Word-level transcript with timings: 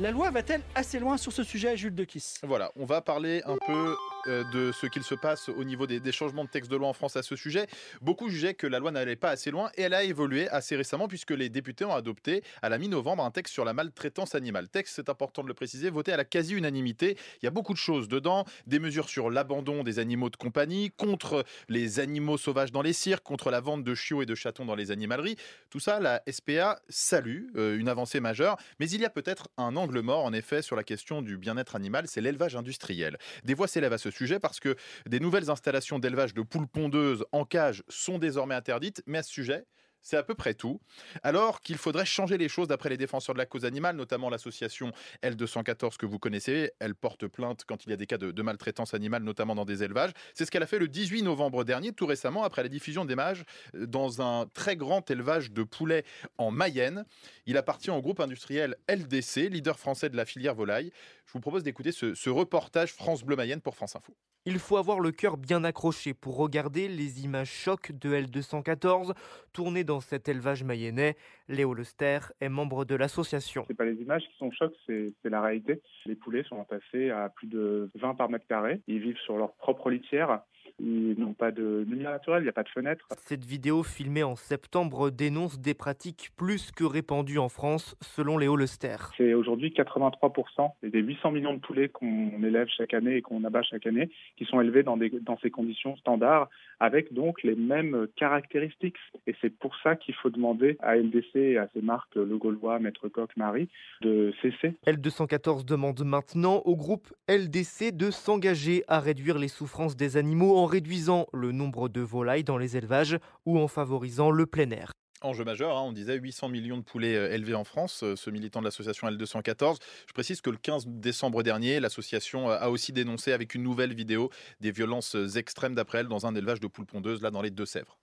La 0.00 0.12
loi 0.12 0.30
va-t-elle 0.30 0.62
assez 0.74 0.98
loin 0.98 1.18
sur 1.18 1.30
ce 1.30 1.44
sujet, 1.44 1.76
Jules 1.76 1.94
de 1.94 2.04
Kiss 2.04 2.40
Voilà, 2.42 2.72
on 2.74 2.86
va 2.86 3.02
parler 3.02 3.42
un 3.44 3.58
peu 3.66 3.94
euh, 4.28 4.44
de 4.50 4.72
ce 4.72 4.86
qu'il 4.86 5.02
se 5.02 5.14
passe 5.14 5.50
au 5.50 5.62
niveau 5.62 5.86
des, 5.86 6.00
changements 6.10 6.44
de 6.44 6.48
texte 6.48 6.70
de 6.70 6.76
loi 6.76 6.88
en 6.88 6.94
France 6.94 7.16
à 7.16 7.22
ce 7.22 7.36
sujet. 7.36 7.66
Beaucoup 8.00 8.30
jugeaient 8.30 8.54
que 8.54 8.66
la 8.66 8.78
loi 8.78 8.92
n'allait 8.92 9.14
pas 9.14 9.28
assez 9.28 9.50
loin 9.50 9.70
et 9.76 9.82
elle 9.82 9.92
a 9.92 10.02
évolué 10.02 10.48
assez 10.48 10.74
récemment 10.74 11.06
puisque 11.06 11.32
les 11.32 11.50
députés 11.50 11.84
ont 11.84 11.92
adopté 11.92 12.42
à 12.62 12.70
la 12.70 12.78
mi-novembre 12.78 13.22
un 13.22 13.30
texte 13.30 13.52
sur 13.52 13.66
la 13.66 13.74
maltraitance 13.74 14.34
animale. 14.34 14.70
Texte, 14.70 14.94
c'est 14.96 15.10
important 15.10 15.42
de 15.42 15.48
le 15.48 15.54
préciser, 15.54 15.90
voté 15.90 16.14
à 16.14 16.16
la 16.16 16.24
quasi-unanimité. 16.24 17.18
Il 17.42 17.44
y 17.44 17.48
a 17.48 17.50
beaucoup 17.50 17.74
de 17.74 17.78
choses 17.78 18.08
dedans, 18.08 18.46
des 18.66 18.78
mesures 18.78 19.10
sur 19.10 19.28
l'abandon 19.28 19.82
des 19.84 19.98
animaux 19.98 20.30
de 20.30 20.36
compagnie, 20.36 20.90
contre 20.90 21.44
les 21.68 22.00
animaux 22.00 22.38
sauvages 22.38 22.72
dans 22.72 22.82
les 22.82 22.94
cirques, 22.94 23.24
contre 23.24 23.50
la 23.50 23.60
vente 23.60 23.84
de 23.84 23.94
chiots 23.94 24.22
et 24.22 24.26
de 24.26 24.34
chatons 24.34 24.64
dans 24.64 24.76
les 24.76 24.92
animaleries. 24.92 25.36
Tout 25.68 25.80
ça, 25.80 26.00
la 26.00 26.22
SPA 26.26 26.80
salue, 26.88 27.48
euh, 27.56 27.78
une 27.78 27.88
avancée 27.88 28.20
majeure, 28.20 28.56
mais 28.78 28.88
il 28.88 29.02
y 29.02 29.04
a 29.04 29.10
peut-être 29.10 29.48
un 29.58 29.76
angle 29.76 29.89
mort 29.98 30.24
en 30.24 30.32
effet 30.32 30.62
sur 30.62 30.76
la 30.76 30.84
question 30.84 31.22
du 31.22 31.36
bien-être 31.36 31.74
animal, 31.74 32.06
c'est 32.06 32.20
l'élevage 32.20 32.54
industriel. 32.54 33.18
Des 33.44 33.54
voix 33.54 33.66
s'élèvent 33.66 33.92
à 33.92 33.98
ce 33.98 34.12
sujet 34.12 34.38
parce 34.38 34.60
que 34.60 34.76
des 35.06 35.18
nouvelles 35.18 35.50
installations 35.50 35.98
d'élevage 35.98 36.34
de 36.34 36.42
poules 36.42 36.68
pondeuses 36.68 37.24
en 37.32 37.44
cage 37.44 37.82
sont 37.88 38.18
désormais 38.18 38.54
interdites, 38.54 39.02
mais 39.06 39.18
à 39.18 39.22
ce 39.24 39.30
sujet, 39.30 39.64
c'est 40.02 40.16
à 40.16 40.22
peu 40.22 40.34
près 40.34 40.54
tout. 40.54 40.80
Alors 41.22 41.60
qu'il 41.60 41.76
faudrait 41.76 42.04
changer 42.04 42.38
les 42.38 42.48
choses 42.48 42.68
d'après 42.68 42.88
les 42.88 42.96
défenseurs 42.96 43.34
de 43.34 43.38
la 43.38 43.46
cause 43.46 43.64
animale, 43.64 43.96
notamment 43.96 44.30
l'association 44.30 44.92
L214 45.22 45.96
que 45.96 46.06
vous 46.06 46.18
connaissez. 46.18 46.72
Elle 46.78 46.94
porte 46.94 47.26
plainte 47.26 47.64
quand 47.66 47.84
il 47.84 47.90
y 47.90 47.92
a 47.92 47.96
des 47.96 48.06
cas 48.06 48.18
de, 48.18 48.42
maltraitance 48.42 48.94
animale, 48.94 49.22
notamment 49.22 49.54
dans 49.54 49.64
des 49.64 49.82
élevages. 49.82 50.12
C'est 50.34 50.44
ce 50.44 50.50
qu'elle 50.50 50.62
a 50.62 50.66
fait 50.66 50.78
le 50.78 50.88
18 50.88 51.22
novembre 51.22 51.64
dernier, 51.64 51.92
tout 51.92 52.06
récemment, 52.06 52.44
après 52.44 52.62
la 52.62 52.68
diffusion 52.68 53.04
d'images 53.04 53.44
euh, 53.74 53.86
dans 53.86 54.22
un 54.22 54.46
très 54.54 54.76
grand 54.76 55.08
élevage 55.10 55.52
de 55.52 55.62
poulets 55.62 56.04
en 56.38 56.50
Mayenne. 56.50 57.04
Il 57.46 57.56
appartient 57.56 57.90
au 57.90 58.00
groupe 58.00 58.20
industriel 58.20 58.76
LDC, 58.88 59.50
leader 59.50 59.78
français 59.78 60.08
de 60.08 60.16
la 60.16 60.24
filière 60.24 60.54
volaille. 60.54 60.90
Je 61.26 61.32
vous 61.32 61.40
propose 61.40 61.62
d'écouter 61.62 61.92
ce, 61.92 62.14
ce 62.14 62.30
reportage 62.30 62.92
France 62.92 63.22
Bleu 63.22 63.36
Mayenne 63.36 63.60
pour 63.60 63.74
France 63.74 63.96
Info. 63.96 64.14
Il 64.46 64.58
faut 64.58 64.78
avoir 64.78 65.00
le 65.00 65.12
cœur 65.12 65.36
bien 65.36 65.64
accroché 65.64 66.14
pour 66.14 66.36
regarder 66.36 66.88
les 66.88 67.22
images 67.24 67.50
chocs 67.50 67.92
de 67.92 68.14
L214 68.14 69.12
tournées 69.52 69.84
dans 69.84 69.89
cet 69.98 70.28
élevage 70.28 70.62
mayennais. 70.62 71.16
Léo 71.48 71.74
Lester 71.74 72.20
est 72.40 72.48
membre 72.48 72.84
de 72.84 72.94
l'association. 72.94 73.64
C'est 73.66 73.74
pas 73.74 73.84
les 73.84 74.00
images 74.00 74.22
qui 74.22 74.36
sont 74.38 74.52
chocs, 74.52 74.74
c'est 74.86 75.06
c'est 75.22 75.30
la 75.30 75.40
réalité. 75.40 75.82
Les 76.06 76.14
poulets 76.14 76.44
sont 76.44 76.56
entassés 76.56 77.10
à 77.10 77.28
plus 77.30 77.48
de 77.48 77.90
20 77.96 78.14
par 78.14 78.30
mètre 78.30 78.46
carré. 78.46 78.80
Ils 78.86 79.00
vivent 79.00 79.18
sur 79.24 79.36
leur 79.36 79.54
propre 79.54 79.90
litière. 79.90 80.42
Ils 80.82 81.14
n'ont 81.18 81.34
pas 81.34 81.50
de 81.50 81.84
lumière 81.88 82.10
naturelle, 82.10 82.42
il 82.42 82.44
n'y 82.44 82.50
a 82.50 82.54
pas 82.54 82.62
de 82.62 82.68
fenêtre. 82.68 83.06
Cette 83.18 83.44
vidéo 83.44 83.82
filmée 83.82 84.22
en 84.22 84.36
septembre 84.36 85.10
dénonce 85.10 85.60
des 85.60 85.74
pratiques 85.74 86.30
plus 86.36 86.72
que 86.72 86.84
répandues 86.84 87.38
en 87.38 87.48
France, 87.48 87.96
selon 88.00 88.38
Léo 88.38 88.56
Lester. 88.56 88.96
C'est 89.16 89.34
aujourd'hui 89.34 89.70
83% 89.76 90.72
des 90.82 91.00
800 91.00 91.32
millions 91.32 91.54
de 91.54 91.60
poulets 91.60 91.88
qu'on 91.88 92.42
élève 92.42 92.68
chaque 92.68 92.94
année 92.94 93.16
et 93.16 93.22
qu'on 93.22 93.44
abat 93.44 93.62
chaque 93.62 93.86
année 93.86 94.10
qui 94.36 94.44
sont 94.44 94.60
élevés 94.60 94.82
dans, 94.82 94.96
des, 94.96 95.10
dans 95.10 95.38
ces 95.38 95.50
conditions 95.50 95.96
standards 95.96 96.48
avec 96.78 97.12
donc 97.12 97.42
les 97.42 97.54
mêmes 97.54 98.06
caractéristiques. 98.16 98.96
Et 99.26 99.34
c'est 99.40 99.50
pour 99.50 99.74
ça 99.82 99.96
qu'il 99.96 100.14
faut 100.14 100.30
demander 100.30 100.78
à 100.80 100.96
LDC 100.96 101.36
et 101.36 101.58
à 101.58 101.68
ces 101.74 101.82
marques 101.82 102.14
Le 102.14 102.36
Gaulois, 102.38 102.78
Maître 102.78 103.08
Coq, 103.08 103.30
Marie 103.36 103.68
de 104.00 104.32
cesser. 104.40 104.74
L214 104.86 105.64
demande 105.64 106.02
maintenant 106.04 106.62
au 106.64 106.76
groupe 106.76 107.12
LDC 107.28 107.92
de 107.94 108.10
s'engager 108.10 108.82
à 108.88 109.00
réduire 109.00 109.38
les 109.38 109.48
souffrances 109.48 109.96
des 109.96 110.16
animaux 110.16 110.56
en 110.56 110.64
réduisant 110.70 111.26
le 111.34 111.52
nombre 111.52 111.88
de 111.88 112.00
volailles 112.00 112.44
dans 112.44 112.56
les 112.56 112.76
élevages 112.76 113.18
ou 113.44 113.58
en 113.58 113.68
favorisant 113.68 114.30
le 114.30 114.46
plein 114.46 114.70
air. 114.70 114.92
Enjeu 115.22 115.44
majeur, 115.44 115.76
hein, 115.76 115.82
on 115.82 115.92
disait 115.92 116.16
800 116.16 116.48
millions 116.48 116.78
de 116.78 116.82
poulets 116.82 117.14
euh, 117.14 117.34
élevés 117.34 117.54
en 117.54 117.64
France, 117.64 118.02
euh, 118.04 118.16
ce 118.16 118.30
militant 118.30 118.60
de 118.60 118.64
l'association 118.64 119.06
L214. 119.06 119.76
Je 120.06 120.12
précise 120.14 120.40
que 120.40 120.48
le 120.48 120.56
15 120.56 120.86
décembre 120.86 121.42
dernier, 121.42 121.78
l'association 121.78 122.50
euh, 122.50 122.56
a 122.58 122.70
aussi 122.70 122.92
dénoncé 122.92 123.32
avec 123.32 123.54
une 123.54 123.62
nouvelle 123.62 123.92
vidéo 123.92 124.30
des 124.60 124.70
violences 124.70 125.14
extrêmes 125.36 125.74
d'après 125.74 125.98
elle 125.98 126.08
dans 126.08 126.24
un 126.24 126.34
élevage 126.34 126.60
de 126.60 126.68
poules 126.68 126.86
pondeuses, 126.86 127.20
là 127.20 127.30
dans 127.30 127.42
les 127.42 127.50
Deux-Sèvres. 127.50 127.98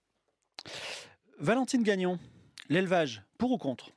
Valentine 1.39 1.81
Gagnon, 1.81 2.19
l'élevage, 2.69 3.23
pour 3.39 3.51
ou 3.51 3.57
contre? 3.57 3.89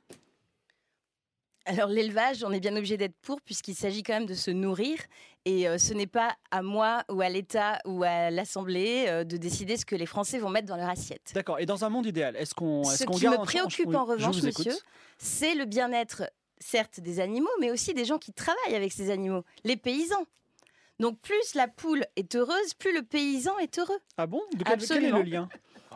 Alors 1.65 1.89
l'élevage, 1.89 2.43
on 2.43 2.51
est 2.51 2.59
bien 2.59 2.75
obligé 2.75 2.97
d'être 2.97 3.15
pour 3.21 3.39
puisqu'il 3.41 3.75
s'agit 3.75 4.01
quand 4.01 4.13
même 4.13 4.25
de 4.25 4.33
se 4.33 4.49
nourrir 4.49 4.97
et 5.45 5.67
euh, 5.67 5.77
ce 5.77 5.93
n'est 5.93 6.07
pas 6.07 6.35
à 6.49 6.63
moi 6.63 7.03
ou 7.09 7.21
à 7.21 7.29
l'État 7.29 7.79
ou 7.85 8.03
à 8.03 8.31
l'Assemblée 8.31 9.05
euh, 9.07 9.23
de 9.23 9.37
décider 9.37 9.77
ce 9.77 9.85
que 9.85 9.95
les 9.95 10.07
Français 10.07 10.39
vont 10.39 10.49
mettre 10.49 10.67
dans 10.67 10.77
leur 10.77 10.89
assiette. 10.89 11.31
D'accord. 11.35 11.59
Et 11.59 11.67
dans 11.67 11.85
un 11.85 11.89
monde 11.89 12.07
idéal, 12.07 12.35
est-ce 12.35 12.55
qu'on 12.55 12.81
est 12.81 12.95
Ce 12.95 13.03
qui 13.05 13.27
me 13.27 13.37
préoccupe 13.43 13.93
en 13.93 14.05
revanche, 14.05 14.41
monsieur, 14.41 14.73
c'est 15.19 15.53
le 15.53 15.65
bien-être, 15.65 16.23
certes, 16.59 16.99
des 16.99 17.19
animaux, 17.19 17.49
mais 17.59 17.69
aussi 17.69 17.93
des 17.93 18.05
gens 18.05 18.17
qui 18.17 18.33
travaillent 18.33 18.75
avec 18.75 18.91
ces 18.91 19.11
animaux, 19.11 19.43
les 19.63 19.77
paysans. 19.77 20.25
Donc 20.99 21.19
plus 21.19 21.55
la 21.55 21.67
poule 21.67 22.05
est 22.15 22.35
heureuse, 22.35 22.73
plus 22.77 22.93
le 22.93 23.03
paysan 23.03 23.57
est 23.59 23.77
heureux. 23.77 23.99
Ah 24.17 24.27
bon? 24.27 24.41
De 24.55 24.63
quel, 24.63 24.79
quel 24.79 25.05
est 25.05 25.11
le 25.11 25.21
lien? 25.23 25.49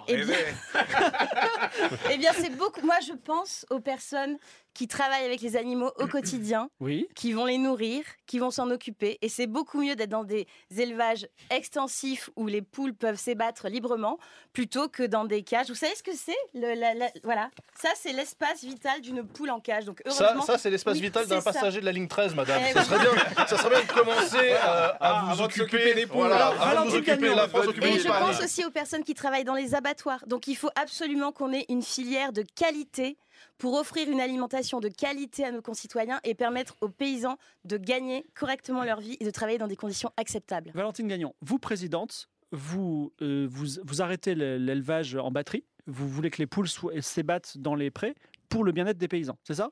Eh 0.08 0.18
bien, 0.24 0.36
eh 2.12 2.18
bien 2.18 2.32
c'est 2.34 2.56
beaucoup. 2.56 2.82
Moi, 2.82 2.98
je 3.08 3.14
pense 3.14 3.66
aux 3.70 3.80
personnes 3.80 4.38
qui 4.76 4.88
travaillent 4.88 5.26
avec 5.26 5.42
les 5.42 5.56
animaux 5.56 5.92
au 5.98 6.06
quotidien, 6.08 6.70
Oui. 6.80 7.08
qui 7.16 7.34
vont 7.34 7.46
les 7.46 7.58
nourrir, 7.58 8.04
qui 8.28 8.38
vont 8.38 8.52
s'en 8.52 8.70
occuper. 8.70 9.18
Et 9.24 9.30
c'est 9.30 9.48
beaucoup 9.48 9.82
mieux 9.82 9.96
d'être 9.96 10.10
dans 10.12 10.24
des 10.24 10.46
élevages 10.78 11.28
extensifs 11.50 12.30
où 12.36 12.46
les 12.48 12.62
poules 12.62 12.94
peuvent 12.94 13.18
s'ébattre 13.18 13.68
librement 13.70 14.20
plutôt 14.54 14.88
que 14.90 15.02
dans 15.04 15.26
des 15.26 15.42
cages. 15.44 15.68
Vous 15.70 15.76
savez 15.76 15.96
ce 15.96 16.04
que 16.04 16.16
c'est 16.16 16.36
Le- 16.54 16.74
la- 16.80 16.94
la- 16.94 17.10
Voilà. 17.24 17.50
Ça, 17.82 17.90
c'est 17.96 18.14
l'espace 18.14 18.64
vital 18.64 19.02
d'une 19.02 19.24
poule 19.26 19.50
en 19.50 19.60
cage. 19.60 19.86
Donc, 19.86 20.02
Ça, 20.08 20.26
heureusement. 20.26 20.42
ça 20.44 20.58
c'est 20.58 20.70
l'espace 20.70 20.96
Oui, 20.96 21.02
vital 21.02 21.26
d'un 21.28 21.42
passager 21.42 21.80
de 21.80 21.86
la 21.86 21.92
ligne 21.92 22.08
13, 22.08 22.36
madame. 22.36 22.62
Eh 22.70 22.74
ça, 22.74 22.80
oui. 22.82 22.86
serait 22.86 23.00
bien, 23.00 23.46
ça 23.48 23.58
serait 23.58 23.70
bien 23.70 23.82
de 23.82 23.92
commencer 23.92 24.38
euh, 24.52 24.90
à 24.92 24.98
Ah, 25.00 25.34
vous 25.34 25.42
occuper 25.42 25.94
des 25.94 26.06
poules. 26.06 26.28
Voilà, 26.28 26.84
vous 26.86 26.96
occuper 26.96 27.34
la 27.34 27.48
France, 27.48 27.68
occuper 27.68 27.88
Et 27.96 28.00
je 28.00 28.08
pense 28.08 28.42
aussi 28.44 28.66
aux 28.66 28.72
personnes 28.72 29.04
qui 29.04 29.14
travaillent 29.14 29.44
dans 29.46 29.56
les 29.56 29.74
abattoirs. 29.76 30.24
Donc 30.28 30.48
il 30.48 30.56
faut 30.56 30.70
absolument 30.76 31.32
qu'on 31.32 31.54
ait 31.54 31.66
une 31.70 31.82
filière 31.82 32.34
de 32.34 32.44
qualité 32.56 33.18
pour 33.58 33.74
offrir 33.76 34.10
une 34.10 34.20
alimentation 34.22 34.80
de 34.80 34.90
qualité 34.90 35.44
à 35.46 35.52
nos 35.52 35.62
concitoyens 35.62 36.20
et 36.24 36.36
permettre 36.36 36.76
aux 36.82 36.90
paysans 36.90 37.38
de 37.64 37.78
gagner 37.78 38.26
correctement 38.36 38.84
leur 38.84 39.00
vie 39.00 39.18
et 39.20 39.26
de 39.26 39.32
travailler 39.32 39.58
dans 39.58 39.68
des 39.68 39.76
conditions 39.76 40.12
acceptables. 40.18 40.72
Valentine 40.74 41.08
Gagnon, 41.08 41.34
vous, 41.42 41.60
présidente, 41.60 42.30
vous, 42.52 43.12
euh, 43.22 43.48
vous, 43.50 43.66
vous 43.84 44.02
arrêtez 44.02 44.36
le- 44.36 44.58
l'élevage 44.58 45.16
en 45.16 45.32
batterie. 45.32 45.64
Vous 45.88 46.08
voulez 46.10 46.30
que 46.30 46.38
les 46.40 46.48
poules 46.48 46.68
s'ébattent 47.02 47.58
dans 47.58 47.76
les 47.76 47.92
prés 47.92 48.16
pour 48.50 48.64
le 48.64 48.72
bien-être 48.72 48.98
des 48.98 49.08
paysans, 49.08 49.38
c'est 49.44 49.56
ça? 49.56 49.70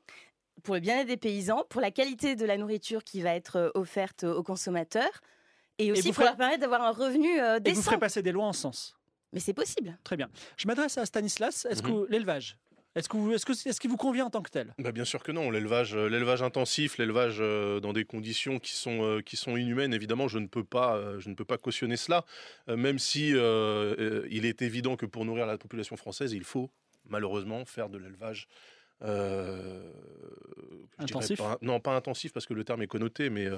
Pour 0.62 0.74
le 0.74 0.80
bien-être 0.80 1.08
des 1.08 1.16
paysans, 1.16 1.64
pour 1.68 1.80
la 1.80 1.90
qualité 1.90 2.36
de 2.36 2.44
la 2.46 2.56
nourriture 2.56 3.02
qui 3.02 3.20
va 3.22 3.34
être 3.34 3.56
euh, 3.56 3.70
offerte 3.74 4.22
aux 4.24 4.42
consommateurs 4.44 5.10
et 5.78 5.90
aussi 5.90 6.12
pour 6.12 6.22
ferez- 6.22 6.24
leur 6.26 6.36
permettre 6.36 6.60
d'avoir 6.60 6.82
un 6.82 6.92
revenu 6.92 7.40
euh, 7.40 7.54
Et 7.56 7.58
vous 7.58 7.60
décent. 7.60 7.82
ferez 7.82 7.98
passer 7.98 8.22
des 8.22 8.30
lois 8.32 8.44
en 8.46 8.52
sens. 8.52 8.96
Mais 9.32 9.40
c'est 9.40 9.52
possible. 9.54 9.98
Très 10.04 10.16
bien. 10.16 10.28
Je 10.56 10.68
m'adresse 10.68 10.96
à 10.96 11.04
Stanislas. 11.06 11.66
Est-ce 11.68 11.82
Mhm. 11.82 11.88
que 12.06 12.10
l'élevage, 12.12 12.56
est-ce 12.94 13.08
que 13.08 13.34
est-ce 13.34 13.44
que 13.44 13.52
est-ce 13.52 13.80
qu'il 13.80 13.90
vous 13.90 13.96
convient 13.96 14.26
en 14.26 14.30
tant 14.30 14.42
que 14.42 14.50
tel? 14.50 14.74
Bah, 14.78 14.92
bien 14.92 15.04
sûr 15.04 15.22
que 15.22 15.32
non, 15.32 15.50
l'élevage, 15.50 15.96
euh, 15.96 16.08
l'élevage 16.08 16.42
intensif, 16.42 16.98
l'élevage 16.98 17.38
euh, 17.40 17.80
dans 17.80 17.92
des 17.92 18.04
conditions 18.04 18.58
qui 18.58 18.72
sont, 18.72 19.02
euh, 19.02 19.20
qui 19.20 19.36
sont 19.36 19.56
inhumaines, 19.56 19.92
évidemment, 19.92 20.28
je 20.28 20.38
ne 20.38 20.46
peux 20.46 20.64
pas, 20.64 21.18
je 21.18 21.28
ne 21.28 21.34
peux 21.34 21.44
pas 21.44 21.58
cautionner 21.58 21.96
cela, 21.96 22.24
même 22.68 22.98
si 22.98 23.30
il 23.30 24.44
est 24.46 24.62
évident 24.62 24.96
que 24.96 25.06
pour 25.06 25.24
nourrir 25.24 25.46
la 25.46 25.58
population 25.58 25.96
française, 25.96 26.32
il 26.32 26.44
faut 26.44 26.70
malheureusement 27.08 27.64
faire 27.64 27.88
de 27.88 27.98
l'élevage. 27.98 28.48
Euh, 29.02 29.90
Intensif 30.98 31.38
pas- 31.38 31.58
non, 31.60 31.80
pas 31.80 31.96
intensif 31.96 32.32
parce 32.32 32.46
que 32.46 32.54
le 32.54 32.62
terme 32.62 32.82
est 32.82 32.86
connoté, 32.86 33.28
mais 33.28 33.46
euh, 33.46 33.56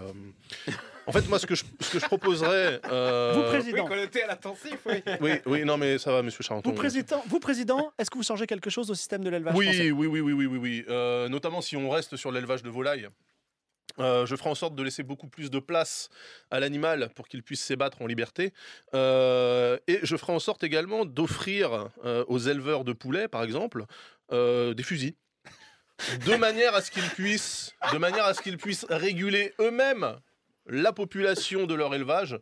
En 1.06 1.12
fait, 1.12 1.28
moi, 1.28 1.38
ce 1.38 1.46
que 1.46 1.54
je, 1.54 1.64
ce 1.80 1.90
que 1.92 1.98
je 1.98 2.06
proposerais. 2.06 2.80
euh, 2.90 3.32
Vous, 3.36 3.42
président, 3.42 3.84
connoté 3.86 4.22
à 4.22 4.28
l'intensif, 4.28 4.78
oui. 4.86 5.02
oui, 5.20 5.32
oui, 5.44 5.64
non, 5.64 5.76
mais 5.76 5.98
ça 5.98 6.12
va, 6.12 6.22
monsieur 6.22 6.42
Charenton. 6.42 6.70
vous, 6.70 6.74
président, 6.76 7.22
vous, 7.26 7.38
président, 7.38 7.92
est-ce 7.98 8.10
que 8.10 8.16
vous 8.16 8.24
changez 8.24 8.46
quelque 8.46 8.70
chose 8.70 8.90
au 8.90 8.94
système 8.94 9.22
de 9.22 9.28
l'élevage 9.28 9.52
français 9.52 9.90
Oui, 9.90 9.90
oui, 9.90 10.06
oui, 10.06 10.20
oui, 10.20 10.32
oui, 10.32 10.46
oui, 10.46 10.58
oui. 10.58 10.84
Euh, 10.88 11.28
notamment 11.28 11.60
si 11.60 11.76
on 11.76 11.90
reste 11.90 12.16
sur 12.16 12.32
l'élevage 12.32 12.62
de 12.62 12.70
volailles. 12.70 13.08
Euh, 13.98 14.26
je 14.26 14.36
ferai 14.36 14.50
en 14.50 14.54
sorte 14.54 14.74
de 14.74 14.82
laisser 14.82 15.02
beaucoup 15.02 15.28
plus 15.28 15.50
de 15.50 15.58
place 15.58 16.10
à 16.50 16.60
l'animal 16.60 17.10
pour 17.14 17.28
qu'il 17.28 17.42
puisse 17.42 17.62
s'ébattre 17.62 18.02
en 18.02 18.06
liberté. 18.06 18.52
Euh, 18.94 19.78
et 19.86 20.00
je 20.02 20.16
ferai 20.16 20.32
en 20.32 20.38
sorte 20.38 20.64
également 20.64 21.04
d'offrir 21.04 21.88
euh, 22.04 22.24
aux 22.28 22.38
éleveurs 22.38 22.84
de 22.84 22.92
poulets, 22.92 23.28
par 23.28 23.42
exemple, 23.42 23.84
euh, 24.32 24.74
des 24.74 24.82
fusils. 24.82 25.14
De 26.26 26.36
manière 26.36 26.74
à 26.74 26.82
ce 26.82 26.90
qu'ils 26.90 27.08
puissent, 27.08 27.72
de 27.92 27.98
manière 27.98 28.24
à 28.26 28.34
ce 28.34 28.42
qu'ils 28.42 28.58
puissent 28.58 28.84
réguler 28.90 29.54
eux-mêmes 29.60 30.16
la 30.66 30.92
population 30.92 31.66
de 31.66 31.74
leur 31.74 31.94
élevage 31.94 32.38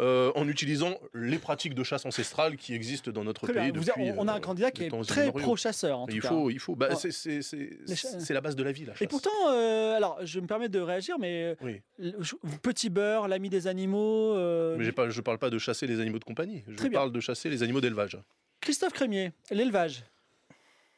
euh, 0.00 0.32
en 0.34 0.48
utilisant 0.48 0.98
les 1.14 1.38
pratiques 1.38 1.74
de 1.74 1.82
chasse 1.84 2.04
ancestrale 2.04 2.56
qui 2.56 2.74
existent 2.74 3.10
dans 3.12 3.22
notre 3.24 3.46
pays 3.46 3.72
on 4.16 4.26
a 4.26 4.32
un 4.32 4.36
euh, 4.36 4.40
candidat 4.40 4.70
qui 4.72 4.84
est 4.84 5.02
très 5.06 5.30
pro-chasseur, 5.32 6.00
en 6.00 6.06
tout 6.08 6.16
Il 6.16 6.20
cas. 6.20 6.28
faut, 6.28 6.50
il 6.50 6.58
faut. 6.58 6.74
Bah, 6.74 6.88
Ouais. 6.90 7.10
c'est- 7.10 8.30
la 8.34 8.40
base 8.40 8.56
de 8.56 8.62
la 8.64 8.72
vie, 8.72 8.84
la 8.84 8.92
chasse. 8.92 9.02
Et 9.02 9.06
pourtant, 9.06 9.30
euh, 9.50 9.94
alors, 9.96 10.18
je 10.26 10.40
me 10.40 10.46
permets 10.48 10.68
de 10.68 10.80
réagir, 10.80 11.16
mais 11.20 11.56
Oui. 11.62 11.80
le- 11.98 12.20
je- 12.20 12.34
petit 12.60 12.90
beurre, 12.90 13.28
l'ami 13.28 13.48
des 13.50 13.66
animaux. 13.68 14.34
euh, 14.36 14.76
Mais 14.76 14.90
pas, 14.90 15.08
je 15.08 15.20
parle 15.20 15.38
pas 15.38 15.48
de 15.50 15.58
chasser 15.58 15.86
les 15.86 16.00
animaux 16.00 16.18
de 16.18 16.24
compagnie. 16.24 16.64
Je 16.68 16.74
Très 16.74 16.88
bien. 16.88 16.98
parle 16.98 17.12
de 17.12 17.20
chasser 17.20 17.48
les 17.48 17.62
animaux 17.62 17.80
d'élevage. 17.80 18.18
Christophe 18.60 18.92
Crémier, 18.94 19.30
l'élevage. 19.52 20.02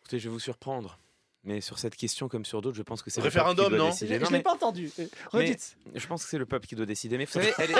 Écoutez, 0.00 0.18
je 0.18 0.24
vais 0.28 0.32
vous 0.32 0.40
surprendre. 0.40 0.98
Mais 1.46 1.60
sur 1.60 1.78
cette 1.78 1.94
question, 1.96 2.28
comme 2.28 2.44
sur 2.44 2.60
d'autres, 2.60 2.76
je 2.76 2.82
pense 2.82 3.02
que 3.02 3.10
c'est 3.10 3.20
Référendum, 3.20 3.70
le 3.70 3.70
peuple 3.70 3.70
qui 3.70 3.76
doit 3.78 3.84
non 3.87 3.90
décider. 3.93 4.14
Je 4.14 4.19
Non, 4.19 4.26
ne 4.26 4.31
l'ai 4.32 4.37
mais 4.38 4.43
pas 4.43 4.52
entendu. 4.54 4.90
Euh, 4.98 5.06
Redites. 5.31 5.76
je 5.94 6.06
pense 6.08 6.25
que 6.25 6.28
c'est 6.31 6.38
le 6.38 6.44
peuple 6.46 6.66
qui 6.66 6.75
doit 6.75 6.87
décider. 6.87 7.16
Mais 7.19 7.25
vous 7.25 7.31
savez, 7.40 7.52
elle 7.58 7.70
est, 7.70 7.75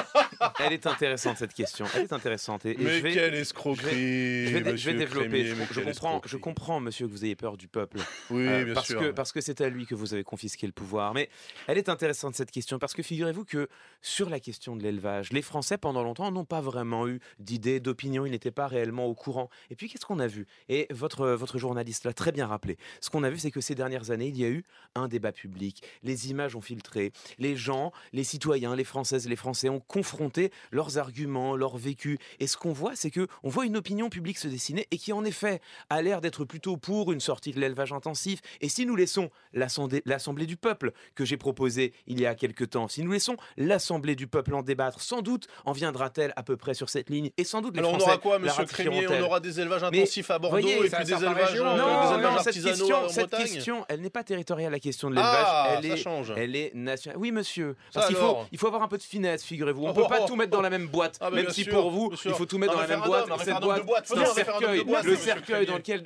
elle 0.61 0.73
est 0.73 0.87
intéressante 0.87 1.37
cette 1.39 1.53
question. 1.53 1.85
Elle 1.95 2.03
est 2.05 2.13
intéressante. 2.13 2.65
Et, 2.65 2.71
et 2.71 2.77
mais 2.79 2.97
je 2.99 3.03
vais, 3.03 3.13
quelle 3.13 3.35
je 3.35 3.41
escroquerie 3.41 3.93
vais, 3.95 4.47
je 4.47 4.59
vais 4.59 4.73
monsieur 4.73 4.95
développer. 4.95 5.29
Crémier, 5.29 5.45
Je, 5.71 5.75
je 5.75 5.81
comprends, 5.81 6.23
je 6.25 6.37
comprends, 6.37 6.81
monsieur, 6.81 7.07
que 7.09 7.13
vous 7.13 7.25
ayez 7.25 7.35
peur 7.37 7.57
du 7.57 7.67
peuple. 7.69 7.99
Oui, 8.31 8.47
Euh, 8.47 8.65
bien 8.67 8.75
parce 8.75 8.87
sûr. 8.87 9.01
Que, 9.01 9.11
parce 9.11 9.33
que 9.33 9.41
c'est 9.41 9.61
à 9.61 9.69
lui 9.69 9.85
que 9.87 9.95
vous 9.97 10.15
avez 10.15 10.23
confisqué 10.25 10.67
le 10.67 10.73
pouvoir. 10.73 11.13
Mais 11.13 11.29
elle 11.67 11.79
est 11.79 11.89
intéressante 11.89 12.37
cette 12.37 12.53
question 12.53 12.79
parce 12.79 12.95
que 12.95 13.03
figurez-vous 13.03 13.45
que 13.45 13.69
sur 14.01 14.31
la 14.31 14.39
question 14.39 14.77
de 14.77 14.83
l'élevage, 14.85 15.33
les 15.33 15.43
Français 15.43 15.77
pendant 15.77 16.05
longtemps 16.05 16.31
n'ont 16.31 16.45
pas 16.45 16.61
vraiment 16.61 17.09
eu 17.09 17.19
d'idées, 17.41 17.81
d'opinion, 17.81 18.27
ils 18.27 18.31
n'étaient 18.31 18.53
pas 18.53 18.69
réellement 18.69 19.07
au 19.07 19.15
courant. 19.15 19.51
Et 19.71 19.75
puis 19.75 19.89
qu'est-ce 19.89 20.07
qu'on 20.07 20.21
a 20.21 20.29
vu? 20.29 20.47
Et 20.69 20.87
votre, 20.91 21.27
votre 21.31 21.59
journaliste 21.59 22.05
l'a 22.05 22.13
très 22.13 22.31
bien 22.31 22.47
rappelé. 22.47 22.79
Ce 23.01 23.11
qu'on 23.11 23.25
a 23.25 23.31
vu, 23.31 23.39
c'est 23.39 23.51
que 23.57 23.63
ces 23.63 23.75
dernières 23.75 24.11
années, 24.11 24.29
il 24.29 24.37
y 24.37 24.45
a 24.45 24.49
eu 24.49 24.65
un 24.95 25.09
débat 25.09 25.33
public, 25.33 25.83
les 26.03 26.29
images 26.31 26.55
ont 26.57 26.61
filtré, 26.61 27.11
les 27.39 27.57
gens, 27.57 27.91
les 28.13 28.23
citoyens, 28.23 28.77
les 28.77 28.85
Françaises, 28.85 29.27
les 29.27 29.37
Français 29.37 29.71
ont 29.71 29.81
confronté 29.81 30.53
leurs 30.73 30.99
arguments, 30.99 31.57
leur 31.57 31.79
vécu. 31.79 32.19
Et 32.39 32.47
ce 32.47 32.59
qu'on 32.59 32.75
voit, 32.75 32.95
c'est 32.97 33.11
que 33.11 33.27
on 33.43 33.49
voit 33.49 33.65
une 33.65 33.79
opinion 33.79 34.11
publique 34.11 34.37
se 34.37 34.47
dessiner 34.49 34.87
et 34.91 34.99
qui 34.99 35.15
en 35.15 35.25
effet 35.25 35.63
a 35.89 36.03
l'air 36.03 36.21
d'être 36.21 36.45
plutôt 36.45 36.77
pour 36.77 37.13
une 37.13 37.21
sortie 37.21 37.53
de 37.53 37.59
l'élevage 37.61 37.95
intensif. 37.95 38.41
Et 38.61 38.69
si 38.69 38.85
nous 38.85 38.95
laissons 38.95 39.31
l'Assemblée 39.55 40.45
du 40.47 40.59
peuple 40.59 40.93
que 41.15 41.25
j'ai 41.25 41.39
proposée 41.39 41.95
il 42.07 42.21
y 42.21 42.27
a 42.27 42.35
quelque 42.35 42.65
temps, 42.65 42.89
si 42.89 43.03
nous 43.03 43.13
laissons 43.13 43.39
l'Assemblée 43.57 44.17
du 44.17 44.27
peuple 44.27 44.55
en 44.55 44.61
débattre, 44.63 45.01
sans 45.01 45.23
doute 45.23 45.47
en 45.65 45.73
viendra-t-elle 45.73 46.35
à 46.37 46.43
peu 46.43 46.59
près 46.59 46.75
sur 46.75 46.91
cette 46.91 47.09
ligne. 47.09 47.31
Et 47.39 47.45
sans 47.45 47.63
doute 47.63 47.73
les 47.73 47.79
Alors 47.79 47.93
on 47.93 47.95
Français 47.95 48.11
aura 48.11 48.19
quoi, 48.19 48.39
monsieur 48.39 48.65
Crémier? 48.67 49.09
On 49.09 49.23
aura 49.23 49.41
des 49.41 49.59
élevages 49.61 49.81
Mais, 49.91 50.01
intensifs 50.01 50.31
à 50.31 50.39
Bordeaux 50.39 50.61
voyez, 50.61 50.77
et 50.87 50.91
puis 50.91 51.05
des 51.07 51.15
élevages, 51.15 51.51
région. 51.53 51.67
euh, 51.67 51.77
Non, 51.79 52.09
des 52.09 52.15
élevages 52.19 52.37
non, 52.37 52.43
cette 52.43 52.63
question, 52.63 52.97
en 53.05 53.09
cette 53.09 53.31
Bretagne. 53.31 53.46
Question, 53.47 53.85
elle 53.89 54.01
n'est 54.01 54.11
pas 54.11 54.25
territoriale 54.25 54.73
la 54.73 54.79
question 54.79 55.11
de 55.11 55.15
l'élevage. 55.15 55.47
Ah, 55.47 55.75
elle 55.77 55.89
ça 55.89 55.95
est, 55.95 55.97
change. 55.97 56.33
elle 56.37 56.57
est 56.57 56.75
nationale. 56.75 57.19
Oui, 57.19 57.33
monsieur. 57.33 57.77
Parce 57.93 58.07
qu'il 58.07 58.17
faut, 58.17 58.39
il 58.53 58.59
faut 58.59 58.67
avoir 58.67 58.83
un 58.83 58.89
peu 58.89 58.99
de 58.99 59.03
finesse, 59.03 59.45
figurez-vous. 59.45 59.85
On 59.85 59.89
ne 59.89 59.93
Oh, 59.93 60.03
peut 60.03 60.09
pas 60.09 60.21
oh, 60.23 60.27
tout 60.27 60.37
mettre 60.37 60.51
dans 60.51 60.61
la 60.61 60.71
même 60.71 60.89
boîte. 60.89 61.19
Ah, 61.21 61.31
même 61.31 61.51
si 61.51 61.65
sûr, 61.65 61.73
pour 61.73 61.91
vous, 61.91 62.13
il 62.25 62.33
faut 62.33 62.47
tout 62.47 62.59
mettre 62.59 62.73
Un 62.73 62.77
dans 62.77 62.83
la 62.83 62.89
même 62.89 63.01
boîte. 63.01 63.31
un 63.31 63.39
Cette 63.39 63.61
boîte, 63.61 64.07
c'est 64.07 64.19
un 64.19 64.25
cercueil, 64.27 64.85
le 65.05 65.17
cercueil 65.17 65.67
dans 65.67 65.77
lequel 65.77 66.05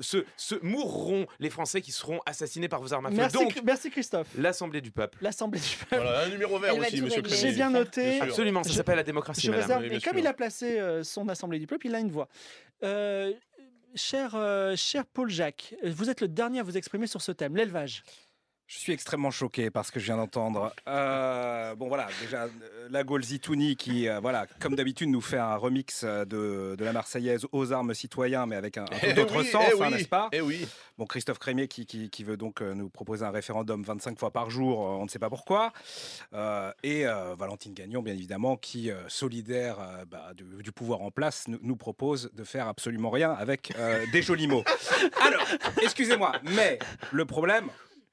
se, 0.00 0.24
mourront 0.62 1.26
les 1.38 1.50
Français 1.50 1.80
qui 1.80 1.92
seront 1.92 2.20
assassinés 2.26 2.68
par 2.68 2.80
vos 2.80 2.92
armes 2.92 3.06
à 3.06 3.10
feu. 3.10 3.16
Merci, 3.16 3.36
Donc, 3.36 3.60
merci 3.64 3.90
Christophe. 3.90 4.28
l'Assemblée 4.36 4.80
du 4.80 4.90
peuple. 4.90 5.18
L'Assemblée 5.20 5.60
du 5.60 5.76
peuple. 5.76 6.02
Voilà, 6.02 6.24
un 6.24 6.28
numéro 6.28 6.58
vert 6.58 6.76
aussi, 6.76 7.02
monsieur. 7.02 7.22
J'ai 7.26 7.52
bien 7.52 7.70
noté. 7.70 8.20
Absolument, 8.20 8.62
ça 8.62 8.72
s'appelle 8.72 8.96
la 8.96 9.02
démocratie, 9.02 9.50
et 9.90 10.00
comme 10.00 10.18
il 10.18 10.26
a 10.26 10.34
placé 10.34 10.78
euh, 10.78 11.02
son 11.02 11.28
Assemblée 11.28 11.58
du 11.58 11.66
peuple, 11.66 11.86
il 11.86 11.94
a 11.94 12.00
une 12.00 12.10
voix. 12.10 12.28
Euh, 12.82 13.32
cher, 13.94 14.34
euh, 14.34 14.76
cher 14.76 15.06
Paul 15.06 15.30
Jacques, 15.30 15.74
vous 15.84 16.10
êtes 16.10 16.20
le 16.20 16.28
dernier 16.28 16.60
à 16.60 16.62
vous 16.62 16.76
exprimer 16.76 17.06
sur 17.06 17.22
ce 17.22 17.32
thème, 17.32 17.56
l'élevage. 17.56 18.02
Je 18.72 18.78
suis 18.78 18.92
extrêmement 18.92 19.32
choqué 19.32 19.68
par 19.68 19.84
ce 19.84 19.90
que 19.90 19.98
je 19.98 20.04
viens 20.04 20.16
d'entendre. 20.16 20.72
Euh, 20.86 21.74
bon 21.74 21.88
voilà, 21.88 22.06
déjà 22.22 22.44
euh, 22.44 22.48
la 22.88 23.02
Golzitouni 23.02 23.74
qui, 23.74 24.08
euh, 24.08 24.20
voilà, 24.20 24.46
comme 24.60 24.76
d'habitude, 24.76 25.08
nous 25.08 25.20
fait 25.20 25.38
un 25.38 25.56
remix 25.56 26.04
de, 26.04 26.76
de 26.78 26.84
la 26.84 26.92
Marseillaise 26.92 27.46
aux 27.50 27.72
armes 27.72 27.94
citoyens, 27.94 28.46
mais 28.46 28.54
avec 28.54 28.78
un, 28.78 28.84
un 28.84 28.86
peu 28.86 29.08
Eh 29.08 29.12
d'autre 29.14 29.40
oui, 29.40 29.46
sens, 29.48 29.64
eh 29.76 29.82
hein, 29.82 29.90
n'est-ce 29.90 30.06
pas 30.06 30.28
Eh 30.30 30.40
oui. 30.40 30.68
Bon, 30.98 31.04
Christophe 31.04 31.40
Crémier 31.40 31.66
qui, 31.66 31.84
qui- 31.84 32.10
qui 32.10 32.22
veut 32.22 32.36
donc 32.36 32.60
nous 32.60 32.88
proposer 32.88 33.24
un 33.24 33.32
référendum 33.32 33.82
25 33.82 34.16
fois 34.20 34.30
par 34.30 34.50
jour, 34.50 34.78
on 34.78 35.02
ne 35.02 35.08
sait 35.08 35.18
pas 35.18 35.30
pourquoi. 35.30 35.72
Euh, 36.32 36.70
et 36.84 37.06
Valentine 37.36 37.74
Gagnon, 37.74 38.02
bien 38.02 38.14
évidemment, 38.14 38.56
qui, 38.56 38.88
solidaire 39.08 39.78
bah, 40.08 40.30
du, 40.36 40.44
du 40.62 40.70
pouvoir 40.70 41.02
en 41.02 41.10
place, 41.10 41.48
nous, 41.48 41.58
nous 41.60 41.76
propose 41.76 42.30
de 42.34 42.44
faire 42.44 42.68
absolument 42.68 43.10
rien 43.10 43.32
avec 43.32 43.72
des 44.12 44.22
jolis 44.22 44.46
mots. 44.46 44.62
Alors, 45.26 45.42
excusez-moi, 45.82 46.34
mais 46.54 46.78
le 47.10 47.24
problème, 47.24 47.68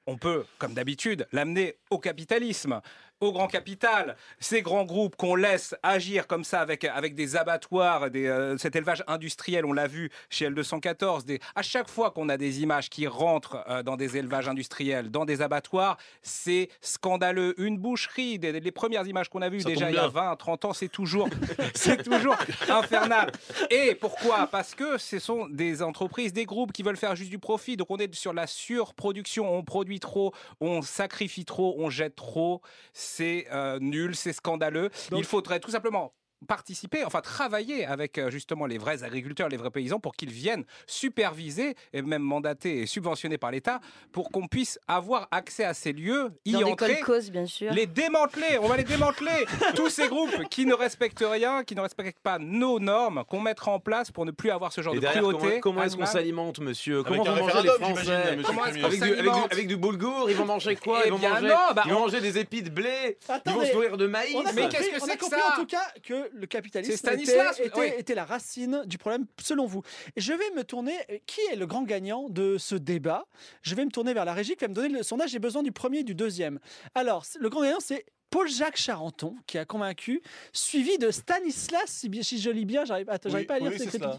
on 0.08 0.16
peut, 0.16 0.46
comme 0.56 0.72
d'habitude, 0.72 1.28
l'amener 1.32 1.76
au 1.90 1.98
capitalisme, 1.98 2.80
au 3.20 3.32
grand 3.32 3.48
capital, 3.48 4.16
ces 4.38 4.62
grands 4.62 4.84
groupes 4.84 5.16
qu'on 5.16 5.34
laisse 5.34 5.74
agir 5.82 6.26
comme 6.26 6.44
ça 6.44 6.60
avec, 6.60 6.84
avec 6.84 7.14
des 7.14 7.36
abattoirs, 7.36 8.10
des, 8.10 8.26
euh, 8.26 8.56
cet 8.58 8.76
élevage 8.76 9.02
industriel, 9.06 9.64
on 9.64 9.72
l'a 9.72 9.86
vu 9.88 10.10
chez 10.30 10.48
L214, 10.48 11.24
des, 11.24 11.40
à 11.54 11.62
chaque 11.62 11.88
fois 11.88 12.10
qu'on 12.10 12.28
a 12.28 12.36
des 12.36 12.62
images 12.62 12.88
qui 12.90 13.06
rentrent 13.06 13.64
euh, 13.68 13.82
dans 13.82 13.96
des 13.96 14.16
élevages 14.16 14.48
industriels, 14.48 15.10
dans 15.10 15.24
des 15.24 15.42
abattoirs, 15.42 15.96
c'est 16.22 16.68
scandaleux. 16.80 17.54
Une 17.60 17.76
boucherie, 17.78 18.38
des- 18.38 18.60
les 18.60 18.70
premières 18.72 19.06
images 19.06 19.28
qu'on 19.28 19.42
a 19.42 19.48
vues 19.48 19.60
Ça 19.62 19.68
déjà 19.68 19.90
il 19.90 19.94
y 19.96 19.98
a 19.98 20.02
bien. 20.08 20.10
20, 20.10 20.36
30 20.36 20.64
ans, 20.66 20.72
c'est 20.72 20.88
toujours, 20.88 21.28
c'est 21.74 22.02
toujours 22.02 22.36
infernal. 22.68 23.32
Et 23.70 23.94
pourquoi? 23.94 24.46
Parce 24.46 24.74
que 24.74 24.96
ce 24.98 25.18
sont 25.18 25.48
des 25.48 25.82
entreprises, 25.82 26.32
des 26.32 26.44
groupes 26.44 26.72
qui 26.72 26.82
veulent 26.82 26.96
faire 26.96 27.16
juste 27.16 27.30
du 27.30 27.38
profit. 27.38 27.76
Donc 27.76 27.88
on 27.90 27.96
est 27.96 28.14
sur 28.14 28.32
la 28.32 28.46
surproduction, 28.46 29.52
on 29.52 29.62
produit 29.64 30.00
trop, 30.00 30.32
on 30.60 30.82
sacrifie 30.82 31.44
trop, 31.44 31.74
on 31.78 31.90
jette 31.90 32.14
trop. 32.16 32.62
C'est 32.92 33.07
euh, 33.52 33.78
nul, 33.80 34.14
c'est 34.14 34.32
scandaleux. 34.32 34.90
Donc- 35.10 35.20
Il 35.20 35.24
faudrait 35.24 35.60
tout 35.60 35.70
simplement 35.70 36.12
participer, 36.46 37.04
enfin 37.04 37.20
travailler 37.20 37.84
avec 37.84 38.18
euh, 38.18 38.30
justement 38.30 38.66
les 38.66 38.78
vrais 38.78 39.02
agriculteurs, 39.02 39.48
les 39.48 39.56
vrais 39.56 39.70
paysans 39.70 39.98
pour 39.98 40.14
qu'ils 40.14 40.30
viennent 40.30 40.64
superviser 40.86 41.74
et 41.92 42.02
même 42.02 42.22
mandater 42.22 42.78
et 42.80 42.86
subventionner 42.86 43.38
par 43.38 43.50
l'État 43.50 43.80
pour 44.12 44.30
qu'on 44.30 44.46
puisse 44.46 44.78
avoir 44.86 45.28
accès 45.30 45.64
à 45.64 45.74
ces 45.74 45.92
lieux, 45.92 46.30
y 46.44 46.52
Dans 46.52 46.58
des 46.58 46.64
entrer 46.64 47.00
colcos, 47.00 47.30
bien 47.30 47.46
sûr. 47.46 47.72
les 47.72 47.86
démanteler, 47.86 48.58
on 48.60 48.68
va 48.68 48.76
les 48.76 48.84
démanteler. 48.84 49.46
Tous 49.74 49.88
ces 49.88 50.08
groupes 50.08 50.48
qui 50.48 50.66
ne 50.66 50.74
respectent 50.74 51.24
rien, 51.26 51.64
qui 51.64 51.74
ne 51.74 51.80
respectent 51.80 52.20
pas 52.20 52.38
nos 52.38 52.78
normes, 52.78 53.24
qu'on 53.28 53.40
mettra 53.40 53.72
en 53.72 53.80
place 53.80 54.10
pour 54.10 54.24
ne 54.26 54.30
plus 54.30 54.50
avoir 54.50 54.72
ce 54.72 54.80
genre 54.80 54.94
Et 54.94 54.96
de 54.96 55.00
derrière, 55.02 55.22
cruauté. 55.22 55.38
comment, 55.38 55.60
comment 55.60 55.82
est-ce 55.84 55.96
qu'on 55.96 56.06
s'alimente, 56.06 56.60
monsieur 56.60 57.00
Avec 57.00 57.08
Comment 57.08 57.26
un 57.28 57.34
vont 57.34 57.46
manger 57.46 57.62
les 57.62 57.68
Français 57.68 58.38
Comment 58.44 58.62
avec 58.62 58.74
du, 58.76 58.84
avec, 58.84 58.92
du, 58.92 58.98
s'alimente 58.98 59.52
avec 59.52 59.66
du 59.68 59.76
boulgour, 59.76 60.30
ils 60.30 60.36
vont 60.36 60.44
manger 60.44 60.76
quoi? 60.76 61.00
Eh 61.04 61.08
ils, 61.08 61.10
vont 61.12 61.18
bien 61.18 61.30
manger, 61.34 61.48
non, 61.48 61.54
bah, 61.74 61.82
ils 61.86 61.90
vont 61.92 61.96
on- 61.98 62.00
manger 62.00 62.20
des 62.20 62.38
épis 62.38 62.62
de 62.62 62.70
blé, 62.70 63.18
ils 63.46 63.52
vont 63.52 63.64
se 63.64 63.72
nourrir 63.72 63.96
de 63.96 64.06
maïs? 64.06 64.36
Mais 64.54 64.68
qu'est-ce 64.68 64.90
que 64.90 65.00
c'est 65.00 65.16
que 65.16 65.24
ça 65.24 65.38
en 65.52 65.60
tout 65.60 65.66
cas 65.66 65.86
que 66.02 66.27
le 66.32 66.46
capitalisme 66.46 66.92
était, 66.92 67.22
était- 67.66 67.78
oui. 67.78 67.86
était 67.96 68.14
la 68.14 68.24
racine 68.24 68.82
du 68.86 68.98
problème 68.98 69.26
selon 69.40 69.66
vous. 69.66 69.82
Et 70.16 70.20
je 70.20 70.32
vais 70.32 70.50
me 70.56 70.64
tourner, 70.64 70.94
qui 71.26 71.40
est 71.52 71.56
le 71.56 71.66
grand 71.66 71.82
gagnant 71.82 72.28
de 72.28 72.58
ce 72.58 72.74
débat? 72.74 73.26
Je 73.62 73.74
vais 73.74 73.84
me 73.84 73.90
tourner 73.90 74.14
vers 74.14 74.24
la 74.24 74.32
régie 74.34 74.56
qui 74.56 74.64
va 74.64 74.68
me 74.68 74.74
donner 74.74 74.88
le 74.88 75.02
sondage. 75.02 75.30
J'ai 75.30 75.38
besoin 75.38 75.62
du 75.62 75.72
premier 75.72 75.98
et 76.00 76.04
du 76.04 76.14
deuxième. 76.14 76.58
Alors, 76.94 77.24
le 77.38 77.48
grand 77.48 77.62
gagnant, 77.62 77.80
c'est 77.80 78.04
Paul-Jacques 78.30 78.76
Charenton 78.76 79.36
qui 79.46 79.56
a 79.56 79.64
convaincu, 79.64 80.20
suivi 80.52 80.98
de 80.98 81.10
Stanislas, 81.10 81.86
si, 81.86 82.38
je 82.38 82.50
lis 82.50 82.66
bien, 82.66 82.84
j'arrive 82.84 83.06
pas 83.06 83.14
à 83.14 83.58
lire. 83.58 83.70
oui, 83.72 83.78
c'est 83.78 83.90
cela, 83.90 84.18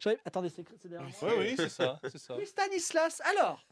cela. 0.00 0.16
Attendez, 0.24 0.48
c'est 0.48 0.64
derrière. 0.88 1.06
Oui, 1.22 1.30
oui, 1.38 1.54
c'est 1.56 1.68
ça, 1.68 2.00
c'est 2.10 2.16
ça. 2.18 2.36
Oui, 2.38 2.46
Stanislas. 2.46 3.20
Alors, 3.30 3.62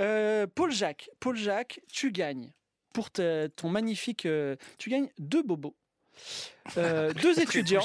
euh, 0.00 0.46
Paul 0.54 0.70
Jacques, 0.70 1.10
Paul 1.18 1.36
Jacques, 1.36 1.80
tu 1.92 2.12
gagnes 2.12 2.52
pour 2.94 3.10
te- 3.10 3.48
ton 3.48 3.68
magnifique, 3.68 4.24
euh, 4.24 4.54
tu 4.78 4.88
gagnes 4.88 5.08
deux 5.18 5.42
bobos, 5.42 5.74
euh, 6.76 7.12
deux 7.22 7.40
étudiants 7.40 7.80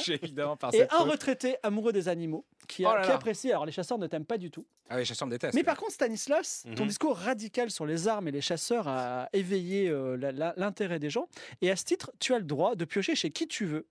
et 0.74 0.84
un 0.92 1.04
retraité 1.04 1.56
amoureux 1.64 1.94
des 1.94 2.08
animaux 2.10 2.46
qui, 2.68 2.86
a- 2.86 2.92
Oh 2.92 2.96
là 2.96 3.02
qui 3.04 3.10
là. 3.10 3.16
apprécie. 3.16 3.50
Alors 3.52 3.66
les 3.66 3.72
chasseurs 3.72 3.98
ne 3.98 4.08
t'aiment 4.08 4.26
pas 4.26 4.38
du 4.38 4.52
tout. 4.52 4.66
Ah 4.90 4.98
oui, 4.98 5.06
chasseur 5.06 5.28
me 5.28 5.32
déteste. 5.32 5.54
Mais 5.54 5.64
par 5.64 5.78
contre, 5.78 5.94
Stanislas, 5.94 6.64
ton 6.76 6.84
Mhm. 6.84 6.90
discours 6.90 7.18
radical 7.18 7.72
sur 7.72 7.86
les 7.86 8.08
armes 8.08 8.28
et 8.28 8.32
les 8.32 8.42
chasseurs 8.42 8.88
a 8.88 9.30
éveillé 9.34 9.90
euh, 9.90 10.16
l'intérêt 10.58 11.00
des 11.00 11.10
gens. 11.10 11.28
Et 11.62 11.72
à 11.72 11.76
ce 11.76 11.84
titre, 11.86 12.12
tu 12.20 12.34
as 12.34 12.38
le 12.40 12.46
droit 12.46 12.76
de 12.76 12.86
piocher 12.86 13.16
chez 13.16 13.32
qui 13.32 13.48
tu 13.48 13.66
veux 13.66 13.88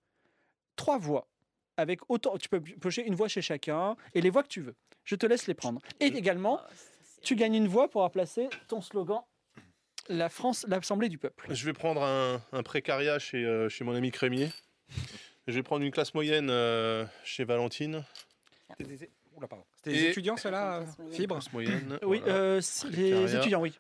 trois 0.77 0.99
voix. 0.99 1.27
Avec 1.79 2.01
autant, 2.11 2.37
tu 2.37 2.49
peux 2.49 2.61
piocher 2.61 3.05
une 3.07 3.15
voix 3.15 3.29
chez 3.29 3.41
chacun 3.43 3.97
et 4.15 4.21
les 4.21 4.31
voix 4.31 4.43
que 4.43 4.49
tu 4.49 4.61
veux. 4.61 4.75
Je 5.05 5.17
te 5.17 5.25
laisse 5.27 5.47
les 5.47 5.55
prendre. 5.55 5.81
Et 6.01 6.07
également, 6.07 6.61
Oh, 6.63 6.67
c'est- 6.75 7.23
tu 7.23 7.35
gagnes 7.35 7.55
une 7.55 7.69
voix 7.69 7.89
pour 7.89 8.03
remplacer 8.03 8.49
ton 8.69 8.81
slogan 8.81 9.23
La 10.09 10.29
France, 10.29 10.65
l'Assemblée 10.69 11.09
du 11.09 11.19
peuple. 11.19 11.47
Je 11.55 11.65
vais 11.65 11.73
prendre 11.73 12.03
un, 12.03 12.43
un 12.53 12.63
précaria 12.63 13.19
chez, 13.19 13.45
euh, 13.45 13.69
chez 13.69 13.85
mon 13.85 13.95
ami 13.95 14.11
Crémier. 14.11 14.51
Je 15.47 15.53
vais 15.55 15.63
prendre 15.63 15.85
une 15.85 15.91
classe 15.93 16.13
moyenne 16.15 16.49
euh, 16.51 17.05
chez 17.25 17.45
Valentine. 17.45 18.05
C'était 18.79 18.97
des, 18.97 19.11
Oula, 19.37 19.47
pardon. 19.49 19.65
C'était 19.77 19.93
des 19.93 20.05
Et- 20.05 20.11
étudiants, 20.11 20.37
ceux-là 20.37 20.81
euh, 20.81 21.11
Fibre 21.13 21.37
Classe 21.37 21.53
moyenne. 21.53 21.99
Oui, 22.03 22.19
voilà. 22.21 22.35
euh, 22.35 22.61
c'est 22.61 22.89
les 22.91 23.37
étudiants, 23.37 23.61
oui. 23.61 23.79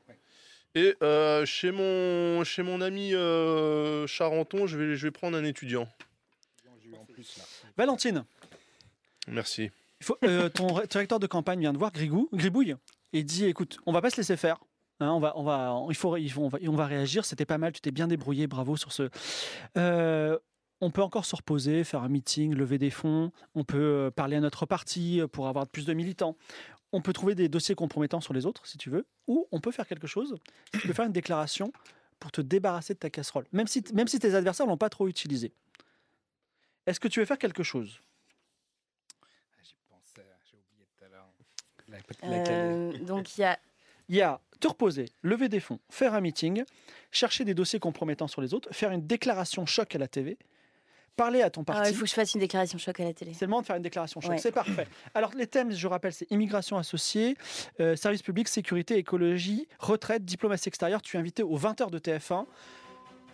Et 0.75 0.95
euh, 1.03 1.45
chez, 1.45 1.71
mon, 1.71 2.45
chez 2.45 2.63
mon 2.63 2.81
ami 2.81 3.13
euh, 3.15 4.07
Charenton, 4.07 4.67
je 4.67 4.79
vais, 4.79 4.97
je 4.97 5.07
vais 5.07 5.11
prendre 5.11 5.37
un 5.37 5.45
étudiant. 5.45 5.87
Valentine, 7.77 8.25
Merci. 9.29 9.71
il 10.01 10.05
faut, 10.07 10.17
euh, 10.25 10.49
ton 10.49 10.73
ré- 10.73 10.87
directeur 10.87 11.19
de 11.21 11.27
campagne 11.27 11.61
vient 11.61 11.73
de 11.73 11.79
voir 11.79 11.93
Grigou, 11.93 12.29
Gribouille 12.33 12.75
et 13.13 13.23
dit 13.23 13.45
écoute, 13.47 13.79
on 13.87 13.93
va 13.93 14.01
pas 14.01 14.11
se 14.11 14.17
laisser 14.17 14.37
faire. 14.37 14.59
Hein, 15.03 15.13
on 15.13 15.21
va, 15.21 15.37
on 15.37 15.43
va, 15.43 15.85
il 15.89 15.95
faut, 15.95 16.17
il 16.17 16.31
faut- 16.31 16.43
on 16.43 16.49
va, 16.49 16.59
on 16.67 16.75
va 16.75 16.87
réagir. 16.87 17.25
C'était 17.25 17.45
pas 17.47 17.59
mal. 17.59 17.73
Tu 17.73 17.81
t'es 17.81 17.91
bien 17.91 18.09
débrouillé. 18.09 18.47
Bravo 18.47 18.77
sur 18.77 18.93
ce. 18.93 19.09
Euh, 19.77 20.39
on 20.81 20.91
peut 20.91 21.03
encore 21.03 21.25
se 21.25 21.37
reposer, 21.37 21.85
faire 21.85 22.03
un 22.03 22.09
meeting, 22.09 22.55
lever 22.55 22.79
des 22.79 22.91
fonds. 22.91 23.31
On 23.55 23.65
peut 23.65 23.79
euh, 23.79 24.11
parler 24.11 24.37
à 24.37 24.41
notre 24.41 24.67
parti 24.67 25.21
euh, 25.21 25.29
pour 25.29 25.49
avoir 25.49 25.67
plus 25.69 25.87
de 25.87 25.93
militants. 25.95 26.37
On 26.93 27.01
peut 27.01 27.13
trouver 27.13 27.35
des 27.35 27.49
dossiers 27.49 27.75
compromettants 27.75 28.21
sur 28.21 28.35
les 28.35 28.45
autres, 28.47 28.67
si 28.67 28.79
tu 28.79 28.91
veux. 28.91 29.07
Ou 29.27 29.47
on 29.53 29.61
peut 29.61 29.71
faire 29.73 29.87
quelque 29.87 30.07
chose. 30.07 30.37
Tu 30.73 30.87
peux 30.87 30.93
faire 30.93 31.07
une 31.07 31.13
déclaration 31.13 31.73
pour 32.19 32.31
te 32.33 32.41
débarrasser 32.41 32.95
de 32.95 32.99
ta 32.99 33.11
casserole, 33.11 33.47
même 33.53 33.67
si, 33.67 33.83
même 33.95 34.07
si 34.09 34.19
tes 34.19 34.35
adversaires 34.35 34.67
l'ont 34.67 34.77
pas 34.77 34.91
trop 34.91 35.09
utilisé. 35.09 35.53
Est-ce 36.87 37.01
que 37.01 37.09
tu 37.09 37.19
veux 37.21 37.27
faire 37.27 37.39
quelque 37.39 37.63
chose? 37.63 38.01
Ah, 39.23 39.27
J'y 39.63 39.75
pensais, 39.89 40.27
j'ai 40.51 40.57
oublié 40.59 40.87
tout 40.97 41.05
à 41.05 41.09
l'heure. 41.09 41.29
Euh, 42.25 42.99
donc 43.05 43.37
il 43.39 43.41
y 43.41 43.45
a 43.45 43.59
Il 44.09 44.17
y 44.17 44.21
a 44.23 44.41
te 44.63 44.69
reposer, 44.69 45.07
lever 45.23 45.49
des 45.49 45.61
fonds, 45.61 45.81
faire 45.91 46.15
un 46.15 46.21
meeting, 46.21 46.63
chercher 47.11 47.45
des 47.45 47.53
dossiers 47.53 47.81
compromettants 47.81 48.29
sur 48.29 48.41
les 48.41 48.55
autres, 48.55 48.69
faire 48.73 48.93
une 48.93 49.07
déclaration 49.07 49.67
choc 49.67 49.95
à 49.95 49.99
la 49.99 50.07
TV, 50.07 50.39
parler 51.17 51.43
à 51.43 51.51
ton 51.51 51.63
Ah, 51.63 51.65
parti. 51.65 51.91
il 51.91 51.95
faut 51.97 52.03
que 52.05 52.09
je 52.09 52.15
fasse 52.15 52.33
une 52.35 52.41
déclaration 52.41 52.79
choc 52.79 53.01
à 53.01 53.05
la 53.05 53.13
télé. 53.13 53.33
C'est 53.35 53.45
le 53.45 53.51
moment 53.51 53.61
de 53.63 53.67
faire 53.67 53.75
une 53.77 53.83
déclaration 53.83 54.21
choc. 54.21 54.31
Ouais. 54.31 54.39
C'est 54.39 54.53
parfait. 54.53 54.87
Alors, 55.15 55.33
les 55.37 55.49
thèmes, 55.49 55.73
je 55.73 55.87
rappelle, 55.89 56.13
c'est 56.13 56.31
immigration 56.31 56.79
associée, 56.79 57.37
euh, 57.81 57.97
service 57.97 58.23
public, 58.23 58.47
sécurité, 58.47 58.97
écologie, 58.97 59.67
retraite, 59.81 60.25
diplomatie 60.25 60.69
extérieure. 60.69 61.03
Tu 61.03 61.17
es 61.17 61.21
invité 61.21 61.43
aux 61.43 61.59
20h 61.59 61.91
de 61.91 61.99
TF1. 61.99 62.47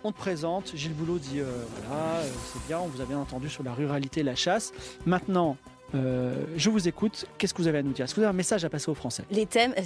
On 0.05 0.13
te 0.13 0.17
présente. 0.17 0.73
Gilles 0.75 0.95
Boulot 0.95 1.19
dit 1.19 1.41
euh, 1.41 1.65
voilà, 1.87 2.05
euh, 2.21 2.29
c'est 2.53 2.67
bien, 2.67 2.79
on 2.81 2.87
vous 2.87 3.03
a 3.03 3.05
bien 3.05 3.19
entendu 3.19 3.51
sur 3.51 3.63
la 3.63 3.75
ruralité 3.75 4.21
et 4.21 4.25
la 4.25 4.35
chasse. 4.35 4.73
Maintenant, 5.05 5.57
je 5.93 6.71
vous 6.71 6.89
écoute. 6.89 7.27
Qu'est-ce 7.37 7.53
que 7.53 7.61
vous 7.63 7.69
avez 7.69 7.79
à 7.79 7.83
nous 7.83 7.93
dire? 7.93 8.05
Est-ce 8.07 8.15
que 8.15 8.21
vous 8.21 8.25
avez 8.25 8.31
un 8.31 8.37
message 8.37 8.65
à 8.65 8.71
passer 8.71 8.91
aux 8.91 8.95
Français? 8.95 9.25
Les 9.31 9.47
thèmes, 9.47 9.75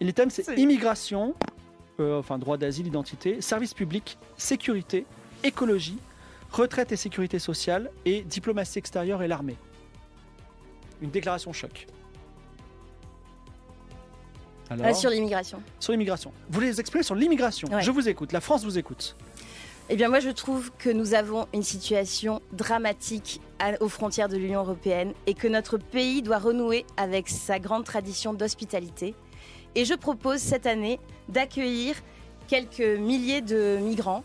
Et 0.00 0.04
les 0.04 0.12
thèmes, 0.12 0.30
c'est 0.30 0.56
immigration, 0.58 1.34
euh, 2.00 2.18
enfin 2.18 2.38
droit 2.38 2.56
d'asile, 2.56 2.86
identité, 2.86 3.40
service 3.40 3.72
public, 3.74 4.18
sécurité, 4.36 5.06
écologie, 5.42 5.98
retraite 6.50 6.92
et 6.92 6.96
sécurité 6.96 7.38
sociale, 7.38 7.90
et 8.04 8.22
diplomatie 8.22 8.78
extérieure 8.78 9.22
et 9.22 9.28
l'armée. 9.28 9.56
Une 11.02 11.10
déclaration 11.10 11.52
choc. 11.52 11.86
Alors, 14.68 14.86
Ah, 14.88 14.94
sur 14.94 15.10
l'immigration. 15.10 15.62
sur 15.78 15.92
l'immigration. 15.92 16.32
Vous 16.48 16.54
voulez 16.54 16.66
les 16.66 16.80
exprimer 16.80 17.02
sur 17.04 17.14
l'immigration 17.14 17.68
Ouais. 17.68 17.82
Je 17.82 17.90
vous 17.90 18.08
écoute. 18.08 18.32
La 18.32 18.40
France 18.40 18.64
vous 18.64 18.78
écoute. 18.78 19.16
Eh 19.88 19.94
bien, 19.94 20.08
moi, 20.08 20.18
je 20.18 20.30
trouve 20.30 20.72
que 20.78 20.90
nous 20.90 21.14
avons 21.14 21.46
une 21.54 21.62
situation 21.62 22.42
dramatique 22.52 23.40
à- 23.60 23.80
aux 23.80 23.88
frontières 23.88 24.28
de 24.28 24.36
l'Union 24.36 24.60
européenne 24.60 25.12
et 25.28 25.34
que 25.34 25.46
notre 25.46 25.78
pays 25.78 26.20
doit 26.22 26.38
renouer 26.40 26.84
avec 26.96 27.28
sa 27.28 27.60
grande 27.60 27.84
tradition 27.84 28.34
d'hospitalité. 28.34 29.14
Et 29.76 29.84
je 29.84 29.94
propose 29.94 30.40
cette 30.40 30.66
année 30.66 30.98
d'accueillir 31.28 31.94
quelques 32.48 32.80
milliers 32.80 33.42
de 33.42 33.76
migrants 33.76 34.24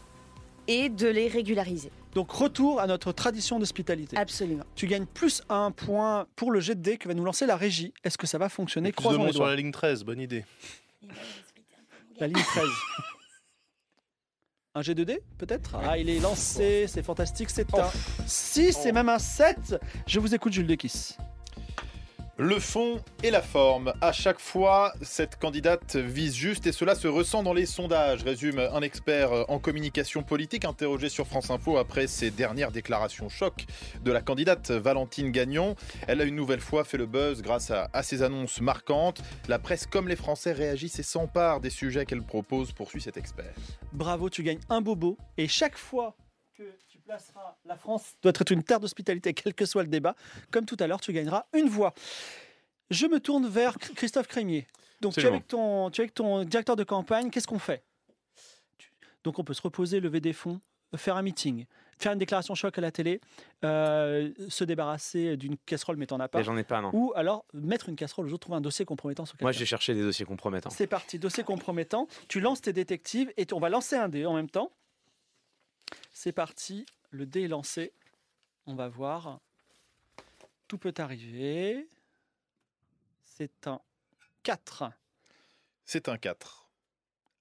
et 0.68 0.88
de 0.88 1.08
les 1.08 1.28
régulariser. 1.28 1.92
Donc 2.14 2.32
retour 2.32 2.80
à 2.80 2.88
notre 2.88 3.12
tradition 3.12 3.60
d'hospitalité. 3.60 4.16
Absolument. 4.18 4.64
Tu 4.76 4.88
gagnes 4.88 5.06
plus 5.06 5.44
un 5.50 5.72
point 5.72 6.26
pour 6.36 6.52
le 6.52 6.62
jet 6.62 6.76
de 6.76 6.82
dés 6.82 6.98
que 6.98 7.08
va 7.08 7.14
nous 7.14 7.26
lancer 7.26 7.46
la 7.46 7.58
régie. 7.58 7.94
Est-ce 8.04 8.18
que 8.18 8.28
ça 8.28 8.38
va 8.38 8.48
fonctionner? 8.48 8.94
Plus 8.94 9.10
de 9.10 9.18
monde 9.18 9.34
sur 9.34 9.46
la 9.46 9.56
ligne 9.56 9.72
13, 9.72 10.04
bonne 10.06 10.22
idée. 10.22 10.46
La 12.18 12.28
ligne 12.28 12.42
13. 12.42 12.64
Un 14.74 14.82
G2D, 14.82 15.20
peut-être? 15.38 15.76
Ah, 15.84 15.98
il 15.98 16.10
est 16.10 16.20
lancé, 16.20 16.86
c'est 16.88 17.04
fantastique, 17.04 17.50
c'est 17.50 17.74
un 17.78 17.90
6, 18.26 18.72
c'est 18.72 18.94
même 18.94 19.10
un 19.10 19.20
7. 19.20 19.76
Je 20.08 20.20
vous 20.22 20.34
écoute, 20.34 20.54
Jules 20.54 20.68
Dekiss. 20.68 21.18
Le 22.44 22.58
fond 22.58 23.00
et 23.22 23.30
la 23.30 23.44
forme. 23.44 23.94
À 24.02 24.12
chaque 24.12 24.40
fois, 24.40 24.94
cette 25.04 25.38
candidate 25.38 25.96
vise 25.96 26.34
juste 26.34 26.66
et 26.66 26.72
cela 26.72 26.96
se 26.96 27.08
ressent 27.08 27.44
dans 27.44 27.54
les 27.54 27.68
sondages, 27.68 28.24
résume 28.24 28.58
un 28.58 28.82
expert 28.82 29.48
en 29.48 29.60
communication 29.60 30.24
politique 30.24 30.66
interrogé 30.66 31.08
sur 31.08 31.28
France 31.28 31.52
Info 31.52 31.78
après 31.78 32.08
ses 32.08 32.32
dernières 32.32 32.72
déclarations 32.72 33.30
choc 33.30 33.68
de 34.04 34.12
la 34.12 34.24
candidate 34.24 34.72
Valentine 34.72 35.30
Gagnon. 35.30 35.76
Elle 36.08 36.20
a 36.20 36.24
une 36.24 36.36
nouvelle 36.36 36.62
fois 36.62 36.84
fait 36.84 36.98
le 36.98 37.06
buzz 37.06 37.44
grâce 37.44 37.70
à, 37.70 37.92
à 37.94 38.02
ses 38.02 38.24
annonces 38.24 38.60
marquantes. 38.60 39.22
La 39.48 39.60
presse 39.60 39.86
comme 39.86 40.08
les 40.08 40.16
Français 40.16 40.52
réagissent 40.52 40.98
et 40.98 41.04
s'emparent 41.04 41.60
des 41.60 41.70
sujets 41.70 42.08
qu'elle 42.08 42.24
propose, 42.24 42.72
poursuit 42.72 43.02
cet 43.02 43.18
expert. 43.18 43.54
Bravo, 43.94 44.32
tu 44.32 44.42
gagnes 44.42 44.62
un 44.68 44.82
bobo. 44.82 45.16
Et 45.38 45.48
chaque 45.48 45.78
fois 45.78 46.16
que 46.58 46.64
la 47.66 47.76
France 47.78 48.16
doit 48.22 48.32
être 48.36 48.52
une 48.52 48.64
terre 48.64 48.80
d'hospitalité, 48.80 49.34
quel 49.34 49.54
que 49.54 49.66
soit 49.66 49.84
le 49.84 49.90
débat, 49.90 50.16
comme 50.52 50.66
tout 50.66 50.78
à 50.80 50.88
l'heure, 50.88 51.02
tu 51.02 51.14
gagneras 51.14 51.46
une 51.54 51.68
voix. 51.70 51.94
Je 52.90 53.08
me 53.08 53.20
tourne 53.20 53.48
vers 53.48 53.78
Chr- 53.78 53.94
Christophe 53.94 54.28
Crémier. 54.28 54.68
Donc 55.02 55.14
tu 55.14 55.22
es, 55.22 55.26
avec 55.26 55.48
ton, 55.48 55.90
tu 55.90 56.02
es 56.02 56.04
avec 56.04 56.14
ton 56.14 56.44
directeur 56.44 56.76
de 56.76 56.84
campagne, 56.84 57.30
qu'est-ce 57.30 57.48
qu'on 57.48 57.60
fait? 57.60 57.84
Donc 59.24 59.40
on 59.40 59.44
peut 59.44 59.54
se 59.54 59.62
reposer, 59.62 60.00
lever 60.00 60.20
des 60.20 60.34
fonds, 60.34 60.60
faire 60.96 61.16
un 61.16 61.22
meeting, 61.22 61.66
faire 62.00 62.12
une 62.12 62.20
déclaration 62.20 62.54
choc 62.56 62.78
à 62.78 62.82
la 62.82 62.92
télé, 62.92 63.22
euh, 63.64 64.32
se 64.50 64.64
débarrasser 64.64 65.38
d'une 65.38 65.58
casserole 65.58 65.96
mais 65.98 66.06
t'en 66.08 66.20
as 66.20 66.28
pas. 66.28 66.42
J'en 66.44 66.58
ai 66.58 66.64
pas, 66.64 66.82
non. 66.82 66.90
Ou 66.94 67.14
alors 67.16 67.46
mettre 67.54 67.90
une 67.90 67.96
casserole 67.96 68.28
autres, 68.28 68.40
trouver 68.40 68.58
un 68.58 68.62
dossier 68.62 68.86
compromettant 68.86 69.26
sur. 69.26 69.38
Moi, 69.42 69.52
j'ai 69.52 69.66
cherché 69.66 69.94
des 69.94 70.02
dossiers 70.02 70.26
compromettants. 70.26 70.70
C'est 70.70 70.88
parti, 70.88 71.18
dossier 71.20 71.44
compromettant. 71.44 72.08
Tu 72.28 72.40
lances 72.42 72.62
tes 72.62 72.74
détectives 72.74 73.32
et 73.38 73.46
on 73.54 73.60
va 73.60 73.70
lancer 73.70 73.96
un 73.96 74.10
dé 74.10 74.26
en 74.26 74.34
même 74.34 74.50
temps. 74.50 74.72
C'est 76.14 76.32
parti, 76.32 76.86
le 77.12 77.26
dé 77.26 77.44
est 77.44 77.48
lancé. 77.48 77.94
On 78.66 78.76
va 78.76 78.88
voir. 78.88 79.40
Tout 80.68 80.78
peut 80.78 80.94
arriver. 80.98 81.88
C'est 83.24 83.68
un 83.68 83.82
4. 84.44 84.92
C'est 85.86 86.10
un 86.10 86.18
4. 86.18 86.61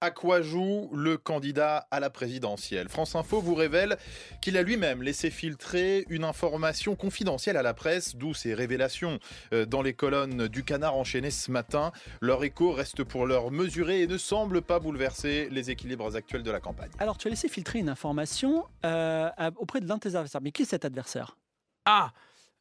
À 0.03 0.09
quoi 0.09 0.41
joue 0.41 0.89
le 0.95 1.15
candidat 1.15 1.87
à 1.91 1.99
la 1.99 2.09
présidentielle 2.09 2.89
France 2.89 3.13
Info 3.13 3.39
vous 3.39 3.53
révèle 3.53 3.97
qu'il 4.41 4.57
a 4.57 4.63
lui-même 4.63 5.03
laissé 5.03 5.29
filtrer 5.29 6.05
une 6.09 6.23
information 6.23 6.95
confidentielle 6.95 7.55
à 7.55 7.61
la 7.61 7.75
presse, 7.75 8.15
d'où 8.15 8.33
ces 8.33 8.55
révélations 8.55 9.19
euh, 9.53 9.67
dans 9.67 9.83
les 9.83 9.93
colonnes 9.93 10.47
du 10.47 10.63
canard 10.63 10.95
enchaîné 10.95 11.29
ce 11.29 11.51
matin. 11.51 11.91
Leur 12.19 12.43
écho 12.43 12.71
reste 12.71 13.03
pour 13.03 13.27
l'heure 13.27 13.51
mesuré 13.51 14.01
et 14.01 14.07
ne 14.07 14.17
semble 14.17 14.63
pas 14.63 14.79
bouleverser 14.79 15.49
les 15.51 15.69
équilibres 15.69 16.15
actuels 16.15 16.41
de 16.41 16.49
la 16.49 16.59
campagne. 16.59 16.89
Alors, 16.97 17.19
tu 17.19 17.27
as 17.27 17.29
laissé 17.29 17.47
filtrer 17.47 17.77
une 17.77 17.89
information 17.89 18.65
euh, 18.83 19.29
auprès 19.57 19.81
de 19.81 19.87
l'un 19.87 19.97
de 19.97 19.99
tes 19.99 20.15
adversaires. 20.15 20.41
Mais 20.41 20.51
qui 20.51 20.63
est 20.63 20.65
cet 20.65 20.83
adversaire? 20.83 21.37
Ah 21.85 22.11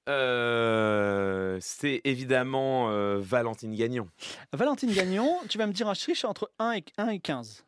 euh, 0.09 1.59
C'est 1.61 2.01
évidemment 2.05 2.91
euh, 2.91 3.19
Valentine 3.21 3.75
Gagnon. 3.75 4.09
Valentine 4.53 4.93
Gagnon, 4.93 5.39
tu 5.49 5.59
vas 5.59 5.67
me 5.67 5.73
dire 5.73 5.89
un 5.89 5.95
chiffre 5.95 6.25
entre 6.29 6.51
1 6.59 6.73
et, 6.73 6.85
1 6.99 7.09
et 7.09 7.19
15. 7.21 7.65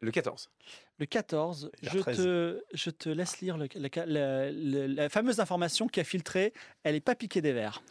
Le 0.00 0.10
14. 0.10 0.50
Le 0.98 1.06
14, 1.06 1.70
Vers 1.82 1.92
je 1.94 1.98
13. 1.98 2.16
te, 2.16 2.62
je 2.74 2.90
te 2.90 3.08
laisse 3.08 3.40
lire 3.40 3.56
le- 3.56 3.68
la, 3.74 3.88
la- 4.06 4.50
la- 4.52 4.88
la 4.88 5.08
fameuse 5.08 5.40
information 5.40 5.88
qui 5.88 6.00
a 6.00 6.04
filtré. 6.04 6.52
Elle 6.84 6.94
n'est 6.94 7.00
pas 7.00 7.14
piquée 7.14 7.40
des 7.40 7.52
verres. 7.52 7.82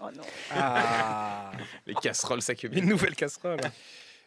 Ah, 0.51 1.51
Les 1.87 1.93
casseroles 1.95 2.41
s'accumulent. 2.41 2.77
une 2.79 2.89
nouvelle 2.89 3.15
casserole. 3.15 3.59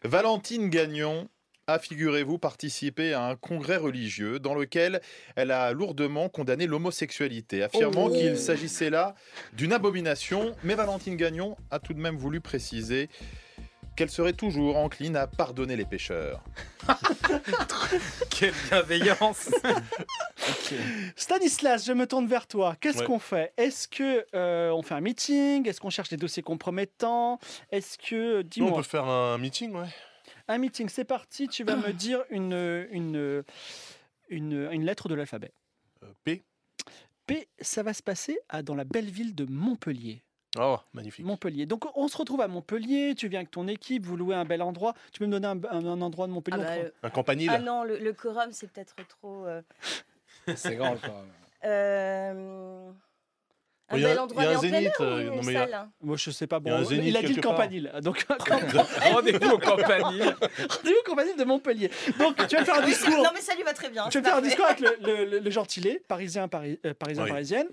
Valentine 0.03 0.69
Gagnon 0.69 1.29
a, 1.67 1.79
figurez-vous, 1.79 2.39
participé 2.39 3.15
à 3.15 3.25
un 3.27 3.37
congrès 3.37 3.77
religieux 3.77 4.39
dans 4.39 4.55
lequel 4.55 5.01
elle 5.37 5.51
a 5.51 5.73
lourdement 5.73 6.29
condamné 6.29 6.67
l'homosexualité, 6.67 7.63
affirmant 7.63 8.07
Oh. 8.07 8.11
qu'il 8.11 8.37
s'agissait 8.39 8.91
là 8.91 9.15
d'une 9.55 9.73
abomination. 9.73 10.55
Mais 10.63 10.75
Valentine 10.75 11.17
Gagnon 11.17 11.57
a 11.71 11.79
tout 11.79 11.95
de 11.95 12.01
même 12.01 12.17
voulu 12.17 12.41
préciser 12.41 13.09
qu'elle 13.97 14.11
serait 14.11 14.33
toujours 14.33 14.77
encline 14.77 15.17
à 15.17 15.27
pardonner 15.29 15.77
les 15.77 15.85
pécheurs. 15.85 16.43
Quelle 18.31 18.53
bienveillance. 18.69 19.51
Stanislas, 21.17 21.87
je 21.87 21.93
me 21.93 22.07
tourne 22.07 22.27
vers 22.27 22.47
toi. 22.49 22.77
Qu'est-ce 22.81 22.99
Ouais. 22.99 23.05
qu'on 23.07 23.19
fait? 23.21 23.53
Est-ce 23.57 23.87
que 23.89 24.27
euh, 24.35 24.71
on 24.71 24.83
fait 24.83 24.95
un 24.95 25.01
meeting? 25.01 25.69
Est-ce 25.69 25.81
qu'on 25.81 25.91
cherche 25.91 26.09
des 26.09 26.17
dossiers 26.17 26.43
compromettants? 26.43 27.39
Est-ce 27.71 27.97
que 27.99 28.39
Nous, 28.39 28.41
on 28.41 28.43
dis-moi 28.43 28.77
peut 28.79 28.83
faire 28.83 29.05
un 29.05 29.39
meeting, 29.39 29.73
ouais. 29.75 29.87
Un 30.49 30.59
meeting 30.59 30.89
C'est 30.89 31.05
parti. 31.05 31.49
Tu 31.49 31.65
vas 31.65 31.77
me 31.77 31.93
dire 31.93 32.23
une 32.31 32.87
une 32.91 33.45
une, 34.29 34.69
une 34.73 34.85
lettre 34.85 35.09
de 35.09 35.15
l'alphabet. 35.15 35.53
Euh, 36.03 36.07
P. 36.25 36.43
P. 37.27 37.49
Ça 37.61 37.83
va 37.83 37.93
se 37.95 38.03
passer 38.03 38.39
à, 38.49 38.63
dans 38.63 38.75
la 38.75 38.85
belle 38.85 39.09
ville 39.11 39.35
de 39.35 39.45
Montpellier. 39.45 40.23
Oh, 40.57 40.79
magnifique. 40.93 41.25
Montpellier. 41.27 41.67
Donc 41.67 41.85
on 41.97 42.07
se 42.09 42.17
retrouve 42.17 42.41
à 42.41 42.47
Montpellier, 42.49 43.15
tu 43.17 43.27
viens 43.29 43.41
avec 43.41 43.51
ton 43.51 43.67
équipe, 43.67 44.05
vous 44.05 44.17
louez 44.17 44.37
un 44.37 44.45
bel 44.45 44.63
endroit. 44.63 44.95
Tu 45.13 45.19
peux 45.19 45.27
me 45.27 45.33
donner 45.33 45.47
un, 45.49 45.59
un- 45.65 45.85
un 45.87 46.01
endroit 46.01 46.27
de 46.29 46.33
Montpellier 46.33 46.63
Ah 46.63 46.77
bah, 46.77 46.83
le- 46.83 46.95
Un 47.03 47.11
campanile 47.11 47.51
Ah 47.53 47.59
non, 47.59 47.83
le, 47.83 47.99
le 47.99 48.13
quorum, 48.13 48.53
c'est 48.53 48.71
peut-être 48.71 48.95
trop. 49.09 49.47
euh, 49.47 49.63
C'est 50.55 50.77
grand 50.77 50.97
quand 50.97 51.13
même. 51.13 51.33
euh, 51.65 52.91
Un 53.91 53.97
Il 53.97 54.03
y 54.03 54.05
a- 54.07 54.09
bel 54.09 54.17
il 54.17 54.21
endroit 54.21 54.43
y 54.43 54.47
a 54.47 54.49
mais 54.49 54.55
un 54.55 54.57
en 54.57 54.61
plein 54.61 54.71
zénith, 54.71 54.87
air 54.87 55.01
ou 55.01 55.39
euh, 55.39 55.53
salle? 55.53 55.75
Hein 55.75 55.91
Moi 56.01 56.17
je 56.17 56.31
sais 56.31 56.47
pas, 56.47 56.59
Il 56.65 56.69
y 56.69 56.71
a 56.71 56.77
un 56.77 56.83
bon, 56.83 56.89
zénith 56.89 57.05
il 57.07 57.17
a 57.19 57.23
dit 57.23 57.35
le 57.35 57.43
campanile. 57.43 57.93
Donc 58.03 58.27
Rendez-vous 59.13 59.51
au 59.51 59.59
campanile. 59.59 60.35
rendez-vous 60.69 61.01
au 61.01 61.05
campanile 61.05 61.37
de 61.37 61.45
Montpellier. 61.45 61.91
Donc 62.19 62.47
tu 62.47 62.57
vas 62.57 62.65
faire 62.65 62.77
un 62.83 62.87
discours. 62.87 63.23
Non, 63.23 63.31
mais 63.35 63.41
ça 63.43 63.55
lui 63.55 63.63
va 63.63 63.75
très 63.75 63.91
bien. 63.91 64.09
Tu 64.09 64.19
vas 64.21 64.25
faire 64.25 64.37
un 64.39 64.43
discours 64.43 64.65
avec 64.65 64.81
le, 64.81 64.97
le, 65.03 65.25
le- 65.27 65.39
le 65.39 65.51
gentilé, 65.51 66.03
parisien, 66.09 66.49
pari- 66.49 66.81
euh, 66.87 66.95
parisien, 66.95 67.25
Oui. 67.25 67.31
parisienne. 67.31 67.69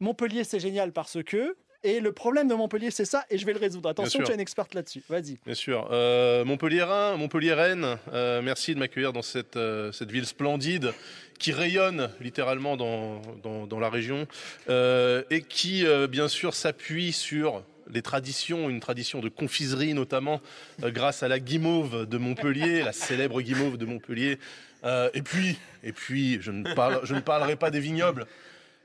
Montpellier, 0.00 0.44
c'est 0.44 0.60
génial 0.60 0.92
parce 0.92 1.22
que. 1.22 1.56
Et 1.84 2.00
le 2.00 2.12
problème 2.12 2.48
de 2.48 2.54
Montpellier, 2.54 2.90
c'est 2.90 3.04
ça, 3.04 3.24
et 3.30 3.38
je 3.38 3.46
vais 3.46 3.52
le 3.52 3.58
résoudre. 3.60 3.88
Attention, 3.88 4.22
tu 4.24 4.32
es 4.32 4.34
une 4.34 4.40
experte 4.40 4.74
là-dessus. 4.74 5.02
Vas-y. 5.08 5.38
Bien 5.44 5.54
sûr. 5.54 5.88
Euh, 5.92 6.44
Montpellier-Rhin, 6.44 7.16
Montpellier-Rennes, 7.16 7.98
euh, 8.12 8.42
merci 8.42 8.74
de 8.74 8.80
m'accueillir 8.80 9.12
dans 9.12 9.22
cette, 9.22 9.56
euh, 9.56 9.92
cette 9.92 10.10
ville 10.10 10.26
splendide 10.26 10.92
qui 11.38 11.52
rayonne 11.52 12.10
littéralement 12.20 12.76
dans, 12.76 13.20
dans, 13.42 13.66
dans 13.66 13.78
la 13.78 13.90
région 13.90 14.26
euh, 14.70 15.22
et 15.30 15.42
qui, 15.42 15.84
bien 16.08 16.28
sûr, 16.28 16.54
s'appuie 16.54 17.12
sur 17.12 17.62
les 17.92 18.02
traditions, 18.02 18.70
une 18.70 18.80
tradition 18.80 19.20
de 19.20 19.28
confiserie 19.28 19.94
notamment, 19.94 20.40
euh, 20.82 20.90
grâce 20.90 21.22
à 21.22 21.28
la 21.28 21.38
guimauve 21.38 22.06
de 22.06 22.18
Montpellier, 22.18 22.82
la 22.82 22.92
célèbre 22.92 23.40
guimauve 23.40 23.76
de 23.76 23.86
Montpellier. 23.86 24.38
Euh, 24.84 25.08
et 25.14 25.22
puis, 25.22 25.56
et 25.82 25.92
puis 25.92 26.38
je, 26.40 26.50
ne 26.50 26.74
parle, 26.74 27.00
je 27.04 27.14
ne 27.14 27.20
parlerai 27.20 27.56
pas 27.56 27.70
des 27.70 27.80
vignobles. 27.80 28.26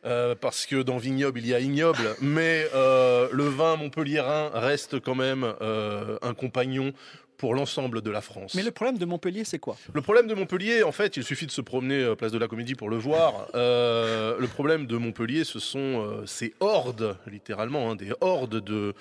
Euh, 0.05 0.35
parce 0.35 0.65
que 0.65 0.81
dans 0.81 0.97
vignoble 0.97 1.39
il 1.39 1.47
y 1.47 1.53
a 1.53 1.59
ignoble, 1.59 2.15
mais 2.21 2.67
euh, 2.73 3.27
le 3.31 3.45
vin 3.45 3.75
montpelliérain 3.75 4.49
reste 4.53 4.99
quand 4.99 5.15
même 5.15 5.53
euh, 5.61 6.17
un 6.21 6.33
compagnon 6.33 6.93
pour 7.37 7.53
l'ensemble 7.53 8.01
de 8.01 8.11
la 8.11 8.21
France. 8.21 8.53
Mais 8.55 8.63
le 8.63 8.71
problème 8.71 8.97
de 8.97 9.05
Montpellier, 9.05 9.45
c'est 9.45 9.59
quoi? 9.59 9.77
Le 9.93 10.01
problème 10.01 10.27
de 10.27 10.33
Montpellier, 10.33 10.83
en 10.83 10.91
fait, 10.91 11.15
il 11.15 11.23
suffit 11.23 11.45
de 11.45 11.51
se 11.51 11.61
promener 11.61 12.03
euh, 12.03 12.15
place 12.15 12.33
de 12.33 12.37
la 12.37 12.49
Comédie 12.49 12.75
pour 12.75 12.89
le 12.89 12.97
voir. 12.97 13.47
Le 13.53 14.45
problème 14.47 14.87
de 14.87 14.97
Montpellier, 14.97 15.45
ce 15.45 15.59
sont 15.59 16.23
ces 16.25 16.53
hordes, 16.59 17.17
littéralement, 17.27 17.91
hein, 17.91 17.95
des 17.95 18.11
hordes 18.19 18.61
de, 18.61 18.93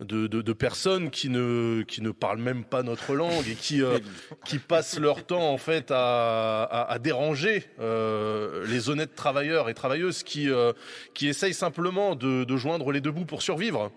de, 0.00 0.28
de- 0.28 0.42
de 0.42 0.52
personnes 0.52 1.10
qui 1.10 1.28
ne, 1.28 1.82
qui 1.82 2.02
ne 2.02 2.10
parlent 2.12 2.38
même 2.40 2.64
pas 2.64 2.82
notre 2.84 3.14
langue 3.14 3.48
et 3.48 3.54
qui, 3.54 3.82
euh, 3.82 3.98
qui 4.46 4.58
passent 4.58 4.98
leur 4.98 5.26
temps, 5.26 5.50
en 5.52 5.58
fait, 5.58 5.90
à, 5.90 6.62
à- 6.62 6.92
à 6.92 6.98
déranger 7.00 7.64
euh, 7.80 8.64
les 8.68 8.90
honnêtes 8.90 9.14
travailleurs 9.16 9.68
et 9.68 9.74
travailleuses 9.74 10.22
qui, 10.22 10.48
euh, 10.50 10.72
qui 11.14 11.26
essayent 11.28 11.52
simplement 11.54 12.14
de, 12.14 12.44
de 12.44 12.56
joindre 12.56 12.92
les 12.92 13.00
deux 13.00 13.10
bouts 13.10 13.24
pour 13.24 13.42
survivre. 13.42 13.90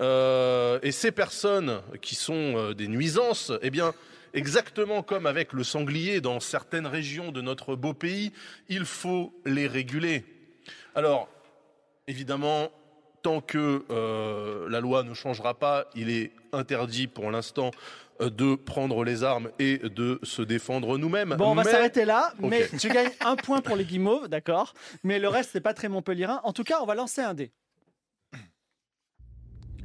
Euh, 0.00 0.78
et 0.82 0.92
ces 0.92 1.10
personnes 1.10 1.80
qui 2.00 2.14
sont 2.14 2.54
euh, 2.56 2.74
des 2.74 2.86
nuisances, 2.88 3.52
eh 3.60 3.70
bien, 3.70 3.92
exactement 4.32 5.02
comme 5.02 5.26
avec 5.26 5.52
le 5.52 5.64
sanglier 5.64 6.20
dans 6.20 6.38
certaines 6.38 6.86
régions 6.86 7.32
de 7.32 7.40
notre 7.40 7.74
beau 7.74 7.92
pays, 7.92 8.30
il 8.68 8.84
faut 8.84 9.34
les 9.44 9.66
réguler. 9.66 10.24
Alors, 10.94 11.28
évidemment, 12.06 12.70
tant 13.22 13.40
que 13.40 13.84
euh, 13.90 14.68
la 14.68 14.80
loi 14.80 15.02
ne 15.02 15.14
changera 15.14 15.54
pas, 15.54 15.86
il 15.94 16.10
est 16.10 16.32
interdit 16.52 17.06
pour 17.06 17.30
l'instant 17.30 17.70
euh, 18.20 18.30
de 18.30 18.54
prendre 18.54 19.04
les 19.04 19.24
armes 19.24 19.50
et 19.58 19.78
de 19.78 20.18
se 20.22 20.42
défendre 20.42 20.98
nous-mêmes. 20.98 21.34
Bon, 21.38 21.50
on 21.50 21.54
va 21.54 21.64
Mais- 21.64 21.70
s'arrêter 21.70 22.04
là, 22.04 22.32
mais 22.38 22.68
tu 22.78 22.88
gagnes 22.88 23.10
un 23.24 23.36
point 23.36 23.60
pour 23.60 23.76
les 23.76 23.84
guimauves, 23.84 24.28
d'accord 24.28 24.74
Mais 25.04 25.18
le 25.18 25.28
reste, 25.28 25.50
c'est 25.52 25.60
pas 25.60 25.74
très 25.74 25.88
montpellierin. 25.88 26.40
En 26.44 26.52
tout 26.52 26.64
cas, 26.64 26.78
on 26.82 26.86
va 26.86 26.94
lancer 26.94 27.20
un 27.20 27.34
dé. 27.34 27.52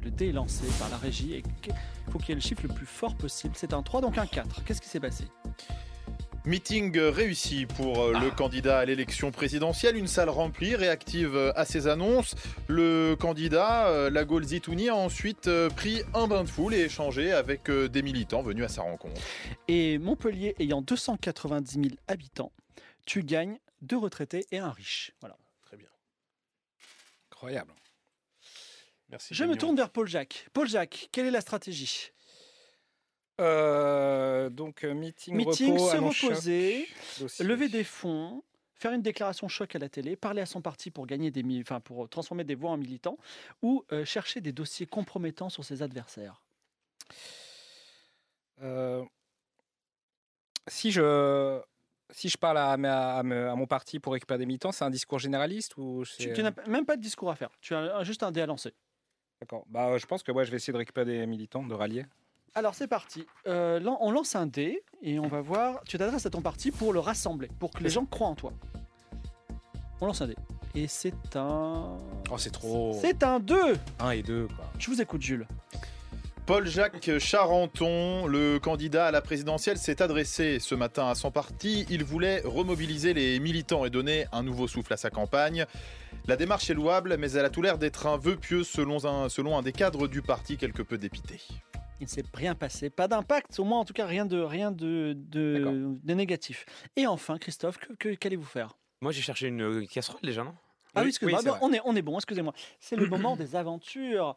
Le 0.04 0.12
dé 0.12 0.30
est 0.30 0.34
lancé 0.34 0.66
par 0.78 0.90
la 0.90 0.98
régie 0.98 1.34
et 1.34 1.44
il 1.68 2.12
faut 2.12 2.20
qu'il 2.20 2.30
y 2.30 2.32
ait 2.34 2.36
le 2.36 2.42
chiffre 2.42 2.62
le 2.68 2.74
plus 2.74 2.86
fort 2.86 3.16
possible. 3.16 3.56
C'est 3.58 3.74
un 3.74 3.82
3, 3.82 4.02
donc 4.02 4.18
un 4.20 4.28
4. 4.28 4.64
Qu'est-ce 4.64 4.80
qui 4.82 4.88
s'est 4.90 5.00
passé? 5.00 5.24
Meeting 6.46 6.96
réussi 7.00 7.66
pour 7.66 8.04
euh, 8.04 8.20
le 8.20 8.30
candidat 8.30 8.78
à 8.78 8.86
l'élection 8.86 9.32
présidentielle. 9.32 9.98
Une 9.98 10.06
salle 10.06 10.30
remplie, 10.30 10.76
réactive 10.76 11.36
euh, 11.36 11.52
à 11.56 11.66
ses 11.66 11.88
annonces. 11.88 12.36
Le 12.68 13.16
candidat, 13.16 13.88
euh, 13.88 14.12
la 14.12 14.26
Gaule 14.26 14.44
Zitouni, 14.44 14.90
a 14.90 14.96
ensuite 14.96 15.50
pris 15.76 16.04
un 16.14 16.28
bain 16.28 16.44
de 16.44 16.50
foule 16.50 16.76
et 16.76 16.82
échangé 16.82 17.32
avec 17.32 17.72
des 17.72 18.02
militants 18.04 18.44
venus 18.44 18.66
à 18.66 18.68
sa 18.68 18.84
rencontre. 18.84 19.20
Et 19.68 19.98
Montpellier 19.98 20.54
ayant 20.60 20.84
290 20.84 21.74
000 21.74 21.86
habitants, 22.08 22.52
tu 23.08 23.24
gagnes 23.24 23.58
deux 23.82 23.98
retraités 23.98 24.46
et 24.52 24.60
un 24.60 24.72
riche. 24.72 25.14
Voilà. 25.22 25.38
Très 25.64 25.78
bien. 25.78 25.90
Incroyable. 27.32 27.74
Merci. 29.10 29.34
Je 29.34 29.44
me 29.46 29.56
tourne 29.56 29.76
vers 29.76 29.90
Paul 29.90 30.08
Jacques. 30.08 30.48
Paul 30.54 30.68
Jacques, 30.68 31.10
quelle 31.12 31.26
est 31.26 31.32
la 31.32 31.42
stratégie? 31.42 32.12
Euh, 33.42 34.50
donc, 34.50 34.84
euh, 34.84 34.94
meeting, 34.94 35.36
Meeting, 35.36 35.74
repos, 35.74 35.90
se 35.90 35.98
reposer, 35.98 36.88
lever 37.40 37.68
des 37.68 37.84
fonds, 37.84 38.44
faire 38.76 38.94
une 38.94 39.02
déclaration 39.02 39.48
choc 39.48 39.76
à 39.76 39.80
la 39.80 39.90
télé, 39.90 40.16
parler 40.16 40.42
à 40.42 40.46
son 40.46 40.62
parti 40.62 40.90
pour 40.92 41.06
gagner 41.06 41.32
des, 41.32 41.44
enfin 41.60 41.82
pour 41.82 42.08
transformer 42.08 42.44
des 42.44 42.56
voix 42.56 42.72
en 42.72 42.78
militants, 42.78 43.18
ou 43.62 43.84
euh, 43.92 44.06
chercher 44.06 44.40
des 44.40 44.54
dossiers 44.54 44.86
compromettants 44.86 45.50
sur 45.50 45.66
ses 45.66 45.82
adversaires. 45.82 46.42
Euh, 48.62 49.04
si 50.68 50.92
je 50.92 51.62
si 52.12 52.30
je 52.30 52.38
parle 52.38 52.58
à, 52.58 53.24
mon 53.24 53.68
parti 53.68 54.00
pour 54.00 54.14
récupérer 54.14 54.38
des 54.38 54.46
militants, 54.46 54.72
c'est 54.72 54.86
un 54.86 54.90
discours 54.90 55.20
généraliste 55.20 55.76
ou 55.78 56.04
Tu, 56.18 56.30
n'as 56.42 56.54
même 56.68 56.86
pas 56.86 56.96
de 56.96 57.02
discours 57.02 57.32
à 57.32 57.36
faire. 57.36 57.50
Tu 57.60 57.74
as 57.74 58.04
juste 58.04 58.24
un 58.24 58.32
dé 58.32 58.42
à 58.42 58.46
lancer. 58.46 58.74
D'accord. 59.42 59.66
Bah, 59.68 59.98
je 59.98 60.06
pense 60.06 60.24
que 60.24 60.32
ouais, 60.32 60.46
je 60.46 60.52
vais 60.52 60.58
essayer 60.58 60.72
de 60.72 60.78
récupérer 60.78 61.06
des 61.06 61.26
militants, 61.26 61.64
de 61.64 61.74
rallier. 61.74 62.06
Alors 62.56 62.74
c'est 62.74 62.88
parti. 62.88 63.26
Euh, 63.48 63.80
lan- 63.80 63.98
on 64.02 64.12
lance 64.12 64.36
un 64.36 64.46
dé 64.46 64.82
et 65.02 65.20
on 65.20 65.28
va 65.28 65.42
voir. 65.42 65.82
Tu 65.86 65.98
t'adresses 65.98 66.26
à 66.26 66.30
ton 66.30 66.42
parti 66.42 66.72
pour 66.72 66.94
le 66.94 67.00
rassembler, 67.00 67.50
pour 67.60 67.72
que 67.72 67.84
les 67.84 67.90
gens 67.90 68.06
croient 68.06 68.28
en 68.30 68.36
toi. 68.36 68.54
On 70.02 70.06
lance 70.08 70.22
un 70.22 70.28
dé. 70.28 70.36
Et 70.74 70.88
c'est 70.88 71.36
un. 71.36 71.98
Oh, 72.32 72.38
c'est 72.38 72.52
trop. 72.52 72.98
C'est 73.02 73.24
un 73.24 73.40
2 73.40 73.56
1 74.00 74.10
et 74.12 74.24
2 74.24 74.48
quoi. 74.48 74.66
Je 74.80 74.90
vous 74.90 75.02
écoute, 75.02 75.22
Jules. 75.22 75.48
Paul-Jacques 76.46 77.18
Charenton, 77.18 78.28
le 78.28 78.60
candidat 78.60 79.08
à 79.08 79.12
la 79.12 79.22
présidentielle, 79.22 79.78
s'est 79.80 80.00
adressé 80.02 80.60
ce 80.60 80.76
matin 80.76 81.08
à 81.08 81.16
son 81.16 81.32
parti. 81.32 81.88
Il 81.90 82.04
voulait 82.04 82.42
remobiliser 82.46 83.14
les 83.16 83.40
militants 83.40 83.84
et 83.84 83.90
donner 83.90 84.28
un 84.32 84.44
nouveau 84.44 84.68
souffle 84.68 84.94
à 84.94 84.98
sa 84.98 85.10
campagne. 85.10 85.66
La 86.28 86.36
démarche 86.36 86.70
est 86.70 86.76
louable, 86.76 87.18
mais 87.18 87.32
elle 87.32 87.46
a 87.46 87.50
tout 87.50 87.64
l'air 87.64 87.80
d'être 87.80 88.06
un 88.06 88.18
vœu 88.18 88.36
pieux 88.36 88.64
selon 88.64 89.06
un, 89.06 89.28
selon 89.28 89.58
un 89.58 89.64
des 89.64 89.72
cadres 89.72 90.08
du 90.08 90.22
parti 90.22 90.58
quelque 90.58 90.84
peu 90.84 91.00
dépité. 91.00 91.42
Il 92.02 92.04
ne 92.04 92.10
s'est 92.10 92.24
rien 92.34 92.56
passé, 92.56 92.90
pas 92.90 93.08
d'impact, 93.08 93.58
au 93.60 93.64
moins 93.64 93.80
en 93.80 93.86
tout 93.86 93.94
cas 93.94 94.06
rien 94.06 94.26
de, 94.26 94.38
rien 94.40 94.72
de, 94.72 95.14
de, 95.16 95.96
de 96.04 96.14
négatif. 96.14 96.66
Et 96.98 97.08
enfin, 97.08 97.38
Christophe, 97.38 97.78
que, 97.78 97.94
que- 97.94 98.16
qu'allez-vous 98.16 98.44
faire? 98.44 98.76
Moi, 99.02 99.12
j'ai 99.12 99.22
cherché 99.22 99.48
une 99.48 99.62
euh, 99.62 99.86
casserole 99.86 100.20
déjà, 100.22 100.44
non? 100.44 100.56
Ah 100.94 101.02
oui, 101.04 101.10
excusez-moi, 101.10 101.58
on, 101.62 101.72
est, 101.74 101.82
on 101.86 101.96
est 101.96 102.02
bon, 102.02 102.16
excusez-moi. 102.18 102.54
C'est 102.80 102.96
le 102.96 103.06
moment 103.08 103.36
des 103.38 103.56
aventures. 103.56 104.36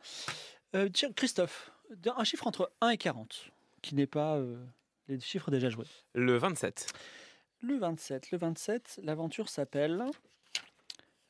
Euh, 0.74 0.88
tiens, 0.92 1.10
Christophe, 1.12 1.72
un 2.16 2.24
chiffre 2.24 2.46
entre 2.46 2.70
1 2.80 2.90
et 2.90 2.96
40, 2.98 3.50
qui 3.82 3.94
n'est 3.94 4.06
pas 4.06 4.36
euh, 4.36 4.56
les 5.08 5.18
chiffres 5.20 5.50
déjà 5.50 5.68
joués. 5.68 5.86
Le 6.14 6.36
27. 6.36 6.92
Le 7.62 7.76
27, 7.76 8.30
le 8.30 8.38
27, 8.38 9.00
l'aventure 9.02 9.48
s'appelle 9.48 10.04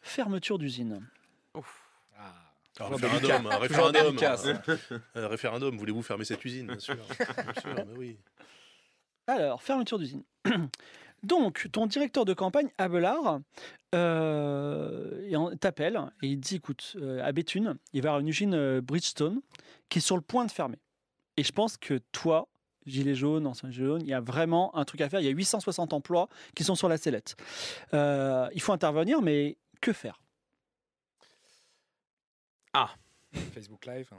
Fermeture 0.00 0.58
d'usine. 0.58 1.06
Ah. 2.18 2.47
Un 2.80 2.88
référendum, 2.88 3.20
délicat. 3.20 3.42
un 3.50 3.58
référendum. 3.58 4.06
délicat, 4.06 4.36
ça. 4.36 4.62
Un 5.14 5.28
référendum, 5.28 5.76
voulez-vous 5.76 6.02
fermer 6.02 6.24
cette 6.24 6.44
usine 6.44 6.66
Bien 6.66 6.78
sûr. 6.78 6.96
Bien 6.96 7.60
sûr, 7.60 7.74
mais 7.74 7.96
oui. 7.96 8.18
Alors, 9.26 9.62
fermeture 9.62 9.98
d'usine. 9.98 10.22
Donc, 11.22 11.68
ton 11.72 11.86
directeur 11.86 12.24
de 12.24 12.32
campagne, 12.32 12.68
Abelard, 12.78 13.40
euh, 13.94 15.54
t'appelle 15.60 16.00
et 16.22 16.28
il 16.28 16.38
dit 16.38 16.56
écoute, 16.56 16.96
euh, 17.00 17.24
à 17.24 17.32
Béthune, 17.32 17.76
il 17.92 18.02
va 18.02 18.06
y 18.06 18.08
avoir 18.08 18.20
une 18.20 18.28
usine 18.28 18.54
euh, 18.54 18.80
Bridgestone 18.80 19.40
qui 19.88 19.98
est 19.98 20.02
sur 20.02 20.16
le 20.16 20.22
point 20.22 20.44
de 20.44 20.50
fermer. 20.50 20.78
Et 21.36 21.42
je 21.42 21.52
pense 21.52 21.76
que 21.76 22.00
toi, 22.12 22.48
Gilet 22.88 23.14
jaune, 23.14 23.46
ancien 23.46 23.70
gilet 23.70 23.86
jaune, 23.86 24.02
il 24.02 24.08
y 24.08 24.14
a 24.14 24.20
vraiment 24.20 24.74
un 24.76 24.84
truc 24.84 25.00
à 25.02 25.08
faire. 25.08 25.20
Il 25.20 25.26
y 25.26 25.28
a 25.28 25.32
860 25.32 25.92
emplois 25.92 26.28
qui 26.54 26.64
sont 26.64 26.74
sur 26.74 26.88
la 26.88 26.96
sellette. 26.96 27.36
Euh, 27.92 28.48
il 28.54 28.60
faut 28.60 28.72
intervenir, 28.72 29.20
mais 29.20 29.56
que 29.80 29.92
faire? 29.92 30.20
Facebook 33.54 33.84
Live. 33.86 34.08
hein. 34.12 34.16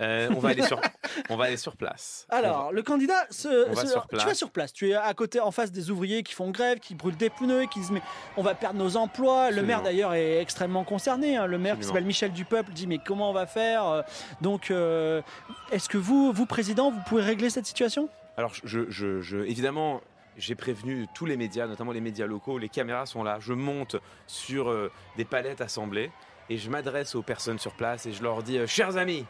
Euh, 0.00 0.28
on, 0.34 0.40
va 0.40 0.48
aller 0.48 0.62
sur, 0.62 0.80
on 1.30 1.36
va 1.36 1.44
aller 1.44 1.56
sur 1.56 1.76
place. 1.76 2.26
Alors, 2.28 2.72
le 2.72 2.82
candidat, 2.82 3.26
se, 3.30 3.68
on 3.70 3.72
va 3.74 3.82
se- 3.82 3.86
sur 3.92 4.06
tu 4.08 4.16
vas 4.16 4.34
sur 4.34 4.50
place. 4.50 4.72
Tu 4.72 4.90
es 4.90 4.94
à 4.94 5.14
côté, 5.14 5.38
en 5.38 5.52
face 5.52 5.70
des 5.70 5.88
ouvriers 5.90 6.24
qui 6.24 6.34
font 6.34 6.50
grève, 6.50 6.80
qui 6.80 6.96
brûlent 6.96 7.16
des 7.16 7.30
pneus, 7.30 7.66
qui 7.66 7.78
disent 7.78 7.92
mais 7.92 8.02
on 8.36 8.42
va 8.42 8.54
perdre 8.56 8.78
nos 8.78 8.96
emplois. 8.96 9.50
Le 9.52 9.62
maire 9.62 9.78
Absolument. 9.78 9.82
d'ailleurs 9.82 10.14
est 10.14 10.40
extrêmement 10.40 10.82
concerné. 10.82 11.36
hein. 11.36 11.46
Le 11.46 11.58
maire 11.58 11.74
qui 11.74 11.78
Absolument. 11.78 11.92
s'appelle 11.94 12.06
Michel 12.06 12.32
Dupeuple 12.32 12.72
dit 12.72 12.88
mais 12.88 12.98
comment 12.98 13.30
on 13.30 13.32
va 13.32 13.46
faire 13.46 13.86
Euh, 13.86 14.02
Donc, 14.40 14.70
euh, 14.72 15.22
est-ce 15.70 15.88
que 15.88 15.98
vous, 15.98 16.32
vous 16.32 16.46
président, 16.46 16.90
vous 16.90 17.00
pouvez 17.06 17.22
régler 17.22 17.50
cette 17.50 17.66
situation? 17.66 18.08
Alors, 18.36 18.52
je, 18.64 18.90
je- 18.90 19.20
je- 19.20 19.38
évidemment, 19.38 20.00
j'ai 20.36 20.56
prévenu 20.56 21.06
tous 21.14 21.26
les 21.26 21.36
médias, 21.36 21.68
notamment 21.68 21.92
les 21.92 22.00
médias 22.00 22.26
locaux. 22.26 22.58
Les 22.58 22.68
caméras 22.68 23.06
sont 23.06 23.22
là. 23.22 23.38
Je 23.40 23.52
monte 23.52 23.94
sur 24.26 24.70
euh, 24.70 24.90
des 25.16 25.24
palettes 25.24 25.60
assemblées 25.60 26.10
et 26.50 26.58
je 26.58 26.70
m'adresse 26.70 27.14
aux 27.14 27.22
personnes 27.22 27.58
sur 27.58 27.72
place 27.72 28.06
et 28.06 28.12
je 28.12 28.22
leur 28.22 28.42
dis, 28.42 28.58
euh, 28.58 28.66
chers 28.66 28.96
amis, 28.96 29.24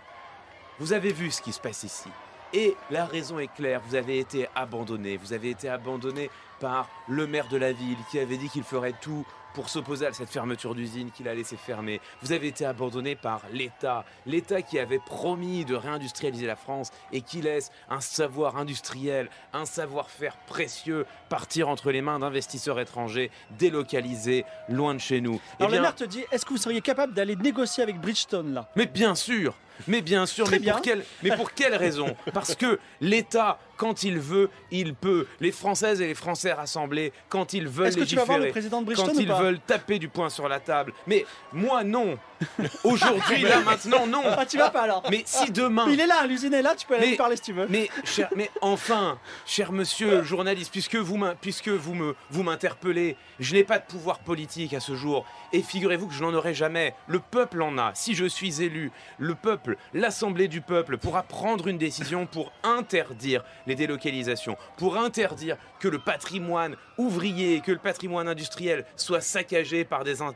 vous 0.79 0.92
avez 0.92 1.12
vu 1.12 1.31
ce 1.31 1.40
qui 1.40 1.53
se 1.53 1.61
passe 1.61 1.85
ici. 1.85 2.09
Et 2.53 2.77
la 2.90 3.05
raison 3.05 3.38
est 3.38 3.53
claire, 3.53 3.81
vous 3.87 3.96
avez 3.96 4.18
été 4.18 4.48
abandonnés. 4.55 5.16
Vous 5.16 5.33
avez 5.33 5.50
été 5.50 5.68
abandonnés 5.68 6.31
par 6.61 6.88
le 7.09 7.27
maire 7.27 7.48
de 7.48 7.57
la 7.57 7.72
ville 7.72 7.98
qui 8.11 8.18
avait 8.18 8.37
dit 8.37 8.48
qu'il 8.48 8.62
ferait 8.62 8.94
tout 9.00 9.27
pour 9.54 9.68
s'opposer 9.68 10.06
à 10.06 10.12
cette 10.12 10.28
fermeture 10.28 10.74
d'usine 10.74 11.10
qu'il 11.10 11.28
a 11.28 11.34
laissé 11.34 11.56
fermer. 11.56 12.00
Vous 12.22 12.32
avez 12.32 12.48
été 12.48 12.66
abandonné 12.66 13.14
par 13.14 13.42
l'État, 13.52 14.04
l'État 14.26 14.62
qui 14.62 14.78
avait 14.78 14.98
promis 14.98 15.64
de 15.64 15.74
réindustrialiser 15.74 16.46
la 16.46 16.56
France 16.56 16.90
et 17.12 17.22
qui 17.22 17.40
laisse 17.40 17.70
un 17.88 18.00
savoir 18.00 18.56
industriel, 18.56 19.30
un 19.52 19.64
savoir-faire 19.64 20.36
précieux 20.46 21.06
partir 21.28 21.68
entre 21.68 21.90
les 21.92 22.02
mains 22.02 22.18
d'investisseurs 22.18 22.80
étrangers 22.80 23.30
délocalisés 23.58 24.44
loin 24.68 24.94
de 24.94 25.00
chez 25.00 25.20
nous. 25.20 25.40
Alors 25.58 25.60
Eh 25.60 25.64
le 25.64 25.70
bien, 25.70 25.82
maire 25.82 25.94
te 25.94 26.04
dit, 26.04 26.24
est-ce 26.30 26.44
que 26.44 26.50
vous 26.50 26.58
seriez 26.58 26.80
capable 26.80 27.14
d'aller 27.14 27.36
négocier 27.36 27.82
avec 27.82 28.00
Bridgestone 28.00 28.52
là? 28.52 28.68
Mais 28.76 28.86
bien 28.86 29.14
sûr, 29.14 29.54
mais 29.88 30.02
bien 30.02 30.26
sûr, 30.26 30.46
Très 30.46 30.58
mais 30.58 30.70
pour, 30.70 30.82
quelle, 30.82 31.04
mais 31.22 31.37
pour 31.37 31.52
quelle 31.54 31.74
raison? 31.74 32.16
Parce 32.32 32.54
que 32.54 32.78
l'État, 33.00 33.58
quand 33.76 34.02
il 34.02 34.18
veut, 34.18 34.50
il 34.70 34.94
peut. 34.94 35.26
Les 35.40 35.52
Françaises 35.52 36.00
et 36.00 36.06
les 36.06 36.14
Français 36.14 36.52
rassemblés, 36.52 37.12
quand 37.28 37.52
ils 37.52 37.68
veulent 37.68 37.88
Est-ce 37.88 37.96
que 37.96 38.04
tu 38.04 38.16
vas 38.16 38.24
voir 38.24 38.38
le 38.38 38.44
légiférer, 38.44 38.52
président 38.52 38.82
de 38.82 38.94
quand 38.94 39.14
ou 39.14 39.20
ils 39.20 39.26
pas? 39.28 39.40
veulent 39.42 39.60
taper 39.60 39.98
du 39.98 40.08
poing 40.08 40.30
sur 40.30 40.48
la 40.48 40.60
table. 40.60 40.92
Mais 41.06 41.24
moi, 41.52 41.84
non. 41.84 42.18
Aujourd'hui, 42.84 43.42
là, 43.42 43.60
maintenant, 43.60 44.06
non. 44.06 44.22
Ah, 44.24 44.44
tu 44.46 44.58
vas 44.58 44.70
pas 44.70 44.82
alors 44.82 45.02
Mais 45.10 45.22
si 45.26 45.50
demain... 45.50 45.86
Il 45.90 46.00
est 46.00 46.06
là, 46.06 46.26
l'usine 46.26 46.52
est 46.54 46.62
là, 46.62 46.74
tu 46.76 46.86
peux 46.86 46.94
aller 46.94 47.04
Mais- 47.04 47.10
lui 47.10 47.16
parler 47.16 47.36
si 47.36 47.42
tu 47.42 47.52
veux. 47.52 47.66
Mais, 47.68 47.88
cher, 48.04 48.28
mais 48.36 48.50
enfin, 48.60 49.18
cher 49.46 49.72
monsieur 49.72 50.22
journaliste, 50.22 50.70
puisque 50.72 50.96
vous 50.96 51.18
puisque 51.40 51.68
vous 51.68 51.94
me 51.94 52.14
vous 52.30 52.42
m'interpellez, 52.42 53.16
je 53.40 53.54
n'ai 53.54 53.64
pas 53.64 53.78
de 53.78 53.84
pouvoir 53.84 54.18
politique 54.18 54.74
à 54.74 54.80
ce 54.80 54.94
jour. 54.94 55.24
Et 55.52 55.62
figurez-vous 55.62 56.08
que 56.08 56.14
je 56.14 56.22
n'en 56.22 56.34
aurai 56.34 56.54
jamais. 56.54 56.94
Le 57.06 57.20
peuple 57.20 57.62
en 57.62 57.78
a. 57.78 57.92
Si 57.94 58.14
je 58.14 58.24
suis 58.26 58.62
élu, 58.62 58.90
le 59.18 59.34
peuple, 59.34 59.76
l'assemblée 59.92 60.48
du 60.48 60.60
peuple 60.60 60.98
pourra 60.98 61.22
prendre 61.22 61.68
une 61.68 61.78
décision 61.78 62.26
pour 62.26 62.52
interdire 62.62 63.44
les 63.66 63.74
délocalisations, 63.74 64.56
pour 64.76 64.96
interdire 64.96 65.56
que 65.80 65.88
le 65.88 65.98
patrimoine 65.98 66.76
ouvrier, 66.98 67.60
que 67.60 67.72
le 67.72 67.78
patrimoine 67.78 68.28
industriel 68.28 68.84
soit 68.96 69.20
saccagé 69.20 69.84
par 69.84 70.04
des, 70.04 70.22
in- 70.22 70.34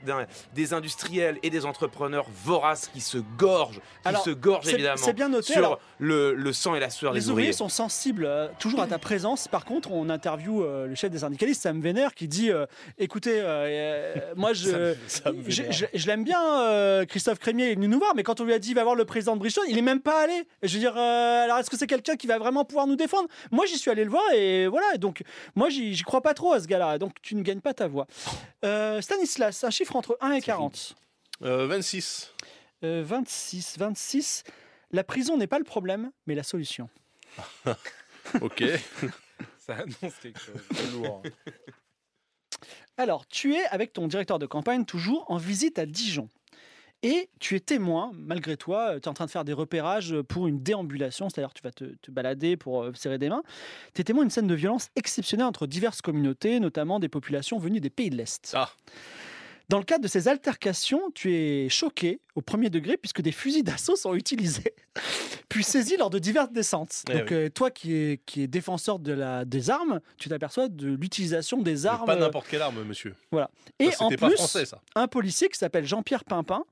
des 0.54 0.72
industriels 0.72 1.38
et 1.42 1.50
des 1.50 1.64
voraces 2.44 2.88
qui 2.88 3.00
se 3.00 3.18
gorgent, 3.36 3.80
qui 4.02 4.08
Alors, 4.08 4.22
se 4.22 4.30
c'est- 4.62 4.72
évidemment 4.74 4.96
c'est 5.02 5.12
bien 5.12 5.28
noté, 5.28 5.52
sur 5.52 5.58
alors- 5.58 5.80
le, 5.98 6.34
le 6.34 6.52
sang 6.52 6.74
et 6.74 6.80
la 6.80 6.90
sueur 6.90 7.12
Les 7.12 7.20
des 7.20 7.30
ouvriers 7.30 7.48
ouvriers. 7.48 7.52
sont 7.52 7.68
sensibles 7.68 8.24
euh, 8.24 8.48
toujours 8.58 8.80
à 8.80 8.86
ta 8.86 8.98
présence. 8.98 9.48
Par 9.48 9.64
contre, 9.64 9.90
on 9.92 10.08
interview 10.10 10.62
euh, 10.62 10.86
le 10.86 10.94
chef 10.94 11.10
des 11.10 11.18
syndicalistes, 11.18 11.62
Sam 11.62 11.80
Vénère, 11.80 12.14
qui 12.14 12.28
dit 12.28 12.50
euh, 12.50 12.66
écoutez, 12.98 13.40
moi 14.36 14.52
je, 14.52 14.94
je, 15.08 15.30
vénère. 15.62 15.72
je- 15.72 15.86
je 15.94 16.06
l'aime 16.06 16.24
bien, 16.24 17.04
Christophe 17.06 17.38
Crémier 17.38 17.72
est 17.72 17.74
venu 17.74 17.88
nous 17.88 17.98
voir, 17.98 18.14
mais 18.14 18.22
quand 18.22 18.40
on 18.40 18.44
lui 18.44 18.52
a 18.54 18.58
dit 18.58 18.74
va 18.74 18.84
voir 18.84 18.94
le 18.94 19.04
président 19.04 19.34
de 19.34 19.38
Bridgestone, 19.40 19.64
il 19.68 19.76
est 19.78 19.82
même 19.82 20.00
pas 20.00 20.22
allé. 20.22 20.44
Je 20.62 20.72
veux 20.74 20.80
dire, 20.80 20.96
alors 20.96 21.58
est-ce 21.58 21.70
que 21.70 21.76
c'est 21.76 21.86
quelqu'un 21.86 22.16
qui 22.16 22.26
va 22.26 22.38
vraiment 22.38 22.64
pouvoir 22.64 22.86
nous 22.86 22.96
défendre? 22.96 23.28
Moi, 23.50 23.66
j'y 23.66 23.78
suis 23.78 23.90
allé 23.90 24.04
le 24.04 24.10
voir 24.10 24.22
et 24.34 24.66
voilà. 24.68 24.96
Donc, 24.98 25.22
moi, 25.54 25.68
j'y 25.68 26.00
crois 26.02 26.20
pas 26.20 26.34
trop 26.34 26.52
à 26.52 26.60
ce 26.60 26.66
gars-là. 26.66 26.98
Donc, 26.98 27.12
tu 27.22 27.34
ne 27.34 27.42
gagnes 27.42 27.60
pas 27.60 27.74
ta 27.74 27.88
voix. 27.88 28.06
Stanislas, 29.00 29.64
un 29.64 29.70
chiffre 29.70 29.96
entre 29.96 30.16
1 30.20 30.32
et 30.32 30.40
40. 30.40 30.94
Euh, 31.42 31.66
26. 31.66 32.34
Euh, 32.84 33.02
26, 33.04 33.78
26. 33.78 34.44
La 34.90 35.04
prison 35.04 35.36
n'est 35.36 35.46
pas 35.46 35.58
le 35.58 35.64
problème, 35.64 36.10
mais 36.26 36.34
la 36.34 36.42
solution. 36.42 36.88
Ok. 38.42 38.62
Ça 39.58 39.76
annonce 39.76 40.14
quelque 40.20 40.38
chose 40.38 40.60
de 40.70 40.96
lourd. 40.98 41.22
Alors, 42.98 43.26
tu 43.26 43.54
es 43.54 43.64
avec 43.66 43.94
ton 43.94 44.06
directeur 44.06 44.38
de 44.38 44.44
campagne 44.44 44.84
toujours 44.84 45.24
en 45.30 45.38
visite 45.38 45.78
à 45.78 45.86
Dijon. 45.86 46.28
Et 47.02 47.30
tu 47.38 47.54
es 47.54 47.60
témoin, 47.60 48.10
malgré 48.14 48.56
toi, 48.56 49.00
tu 49.00 49.04
es 49.04 49.08
en 49.08 49.14
train 49.14 49.26
de 49.26 49.30
faire 49.30 49.44
des 49.44 49.52
repérages 49.52 50.20
pour 50.22 50.48
une 50.48 50.62
déambulation, 50.62 51.28
c'est-à-dire 51.30 51.54
tu 51.54 51.62
vas 51.62 51.70
te, 51.70 51.84
te 51.84 52.10
balader 52.10 52.56
pour 52.56 52.82
euh, 52.82 52.92
serrer 52.94 53.18
des 53.18 53.28
mains. 53.28 53.44
Tu 53.94 54.00
es 54.00 54.04
témoin 54.04 54.24
d'une 54.24 54.30
scène 54.30 54.48
de 54.48 54.54
violence 54.54 54.88
exceptionnelle 54.96 55.46
entre 55.46 55.66
diverses 55.68 56.02
communautés, 56.02 56.58
notamment 56.58 56.98
des 56.98 57.08
populations 57.08 57.58
venues 57.58 57.80
des 57.80 57.90
pays 57.90 58.10
de 58.10 58.16
l'Est. 58.16 58.52
Ah. 58.54 58.70
Dans 59.68 59.78
le 59.78 59.84
cadre 59.84 60.02
de 60.02 60.08
ces 60.08 60.28
altercations, 60.28 61.10
tu 61.14 61.34
es 61.34 61.68
choqué 61.68 62.20
au 62.34 62.40
premier 62.40 62.70
degré 62.70 62.96
puisque 62.96 63.20
des 63.20 63.32
fusils 63.32 63.62
d'assaut 63.62 63.96
sont 63.96 64.14
utilisés, 64.14 64.74
puis 65.50 65.62
saisis 65.62 65.96
lors 65.98 66.08
de 66.08 66.18
diverses 66.18 66.50
descentes. 66.52 67.02
Eh 67.10 67.18
Donc 67.18 67.26
oui. 67.30 67.36
euh, 67.36 67.48
toi 67.50 67.70
qui 67.70 67.94
es, 67.94 68.20
qui 68.24 68.42
est 68.42 68.46
défenseur 68.46 68.98
de 68.98 69.12
la, 69.12 69.44
des 69.44 69.68
armes, 69.68 70.00
tu 70.16 70.30
t'aperçois 70.30 70.68
de 70.68 70.88
l'utilisation 70.94 71.60
des 71.60 71.72
Mais 71.82 71.86
armes. 71.86 72.06
Pas 72.06 72.16
euh, 72.16 72.20
n'importe 72.20 72.48
quelle 72.48 72.62
arme, 72.62 72.82
monsieur. 72.84 73.14
et 73.78 73.90
Ça, 73.90 74.04
en 74.04 74.08
pas 74.10 74.28
plus, 74.28 74.36
français, 74.36 74.64
ça. 74.64 74.80
un 74.94 75.06
policier 75.06 75.48
qui 75.50 75.58
s'appelle 75.58 75.86
Jean-Pierre 75.86 76.24
Pimpin 76.24 76.64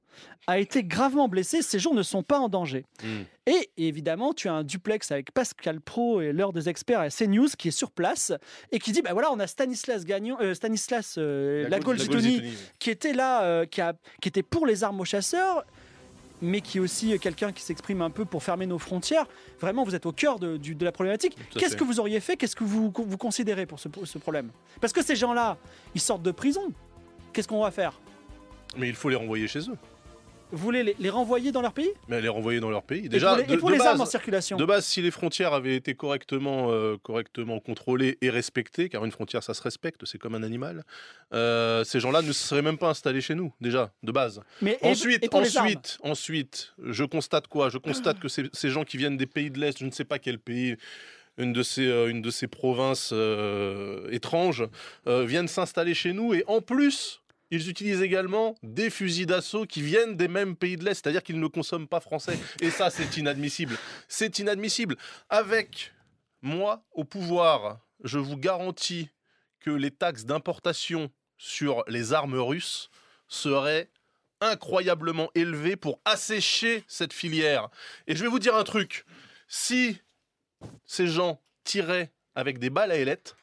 a 0.46 0.58
été 0.58 0.84
gravement 0.84 1.28
blessé. 1.28 1.62
Ses 1.62 1.78
jours 1.78 1.94
ne 1.94 2.02
sont 2.02 2.22
pas 2.22 2.38
en 2.38 2.48
danger. 2.48 2.84
Hmm. 3.02 3.22
Et 3.46 3.70
évidemment, 3.76 4.32
tu 4.32 4.48
as 4.48 4.54
un 4.54 4.64
duplex 4.64 5.10
avec 5.10 5.32
Pascal 5.32 5.80
Pro 5.80 6.20
et 6.20 6.32
l'heure 6.32 6.52
des 6.52 6.68
experts 6.68 7.00
à 7.00 7.10
CNews 7.10 7.48
qui 7.58 7.68
est 7.68 7.72
sur 7.72 7.90
place 7.90 8.32
et 8.72 8.78
qui 8.78 8.92
dit 8.92 9.02
bah 9.02 9.12
voilà, 9.12 9.30
on 9.32 9.40
a 9.40 9.46
Stanislas 9.46 10.04
Gagnon, 10.04 10.36
euh, 10.40 10.54
Stanislas 10.54 11.16
euh, 11.18 11.68
Lagolgitoni 11.68 12.42
qui 12.78 12.90
était 12.90 13.12
là, 13.12 13.42
euh, 13.42 13.66
qui, 13.66 13.80
a, 13.80 13.94
qui 14.20 14.28
était 14.28 14.42
pour 14.42 14.66
les 14.66 14.84
armes 14.84 15.00
aux 15.00 15.04
chasseurs. 15.04 15.64
Mais 16.42 16.60
qui 16.60 16.76
est 16.76 16.80
aussi 16.82 17.18
quelqu'un 17.18 17.50
qui 17.50 17.62
s'exprime 17.62 18.02
un 18.02 18.10
peu 18.10 18.26
pour 18.26 18.42
fermer 18.42 18.66
nos 18.66 18.78
frontières. 18.78 19.24
Vraiment, 19.58 19.84
vous 19.84 19.94
êtes 19.94 20.04
au 20.04 20.12
cœur 20.12 20.38
de, 20.38 20.60
la 20.84 20.92
problématique. 20.92 21.34
Qu'est-ce 21.56 21.78
que 21.78 21.82
vous 21.82 21.98
auriez 21.98 22.20
fait? 22.20 22.36
Qu'est-ce 22.36 22.54
que 22.54 22.62
vous, 22.62 22.92
vous 22.94 23.16
considérez 23.16 23.64
pour 23.64 23.80
ce, 23.80 23.88
ce 24.04 24.18
problème? 24.18 24.50
Parce 24.78 24.92
que 24.92 25.02
ces 25.02 25.16
gens-là, 25.16 25.56
ils 25.94 26.00
sortent 26.00 26.22
de 26.22 26.32
prison. 26.32 26.74
Qu'est-ce 27.32 27.48
qu'on 27.48 27.62
va 27.62 27.70
faire? 27.70 27.98
Mais 28.76 28.88
il 28.88 28.94
faut 28.94 29.08
les 29.08 29.16
renvoyer 29.16 29.48
chez 29.48 29.60
eux. 29.60 29.78
Vous 30.52 30.58
voulez 30.58 30.82
les, 30.84 30.96
les 30.98 31.10
renvoyer 31.10 31.50
dans 31.52 31.60
leur 31.60 31.72
pays 31.72 31.90
Mais 32.08 32.20
les 32.20 32.28
renvoyer 32.28 32.60
dans 32.60 32.70
leur 32.70 32.82
pays. 32.84 33.06
Et 33.06 33.08
Déjà, 33.08 33.30
pour 33.30 33.36
les, 33.38 33.42
et 33.44 33.46
de, 33.56 33.72
les 33.72 33.80
armes 33.86 33.96
en 33.96 34.04
base, 34.04 34.10
circulation 34.10 34.56
de 34.56 34.64
base, 34.64 34.84
si 34.86 35.02
les 35.02 35.10
frontières 35.10 35.52
avaient 35.52 35.74
été 35.74 35.94
correctement, 35.94 36.70
euh, 36.70 36.96
correctement 37.02 37.58
contrôlées 37.58 38.16
et 38.20 38.30
respectées, 38.30 38.88
car 38.88 39.04
une 39.04 39.10
frontière, 39.10 39.42
ça 39.42 39.54
se 39.54 39.62
respecte, 39.62 40.04
c'est 40.04 40.18
comme 40.18 40.34
un 40.34 40.42
animal, 40.44 40.84
euh, 41.34 41.82
ces 41.84 41.98
gens-là 42.00 42.22
ne 42.22 42.32
se 42.32 42.46
seraient 42.46 42.62
même 42.62 42.78
pas 42.78 42.88
installés 42.90 43.20
chez 43.20 43.34
nous, 43.34 43.52
déjà, 43.60 43.92
de 44.02 44.12
base. 44.12 44.40
Mais 44.62 44.78
et- 44.82 44.86
Ensuite, 44.86 45.24
et 45.24 45.28
ensuite, 45.34 45.98
ensuite, 46.02 46.72
je 46.82 47.04
constate 47.04 47.48
quoi? 47.48 47.68
Je 47.68 47.78
constate 47.78 48.20
que 48.20 48.28
ces, 48.28 48.44
ces 48.52 48.70
gens 48.70 48.84
qui 48.84 48.96
viennent 48.98 49.16
des 49.16 49.26
pays 49.26 49.50
de 49.50 49.58
l'Est, 49.58 49.78
je 49.78 49.84
ne 49.84 49.90
sais 49.90 50.04
pas 50.04 50.18
quel 50.18 50.38
pays, 50.38 50.76
une 51.38 51.52
de 51.52 51.62
ces, 51.62 51.86
euh, 51.86 52.08
une 52.08 52.22
de 52.22 52.30
ces 52.30 52.46
provinces 52.46 53.10
euh, 53.12 54.08
étranges, 54.10 54.64
euh, 55.06 55.24
viennent 55.26 55.48
s'installer 55.48 55.92
chez 55.94 56.12
nous 56.12 56.32
et 56.34 56.44
en 56.46 56.60
plus. 56.60 57.20
Ils 57.50 57.68
utilisent 57.68 58.02
également 58.02 58.56
des 58.62 58.90
fusils 58.90 59.26
d'assaut 59.26 59.66
qui 59.66 59.82
viennent 59.82 60.16
des 60.16 60.28
mêmes 60.28 60.56
pays 60.56 60.76
de 60.76 60.84
l'Est, 60.84 60.94
c'est-à-dire 60.94 61.22
qu'ils 61.22 61.38
ne 61.38 61.46
consomment 61.46 61.86
pas 61.86 62.00
français. 62.00 62.38
Et 62.60 62.70
ça, 62.70 62.90
c'est 62.90 63.16
inadmissible. 63.16 63.76
C'est 64.08 64.38
inadmissible. 64.38 64.96
Avec 65.28 65.92
moi 66.42 66.84
au 66.92 67.04
pouvoir, 67.04 67.80
je 68.02 68.18
vous 68.18 68.36
garantis 68.36 69.10
que 69.60 69.70
les 69.70 69.90
taxes 69.90 70.24
d'importation 70.24 71.10
sur 71.38 71.84
les 71.86 72.12
armes 72.12 72.38
russes 72.38 72.90
seraient 73.28 73.90
incroyablement 74.40 75.30
élevées 75.34 75.76
pour 75.76 76.00
assécher 76.04 76.84
cette 76.88 77.12
filière. 77.12 77.68
Et 78.06 78.16
je 78.16 78.22
vais 78.22 78.28
vous 78.28 78.38
dire 78.38 78.56
un 78.56 78.64
truc. 78.64 79.04
Si 79.48 80.00
ces 80.84 81.06
gens 81.06 81.40
tiraient 81.64 82.12
avec 82.34 82.58
des 82.58 82.70
balles 82.70 82.92
à 82.92 82.96
ailettes, 82.96 83.36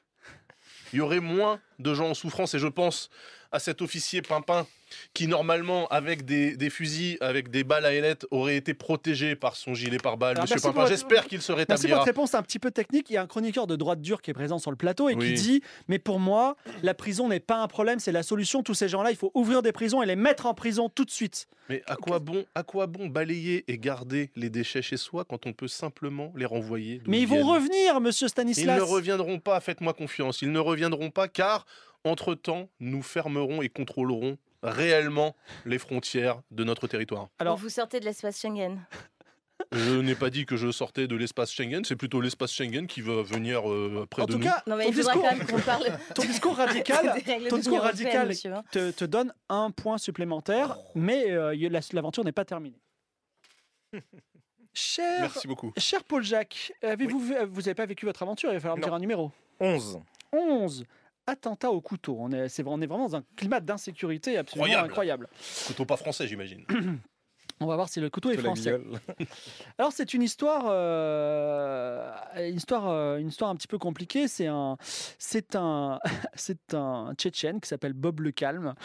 il 0.94 0.98
y 0.98 1.02
aurait 1.02 1.20
moins 1.20 1.60
de 1.80 1.94
gens 1.94 2.10
en 2.10 2.14
souffrance. 2.14 2.54
Et 2.54 2.60
je 2.60 2.68
pense 2.68 3.10
à 3.52 3.60
cet 3.60 3.82
officier 3.82 4.22
Pimpin 4.22 4.66
qui, 5.14 5.28
normalement, 5.28 5.88
avec 5.88 6.26
des, 6.26 6.56
des 6.58 6.70
fusils, 6.70 7.18
avec 7.22 7.50
des 7.50 7.64
balles 7.64 7.86
à 7.86 7.94
ailettes, 7.94 8.26
aurait 8.32 8.56
été 8.58 8.74
protégé 8.74 9.36
par 9.36 9.56
son 9.56 9.74
gilet 9.74 9.98
pare-balles. 9.98 10.40
Monsieur 10.42 10.60
Pimpin, 10.60 10.86
j'espère 10.86 11.28
qu'il 11.28 11.42
se 11.42 11.52
Merci 11.52 11.66
pour 11.66 11.76
rétablira. 11.76 11.98
votre 12.00 12.06
réponse, 12.08 12.36
un 12.36 12.42
petit 12.44 12.60
peu 12.60 12.72
technique. 12.72 13.10
Il 13.10 13.14
y 13.14 13.18
a 13.18 13.22
un 13.22 13.28
chroniqueur 13.28 13.68
de 13.68 13.76
droite 13.76 14.02
dure 14.02 14.22
qui 14.22 14.32
est 14.32 14.34
présent 14.34 14.60
sur 14.60 14.72
le 14.72 14.78
plateau 14.78 15.10
et 15.10 15.16
qui 15.18 15.34
dit 15.34 15.62
Mais 15.88 16.00
pour 16.00 16.20
moi, 16.20 16.56
la 16.82 16.94
prison 16.94 17.28
n'est 17.30 17.40
pas 17.40 17.58
un 17.62 17.68
problème, 17.68 18.00
c'est 18.00 18.12
la 18.12 18.24
solution. 18.24 18.64
Tous 18.64 18.74
ces 18.74 18.88
gens-là, 18.90 19.12
il 19.12 19.18
faut 19.18 19.32
ouvrir 19.34 19.62
des 19.62 19.72
prisons 19.72 20.02
et 20.02 20.06
les 20.06 20.16
mettre 20.16 20.46
en 20.46 20.54
prison 20.54 20.90
tout 20.90 21.06
de 21.06 21.12
suite. 21.12 21.48
Mais 21.70 21.82
à 21.86 21.96
quoi 21.96 22.20
bon, 22.20 22.44
à 22.56 22.64
quoi 22.64 22.88
bon 22.88 23.08
balayer 23.08 23.64
et 23.70 23.78
garder 23.78 24.32
les 24.36 24.50
déchets 24.50 24.82
chez 24.82 24.98
soi 24.98 25.24
quand 25.24 25.46
on 25.46 25.54
peut 25.54 25.70
simplement 25.70 26.34
les 26.36 26.46
renvoyer 26.46 27.02
Mais 27.08 27.22
ils 27.22 27.28
vont 27.28 27.46
revenir, 27.46 28.02
monsieur 28.02 28.26
Ils 28.28 28.30
Stanislas. 28.30 28.78
ne 28.78 28.82
reviendront 28.84 29.40
pas, 29.40 29.60
faites-moi 29.62 29.94
confiance. 29.94 30.42
Ils 30.42 30.52
ne 30.52 30.60
reviendront 30.60 31.10
pas 31.10 31.28
car, 31.30 31.66
entre-temps, 32.04 32.70
nous 32.80 33.02
fermerons 33.02 33.62
et 33.62 33.70
contrôlerons 33.70 34.38
réellement 34.64 35.36
les 35.66 35.78
frontières 35.78 36.42
de 36.52 36.64
notre 36.64 36.88
territoire. 36.88 37.30
Alors- 37.40 37.58
vous 37.58 37.70
sortez 37.70 38.00
de 38.00 38.06
l'espace 38.06 38.40
Schengen. 38.42 38.80
Je 39.72 39.94
n'ai 40.02 40.16
pas 40.16 40.30
dit 40.30 40.46
que 40.46 40.58
je 40.58 40.72
sortais 40.72 41.08
de 41.08 41.16
l'espace 41.16 41.52
Schengen, 41.52 41.86
c'est 41.86 41.96
plutôt 41.96 42.20
l'espace 42.20 42.52
Schengen 42.52 42.86
qui 42.86 43.02
va 43.02 43.22
venir 43.22 43.70
euh, 43.72 44.06
près 44.10 44.24
En 44.24 44.26
de 44.26 44.34
tout 44.34 44.38
nous. 44.40 44.44
cas, 44.46 44.62
Non, 44.68 44.76
mais 44.76 44.84
ton 44.86 44.90
il 44.90 44.96
faudra 44.96 45.14
discours, 45.14 45.30
quand 45.30 45.38
même 45.38 45.48
qu'on 45.48 45.60
parle 45.62 45.86
ton 46.16 46.22
discours 46.24 46.56
radical, 46.58 47.24
ton 47.50 47.58
discours 47.58 47.80
radical 47.82 48.28
monsieur, 48.28 48.52
te, 48.72 48.92
te 48.92 49.06
donne 49.06 49.34
un 49.50 49.72
point 49.72 49.98
supplémentaire, 49.98 50.78
mais 50.96 51.32
euh, 51.32 51.56
l'aventure 51.94 52.26
n'est 52.26 52.32
pas 52.34 52.44
terminée. 52.46 52.82
Cher, 54.74 55.22
Merci 55.22 55.48
beaucoup. 55.48 55.72
cher 55.78 56.04
Paul 56.04 56.24
Jacques, 56.24 56.74
avez-vous 56.82 57.20
vu- 57.20 57.36
vous 57.48 57.62
n'avez 57.62 57.76
pas 57.76 57.86
vécu 57.86 58.06
votre 58.06 58.24
aventure 58.24 58.50
Il 58.50 58.56
va 58.56 58.60
falloir 58.60 58.78
me 58.78 58.82
Non. 58.82 58.88
dire 58.88 58.96
un 58.96 59.00
numéro. 59.00 59.32
11. 59.60 60.00
11. 60.32 60.84
Attentat 61.28 61.72
au 61.72 61.82
couteau. 61.82 62.18
On 62.20 62.32
est, 62.32 62.50
c'est- 62.50 62.64
on 62.66 62.82
est 62.82 62.88
vraiment 62.88 63.08
dans 63.08 63.16
un 63.18 63.24
climat 63.36 63.60
d'insécurité 63.60 64.38
absolument 64.38 64.66
Incroyable. 64.66 64.90
incroyable. 64.90 65.30
Couteau 65.68 65.86
pas 65.86 65.98
français, 65.98 66.28
j'imagine. 66.28 66.66
On 67.64 67.68
va 67.68 67.76
voir 67.76 67.88
si 67.88 68.02
le 68.02 68.10
couteau 68.10 68.30
est 68.30 68.38
français. 68.38 68.78
Alors 69.78 69.94
c'est 69.94 70.14
une 70.14 70.22
histoire, 70.22 70.66
euh, 70.68 72.12
une 72.38 72.58
histoire, 72.58 72.90
euh, 72.90 73.18
une 73.18 73.30
histoire 73.30 73.50
un 73.50 73.56
petit 73.56 73.70
peu 73.70 73.78
compliquée. 73.78 74.28
C'est 74.28 74.48
un, 74.48 74.78
c'est 75.18 75.56
un, 75.56 76.00
c'est 76.36 76.74
un 76.74 77.14
Tchétchène 77.16 77.62
qui 77.62 77.70
s'appelle 77.70 77.94
Bob 77.94 78.20
Le 78.20 78.32
Calme, 78.32 78.76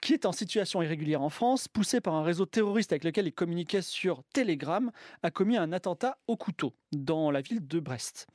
qui 0.00 0.14
est 0.14 0.26
en 0.26 0.32
situation 0.32 0.82
irrégulière 0.82 1.22
en 1.22 1.30
France, 1.30 1.68
poussé 1.68 2.00
par 2.00 2.14
un 2.14 2.24
réseau 2.24 2.44
terroriste 2.44 2.92
avec 2.92 3.04
lequel 3.04 3.28
il 3.28 3.32
communiquait 3.32 3.82
sur 3.82 4.22
Telegram, 4.32 4.90
a 5.22 5.30
commis 5.30 5.56
un 5.56 5.72
attentat 5.72 6.18
au 6.26 6.36
couteau 6.36 6.74
dans 6.92 7.30
la 7.30 7.40
ville 7.40 7.66
de 7.66 7.80
Brest. 7.80 8.26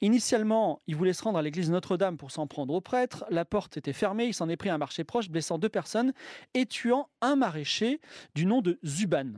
Initialement, 0.00 0.80
il 0.86 0.96
voulait 0.96 1.12
se 1.12 1.22
rendre 1.22 1.38
à 1.38 1.42
l'église 1.42 1.70
Notre-Dame 1.70 2.16
pour 2.16 2.30
s'en 2.30 2.46
prendre 2.46 2.74
au 2.74 2.80
prêtre. 2.80 3.24
La 3.30 3.44
porte 3.44 3.76
était 3.76 3.92
fermée. 3.92 4.26
Il 4.26 4.34
s'en 4.34 4.48
est 4.48 4.56
pris 4.56 4.68
à 4.68 4.74
un 4.74 4.78
marché 4.78 5.04
proche, 5.04 5.30
blessant 5.30 5.58
deux 5.58 5.68
personnes 5.68 6.12
et 6.54 6.66
tuant 6.66 7.08
un 7.20 7.36
maraîcher 7.36 8.00
du 8.34 8.46
nom 8.46 8.60
de 8.60 8.78
Zuban. 8.84 9.29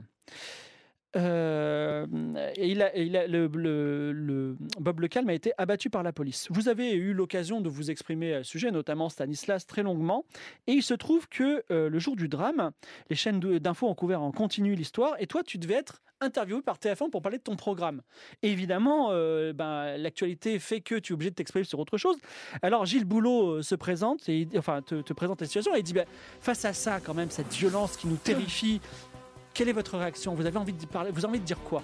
Bob 4.78 5.00
Le 5.00 5.08
Calme 5.08 5.28
a 5.28 5.34
été 5.34 5.52
abattu 5.58 5.90
par 5.90 6.02
la 6.02 6.12
police. 6.12 6.46
Vous 6.50 6.68
avez 6.68 6.92
eu 6.92 7.12
l'occasion 7.12 7.60
de 7.60 7.68
vous 7.68 7.90
exprimer 7.90 8.34
à 8.34 8.44
ce 8.44 8.50
sujet, 8.50 8.70
notamment 8.70 9.10
Stanislas, 9.10 9.66
très 9.66 9.82
longuement. 9.82 10.24
Et 10.66 10.72
il 10.72 10.82
se 10.82 10.94
trouve 10.94 11.28
que 11.28 11.64
euh, 11.70 11.90
le 11.90 11.98
jour 11.98 12.16
du 12.16 12.28
drame, 12.28 12.70
les 13.10 13.16
chaînes 13.16 13.40
d'infos 13.40 13.88
ont 13.88 13.94
couvert 13.94 14.22
en 14.22 14.32
continu 14.32 14.74
l'histoire. 14.74 15.14
Et 15.18 15.26
toi, 15.26 15.42
tu 15.42 15.58
devais 15.58 15.74
être 15.74 16.00
interviewé 16.22 16.62
par 16.62 16.78
TF1 16.78 17.10
pour 17.10 17.20
parler 17.20 17.38
de 17.38 17.42
ton 17.42 17.56
programme. 17.56 18.00
Évidemment, 18.42 19.08
euh, 19.10 19.52
ben, 19.52 19.96
l'actualité 19.98 20.58
fait 20.58 20.80
que 20.80 20.94
tu 20.94 21.12
es 21.12 21.14
obligé 21.14 21.30
de 21.30 21.34
t'exprimer 21.34 21.64
sur 21.64 21.78
autre 21.78 21.98
chose. 21.98 22.16
Alors 22.62 22.86
Gilles 22.86 23.04
Boulot 23.04 23.56
euh, 23.56 23.62
se 23.62 23.74
présente, 23.74 24.28
et, 24.28 24.48
enfin 24.56 24.82
te, 24.82 25.02
te 25.02 25.12
présente 25.12 25.40
la 25.40 25.46
situation 25.46 25.74
et 25.74 25.80
il 25.80 25.82
dit 25.82 25.92
ben, 25.92 26.06
face 26.40 26.64
à 26.64 26.72
ça, 26.72 27.00
quand 27.00 27.14
même, 27.14 27.30
cette 27.30 27.52
violence 27.52 27.96
qui 27.96 28.06
nous 28.06 28.16
terrifie, 28.16 28.80
quelle 29.54 29.68
est 29.68 29.72
votre 29.72 29.98
réaction? 29.98 30.34
Vous 30.34 30.46
avez 30.46 30.56
envie 30.58 30.72
de 30.72 30.86
parler 30.86 31.10
Vous 31.10 31.18
avez 31.18 31.28
envie 31.28 31.40
de 31.40 31.44
dire 31.44 31.58
quoi? 31.60 31.82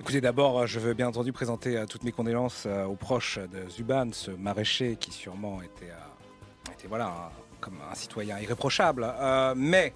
Écoutez, 0.00 0.20
d'abord, 0.20 0.66
je 0.66 0.80
veux 0.80 0.94
bien 0.94 1.08
entendu 1.08 1.30
présenter 1.32 1.76
euh, 1.76 1.84
toutes 1.86 2.04
mes 2.04 2.12
condoléances 2.12 2.64
euh, 2.66 2.84
aux 2.86 2.94
proches 2.96 3.38
de 3.38 3.68
Zuban, 3.68 4.08
ce 4.12 4.30
maraîcher 4.30 4.96
qui 4.98 5.12
sûrement 5.12 5.60
était, 5.60 5.90
euh, 5.90 6.86
voilà, 6.88 7.06
un- 7.08 7.30
comme 7.60 7.76
un 7.90 7.94
citoyen 7.94 8.38
irréprochable. 8.38 9.06
Mais 9.54 9.92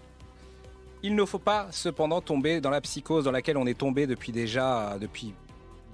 il 1.02 1.14
ne 1.14 1.24
faut 1.24 1.38
pas 1.38 1.68
cependant 1.70 2.20
tomber 2.20 2.60
dans 2.60 2.68
la 2.68 2.82
psychose 2.82 3.24
dans 3.24 3.30
laquelle 3.30 3.56
on 3.56 3.66
est 3.66 3.78
tombé 3.78 4.06
depuis 4.06 4.32
déjà 4.32 4.96
depuis 5.00 5.32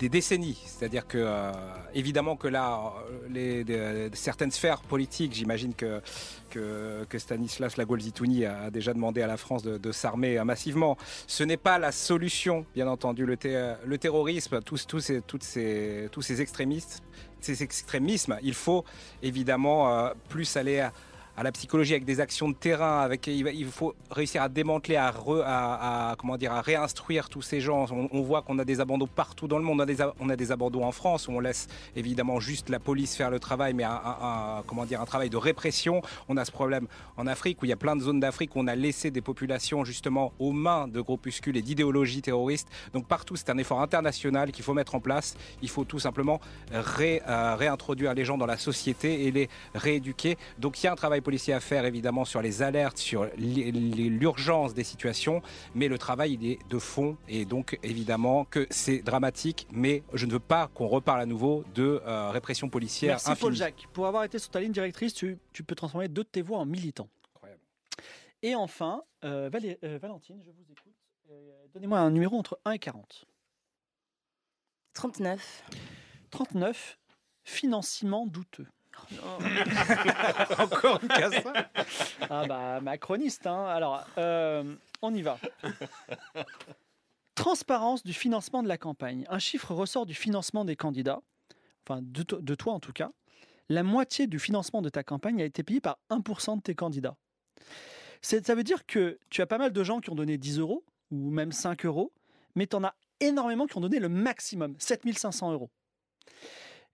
des 0.00 0.08
décennies. 0.08 0.58
C'est-à-dire 0.64 1.06
que, 1.06 1.18
euh, 1.18 1.52
évidemment, 1.94 2.34
que 2.34 2.48
là, 2.48 2.94
euh, 3.36 3.62
des- 3.64 4.10
certaines 4.16 4.50
sphères 4.50 4.80
politiques, 4.80 5.34
j'imagine 5.34 5.74
que, 5.74 6.00
Stanislas 7.18 7.76
Lagolzitouni 7.76 8.46
a 8.46 8.70
déjà 8.70 8.94
demandé 8.94 9.20
à 9.22 9.26
la 9.26 9.36
France 9.36 9.62
de, 9.62 9.92
s'armer 9.92 10.38
euh, 10.38 10.44
massivement. 10.44 10.96
Ce 11.26 11.44
n'est 11.44 11.58
pas 11.58 11.78
la 11.78 11.92
solution, 11.92 12.64
bien 12.74 12.88
entendu. 12.88 13.26
Le, 13.26 13.36
terrorisme, 13.98 14.60
tous, 14.62 14.86
ces, 14.98 16.40
extrémistes, 16.40 17.02
extrémismes, 17.60 18.38
il 18.42 18.54
faut 18.54 18.84
évidemment 19.22 19.94
euh, 19.94 20.10
plus 20.30 20.56
aller 20.56 20.80
à, 20.80 20.92
à 21.40 21.42
la 21.42 21.52
psychologie 21.52 21.94
avec 21.94 22.04
des 22.04 22.20
actions 22.20 22.50
de 22.50 22.54
terrain, 22.54 23.00
avec 23.00 23.26
il, 23.26 23.64
faut 23.64 23.94
réussir 24.10 24.42
à 24.42 24.50
démanteler, 24.50 24.96
à, 24.96 26.14
comment 26.18 26.36
dire, 26.36 26.52
à 26.52 26.60
réinstruire 26.60 27.30
tous 27.30 27.40
ces 27.40 27.62
gens. 27.62 27.86
On, 27.90 28.20
voit 28.20 28.42
qu'on 28.42 28.58
a 28.58 28.64
des 28.66 28.78
abandons 28.78 29.06
partout 29.06 29.48
dans 29.48 29.56
le 29.56 29.64
monde. 29.64 29.78
On 30.20 30.28
a 30.28 30.36
des, 30.36 30.52
abandons 30.52 30.84
en 30.84 30.92
France 30.92 31.28
où 31.28 31.32
on 31.32 31.40
laisse 31.40 31.66
évidemment 31.96 32.40
juste 32.40 32.68
la 32.68 32.78
police 32.78 33.16
faire 33.16 33.30
le 33.30 33.40
travail, 33.40 33.72
mais 33.72 33.84
un, 33.84 34.62
comment 34.66 34.84
dire, 34.84 35.00
un 35.00 35.06
travail 35.06 35.30
de 35.30 35.38
répression. 35.38 36.02
On 36.28 36.36
a 36.36 36.44
ce 36.44 36.52
problème 36.52 36.86
en 37.16 37.26
Afrique 37.26 37.62
où 37.62 37.64
il 37.64 37.70
y 37.70 37.72
a 37.72 37.76
plein 37.76 37.96
de 37.96 38.02
zones 38.02 38.20
d'Afrique 38.20 38.54
où 38.54 38.60
on 38.60 38.66
a 38.66 38.76
laissé 38.76 39.10
des 39.10 39.22
populations 39.22 39.82
justement 39.82 40.34
aux 40.38 40.52
mains 40.52 40.88
de 40.88 41.00
groupuscules 41.00 41.56
et 41.56 41.62
d'idéologies 41.62 42.20
terroristes. 42.20 42.68
Donc 42.92 43.06
partout, 43.06 43.36
c'est 43.36 43.48
un 43.48 43.56
effort 43.56 43.80
international 43.80 44.52
qu'il 44.52 44.62
faut 44.62 44.74
mettre 44.74 44.94
en 44.94 45.00
place. 45.00 45.38
Il 45.62 45.70
faut 45.70 45.84
tout 45.84 46.00
simplement 46.00 46.38
euh, 46.74 47.54
réintroduire 47.56 48.12
les 48.12 48.26
gens 48.26 48.36
dans 48.36 48.44
la 48.44 48.58
société 48.58 49.26
et 49.26 49.30
les 49.30 49.48
rééduquer. 49.74 50.36
Donc 50.58 50.82
il 50.82 50.84
y 50.84 50.88
a 50.90 50.92
un 50.92 50.96
travail 50.96 51.22
policier 51.30 51.54
à 51.54 51.60
faire 51.60 51.84
évidemment 51.84 52.24
sur 52.24 52.42
les 52.42 52.60
alertes, 52.60 52.98
sur 52.98 53.24
l'urgence 53.36 54.74
des 54.74 54.82
situations, 54.82 55.42
mais 55.76 55.86
le 55.86 55.96
travail 55.96 56.32
il 56.32 56.44
est 56.44 56.58
de 56.68 56.78
fond 56.80 57.16
et 57.28 57.44
donc 57.44 57.78
évidemment 57.84 58.44
que 58.44 58.66
c'est 58.70 58.98
dramatique, 59.02 59.68
mais 59.70 60.02
je 60.12 60.26
ne 60.26 60.32
veux 60.32 60.40
pas 60.40 60.66
qu'on 60.74 60.88
reparle 60.88 61.20
à 61.20 61.26
nouveau 61.26 61.62
de 61.74 62.02
euh, 62.04 62.30
répression 62.30 62.68
policière 62.68 63.12
Merci 63.12 63.30
infinie. 63.30 63.40
Paul 63.42 63.54
Jacques. 63.54 63.86
Pour 63.92 64.06
avoir 64.08 64.24
été 64.24 64.40
sur 64.40 64.50
ta 64.50 64.58
ligne 64.60 64.72
directrice, 64.72 65.14
tu, 65.14 65.38
tu 65.52 65.62
peux 65.62 65.76
transformer 65.76 66.08
deux 66.08 66.24
de 66.24 66.28
tes 66.28 66.42
voix 66.42 66.58
en 66.58 66.66
militants. 66.66 67.08
Incroyable. 67.36 67.62
Et 68.42 68.56
enfin, 68.56 69.04
euh, 69.22 69.48
Valé- 69.50 69.78
euh, 69.84 69.98
Valentine, 70.02 70.40
je 70.44 70.50
vous 70.50 70.64
écoute. 70.72 70.94
Euh, 71.30 71.66
Donnez-moi 71.74 72.00
un 72.00 72.10
numéro 72.10 72.36
entre 72.36 72.58
1 72.64 72.72
et 72.72 72.78
40. 72.80 73.24
39. 74.94 75.62
39, 76.30 76.98
financement 77.44 78.26
douteux. 78.26 78.66
Encore 80.58 81.00
une 81.02 81.08
casse. 81.08 81.34
Ah 82.28 82.44
bah, 82.46 82.80
macroniste, 82.80 83.46
hein. 83.46 83.64
Alors, 83.66 84.04
euh, 84.18 84.74
on 85.02 85.14
y 85.14 85.22
va. 85.22 85.38
Transparence 87.34 88.02
du 88.04 88.12
financement 88.12 88.62
de 88.62 88.68
la 88.68 88.76
campagne. 88.78 89.24
Un 89.30 89.38
chiffre 89.38 89.72
ressort 89.74 90.04
du 90.06 90.14
financement 90.14 90.64
des 90.64 90.76
candidats, 90.76 91.20
enfin 91.86 92.00
de, 92.02 92.22
to- 92.22 92.40
de 92.40 92.54
toi 92.54 92.74
en 92.74 92.80
tout 92.80 92.92
cas. 92.92 93.10
La 93.68 93.82
moitié 93.82 94.26
du 94.26 94.38
financement 94.38 94.82
de 94.82 94.88
ta 94.88 95.02
campagne 95.02 95.40
a 95.40 95.44
été 95.44 95.62
payée 95.62 95.80
par 95.80 95.98
1% 96.10 96.56
de 96.56 96.62
tes 96.62 96.74
candidats. 96.74 97.16
C'est- 98.20 98.46
Ça 98.46 98.54
veut 98.54 98.64
dire 98.64 98.84
que 98.84 99.18
tu 99.30 99.40
as 99.42 99.46
pas 99.46 99.58
mal 99.58 99.72
de 99.72 99.84
gens 99.84 100.00
qui 100.00 100.10
ont 100.10 100.14
donné 100.14 100.36
10 100.38 100.58
euros 100.58 100.84
ou 101.10 101.30
même 101.30 101.52
5 101.52 101.86
euros, 101.86 102.12
mais 102.56 102.66
tu 102.66 102.76
en 102.76 102.84
as 102.84 102.94
énormément 103.20 103.66
qui 103.66 103.76
ont 103.76 103.80
donné 103.80 104.00
le 104.00 104.08
maximum, 104.08 104.74
7500 104.78 105.52
euros. 105.52 105.70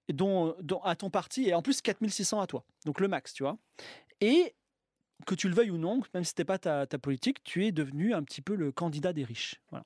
Et 0.09 0.13
Dont, 0.13 0.55
dont 0.63 0.81
à 0.83 0.95
ton 0.95 1.11
parti 1.11 1.49
et 1.49 1.55
en 1.55 1.63
plus 1.63 1.81
4600 1.81 2.41
à 2.41 2.47
toi. 2.47 2.65
Donc 2.85 3.01
le 3.01 3.09
max, 3.09 3.33
tu 3.33 3.43
vois. 3.43 3.59
Et 4.21 4.55
que 5.27 5.35
tu 5.35 5.49
le 5.49 5.55
veuilles 5.55 5.71
ou 5.71 5.79
non, 5.79 6.01
même 6.15 6.25
si 6.25 6.31
ce 6.31 6.33
n'était 6.33 6.45
pas 6.45 6.59
ta, 6.59 6.87
ta 6.87 6.99
politique, 6.99 7.43
tu 7.43 7.67
es 7.67 7.73
devenu 7.73 8.15
un 8.15 8.23
petit 8.23 8.43
peu 8.43 8.55
le 8.55 8.71
candidat 8.71 9.13
des 9.13 9.25
riches. 9.25 9.61
Voilà. 9.71 9.85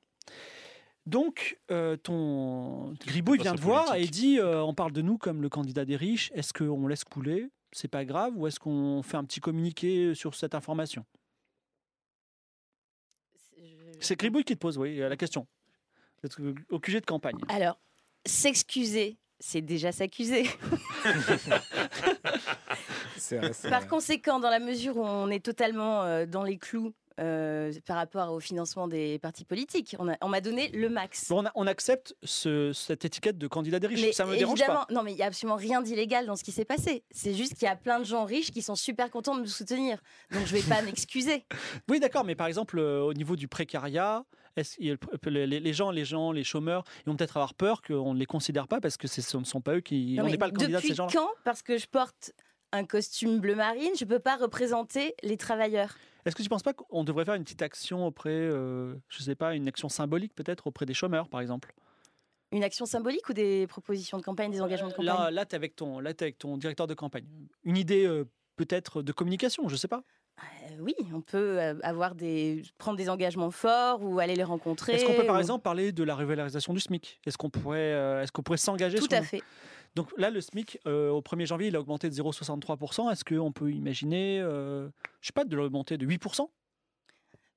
Donc, 1.07 1.59
euh, 1.71 1.97
ton 1.97 2.93
Gribouille 3.07 3.39
pas 3.39 3.45
vient 3.45 3.55
de 3.55 3.61
voir 3.61 3.87
et 3.89 4.01
politique. 4.01 4.11
dit 4.11 4.39
euh, 4.39 4.63
on 4.63 4.75
parle 4.75 4.93
de 4.93 5.03
nous 5.03 5.19
comme 5.19 5.43
le 5.43 5.49
candidat 5.49 5.85
des 5.85 5.97
riches. 5.97 6.31
Est-ce 6.35 6.53
qu'on 6.53 6.87
laisse 6.87 7.05
couler? 7.05 7.51
C'est 7.73 7.89
pas 7.89 8.05
grave 8.05 8.37
Ou 8.37 8.47
est-ce 8.47 8.61
qu'on 8.61 9.03
fait 9.03 9.17
un 9.17 9.25
petit 9.25 9.41
communiqué 9.41 10.15
sur 10.15 10.35
cette 10.35 10.55
information? 10.55 11.05
C'est 14.01 14.17
Gribouille 14.17 14.45
qui 14.45 14.55
te 14.55 14.59
pose, 14.59 14.79
oui, 14.79 15.01
euh, 15.01 15.09
la 15.09 15.17
question. 15.17 15.47
Au 16.71 16.79
QG 16.79 17.01
de 17.01 17.07
campagne. 17.07 17.39
Alors, 17.49 17.79
s'excuser, 18.27 19.17
c'est 19.41 19.63
déjà 19.63 19.91
s'accuser. 19.93 20.47
Par 23.69 23.87
conséquent, 23.89 24.41
dans 24.41 24.51
la 24.51 24.59
mesure 24.61 24.97
où 24.97 25.05
on 25.05 25.29
est 25.31 25.45
totalement 25.45 26.03
euh, 26.03 26.27
dans 26.27 26.43
les 26.43 26.59
clous 26.59 26.93
euh, 27.21 27.73
par 27.87 27.97
rapport 27.97 28.33
au 28.33 28.41
financement 28.41 28.89
des 28.89 29.19
partis 29.19 29.45
politiques, 29.45 29.95
on 29.99 30.29
m'a 30.29 30.41
donné 30.41 30.69
le 30.69 30.89
max. 30.89 31.29
Bon, 31.29 31.43
on, 31.43 31.47
a- 31.47 31.53
on 31.55 31.67
accepte 31.67 32.15
ce- 32.23 32.73
cette 32.73 33.05
étiquette 33.05 33.37
de 33.37 33.47
candidat 33.47 33.79
des 33.79 33.89
riches. 33.89 34.01
Mais 34.01 34.13
Ça 34.13 34.25
me 34.25 34.37
dérange 34.37 34.65
pas. 34.65 34.87
non, 34.91 35.03
mais 35.03 35.13
il 35.13 35.19
y 35.19 35.23
a 35.23 35.27
absolument 35.27 35.57
rien 35.57 35.83
d'illégal 35.83 36.25
dans 36.27 36.37
ce 36.37 36.45
qui 36.45 36.53
s'est 36.53 36.65
passé. 36.65 37.05
C'est 37.11 37.35
juste 37.35 37.55
qu'il 37.55 37.65
y 37.65 37.71
a 37.71 37.77
plein 37.77 37.99
de 37.99 38.05
gens 38.05 38.25
riches 38.25 38.51
qui 38.51 38.63
sont 38.63 38.75
super 38.77 39.11
contents 39.11 39.35
de 39.37 39.43
me 39.43 39.47
soutenir. 39.47 39.99
Donc 40.33 40.47
je 40.47 40.55
vais 40.57 40.63
pas 40.63 40.81
m'excuser. 40.83 41.45
Oui, 41.91 42.01
d'accord, 42.01 42.25
mais 42.25 42.35
par 42.35 42.47
exemple, 42.47 42.79
euh, 42.79 43.03
au 43.03 43.13
niveau 43.13 43.37
du 43.37 43.49
précariat, 43.49 44.25
les, 44.79 45.73
gens, 45.73 45.91
les 45.91 46.05
gens, 46.05 46.33
les 46.33 46.45
chômeurs, 46.45 46.85
ils 47.05 47.11
vont 47.11 47.17
peut-être 47.17 47.37
avoir 47.37 47.55
peur 47.55 47.83
qu'on 47.83 48.15
ne 48.15 48.19
les 48.19 48.27
considère 48.27 48.69
pas 48.69 48.81
parce 48.81 48.97
que 48.97 49.09
ce 49.09 49.37
ne 49.37 49.45
sont 49.45 49.61
pas 49.61 49.77
eux 49.77 49.81
qui. 49.81 50.15
Non, 50.17 50.25
on 50.25 50.29
n'est 50.29 50.39
pas 50.39 50.47
le 50.47 50.53
candidat 50.53 50.79
de 50.79 50.83
depuis 50.83 50.89
ces 50.89 50.95
gens-là. 50.95 51.13
quand, 51.13 51.29
parce 51.45 51.63
que 51.63 51.79
je 51.79 51.87
porte 51.87 52.33
un 52.73 52.85
costume 52.85 53.41
bleu 53.41 53.55
marine, 53.55 53.93
je 53.99 54.05
peux 54.05 54.19
pas 54.19 54.37
représenter 54.37 55.15
les 55.23 55.37
travailleurs? 55.37 55.97
Est-ce 56.25 56.37
que 56.37 56.43
tu 56.43 56.47
ne 56.47 56.51
penses 56.51 56.63
pas 56.63 56.75
qu'on 56.75 57.05
devrait 57.05 57.25
faire 57.25 57.35
une 57.35 57.45
petite 57.45 57.63
action 57.63 58.07
auprès, 58.07 58.31
euh, 58.31 58.95
je 59.09 59.23
sais 59.23 59.35
pas, 59.35 59.55
une 59.55 59.69
action 59.69 59.89
symbolique 59.89 60.35
peut-être 60.35 60.67
auprès 60.67 60.87
des 60.87 60.95
chômeurs, 60.95 61.29
par 61.29 61.41
exemple? 61.41 61.75
Une 62.53 62.65
action 62.65 62.85
symbolique 62.85 63.29
ou 63.29 63.33
des 63.33 63.67
propositions 63.67 64.19
de 64.19 64.23
campagne, 64.23 64.51
des 64.51 64.61
engagements 64.61 64.89
de 64.89 64.95
campagne? 64.95 65.07
Là, 65.07 65.31
là 65.31 65.47
tu 65.47 65.53
es 65.53 65.57
avec 65.57 65.77
ton, 65.77 65.99
avec 65.99 66.37
directeur 66.59 66.87
de 66.87 66.95
campagne. 66.95 67.25
Une 67.65 67.77
idée 67.77 68.07
euh, 68.07 68.25
peut-être 68.57 69.03
de 69.03 69.13
communication, 69.13 69.69
je 69.69 69.77
sais 69.77 69.89
pas. 69.89 70.03
Euh, 70.43 70.77
oui, 70.81 70.95
on 71.15 71.21
peut 71.21 71.59
euh, 71.61 71.75
avoir 71.83 72.15
des 72.15 72.63
prendre 72.79 72.97
des 72.97 73.09
engagements 73.11 73.51
forts 73.51 74.03
ou 74.03 74.19
aller 74.21 74.35
les 74.35 74.45
rencontrer. 74.45 74.95
Est-ce 74.95 75.05
qu'on 75.05 75.15
peut 75.15 75.27
par 75.27 75.37
ou- 75.37 75.41
exemple 75.41 75.63
parler 75.63 75.93
de 75.93 76.03
la 76.05 76.15
revalorisation 76.15 76.73
du 76.73 76.81
SMIC? 76.81 77.21
Est-ce 77.27 77.37
qu'on 77.39 77.51
pourrait, 77.51 77.79
euh, 77.93 78.23
est-ce 78.23 78.33
qu'on 78.33 78.43
pourrait 78.43 78.57
s'engager 78.59 78.99
Tout 78.99 79.09
sur 79.11 79.19
à 79.19 79.23
fait. 79.23 79.43
Donc 79.97 80.09
là, 80.17 80.31
le 80.31 80.41
SMIC, 80.41 80.79
euh, 80.87 81.11
au 81.11 81.21
1er 81.21 81.47
janvier, 81.47 81.69
il 81.69 81.77
a 81.77 81.81
augmenté 81.81 82.09
de 82.09 82.15
0,63%. 82.15 83.11
Est-ce 83.11 83.25
qu'on 83.25 83.51
peut 83.53 83.71
imaginer, 83.73 84.41
euh, 84.41 84.89
je 85.21 85.27
sais 85.27 85.33
pas, 85.33 85.45
de 85.45 85.57
l'augmenter 85.57 85.99
de 85.99 86.07
8% 86.07 86.49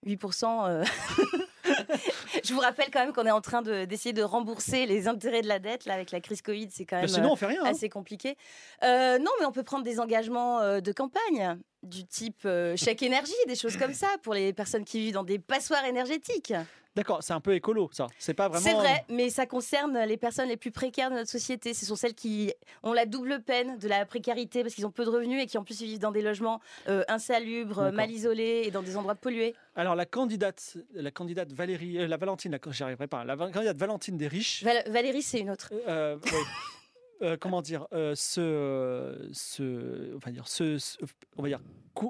8%. 0.06 0.65
euh, 0.67 0.84
Je 2.43 2.54
vous 2.54 2.60
rappelle 2.60 2.89
quand 2.91 3.00
même 3.00 3.13
qu'on 3.13 3.26
est 3.26 3.32
en 3.32 3.39
train 3.41 3.62
de- 3.62 3.86
d'essayer 3.86 4.12
de, 4.13 4.24
rembourser 4.24 4.86
les 4.86 5.08
intérêts 5.08 5.41
de 5.41 5.48
la 5.48 5.60
dette. 5.60 5.86
Là, 5.86 5.93
avec 5.93 6.12
la 6.12 6.19
crise 6.19 6.41
Covid, 6.41 6.69
c'est 6.72 6.86
quand 6.86 6.96
Bah, 6.98 7.02
même 7.02 7.08
sinon, 7.10 7.32
on 7.32 7.36
fait 7.36 7.46
rien. 7.46 7.62
hein. 7.63 7.69
assez 7.69 7.88
compliqué. 7.88 8.36
Euh, 8.84 9.17
non, 9.19 9.32
mais 9.39 9.46
on 9.46 9.52
peut 9.52 9.63
prendre 9.63 9.84
des 9.84 10.00
engagements 10.00 10.60
de 10.82 10.91
campagne 10.91 11.58
du 11.84 12.06
type 12.06 12.41
euh, 12.46 12.76
chèque 12.76 13.04
énergie, 13.04 13.34
des 13.48 13.56
choses 13.56 13.78
comme 13.78 13.93
ça, 13.93 14.08
pour 14.24 14.34
les 14.34 14.54
personnes 14.54 14.86
qui 14.86 15.00
vivent 15.00 15.13
dans 15.13 15.24
des 15.24 15.39
passoires 15.39 15.86
énergétiques. 15.86 16.54
D'accord, 16.96 17.24
c'est 17.24 17.34
un 17.34 17.39
peu 17.39 17.56
écolo, 17.56 17.89
ça. 17.91 18.06
C'est 18.19 18.36
pas 18.36 18.50
vraiment. 18.50 18.63
C'est 18.63 18.76
vrai, 18.76 19.04
mais 19.10 19.32
ça 19.32 19.48
concerne 19.48 19.98
les 20.06 20.15
personnes 20.15 20.48
les 20.48 20.58
plus 20.58 20.69
précaires 20.69 21.10
de 21.10 21.15
notre 21.15 21.30
société. 21.30 21.74
Ce 21.74 21.88
sont 21.88 21.96
celles 21.96 22.13
qui 22.13 22.54
ont 22.84 22.93
la 22.93 23.08
double 23.08 23.41
peine 23.41 23.80
de 23.80 23.88
la 23.88 24.06
précarité 24.06 24.62
parce 24.62 24.76
qu'ils 24.76 24.86
ont 24.86 24.91
peu 24.91 25.04
de 25.04 25.10
revenus 25.10 25.41
et 25.41 25.48
qui 25.48 25.58
en 25.58 25.63
plus 25.63 25.82
vivent 25.82 25.98
dans 25.98 26.12
des 26.12 26.22
logements 26.22 26.62
euh, 26.88 27.04
insalubres, 27.08 27.91
mal 27.91 28.12
isolés 28.12 28.62
et 28.65 28.69
dans 28.69 28.84
des 28.84 28.96
endroits 28.96 29.15
pollués. 29.15 29.56
Alors, 29.76 29.96
la 29.96 30.06
candidate, 30.06 30.78
la 30.93 31.10
candidate 31.10 31.52
Valérie, 31.52 31.98
euh, 31.98 32.08
la 32.08 32.17
Valentine, 32.17 32.60
j'y 32.69 32.84
arriverai 32.84 33.08
pas. 33.08 33.24
La 33.26 33.36
candidate 33.38 33.78
Valentine 33.78 34.15
des 34.17 34.28
riches. 34.28 34.63
Val- 34.63 34.84
Valérie, 34.88 35.24
c'est 35.24 35.39
une 35.39 35.50
autre. 35.50 35.74
euh, 35.88 36.15
oui. 36.24 36.32
Euh, 37.21 37.38
comment 37.39 37.62
dire, 37.62 37.88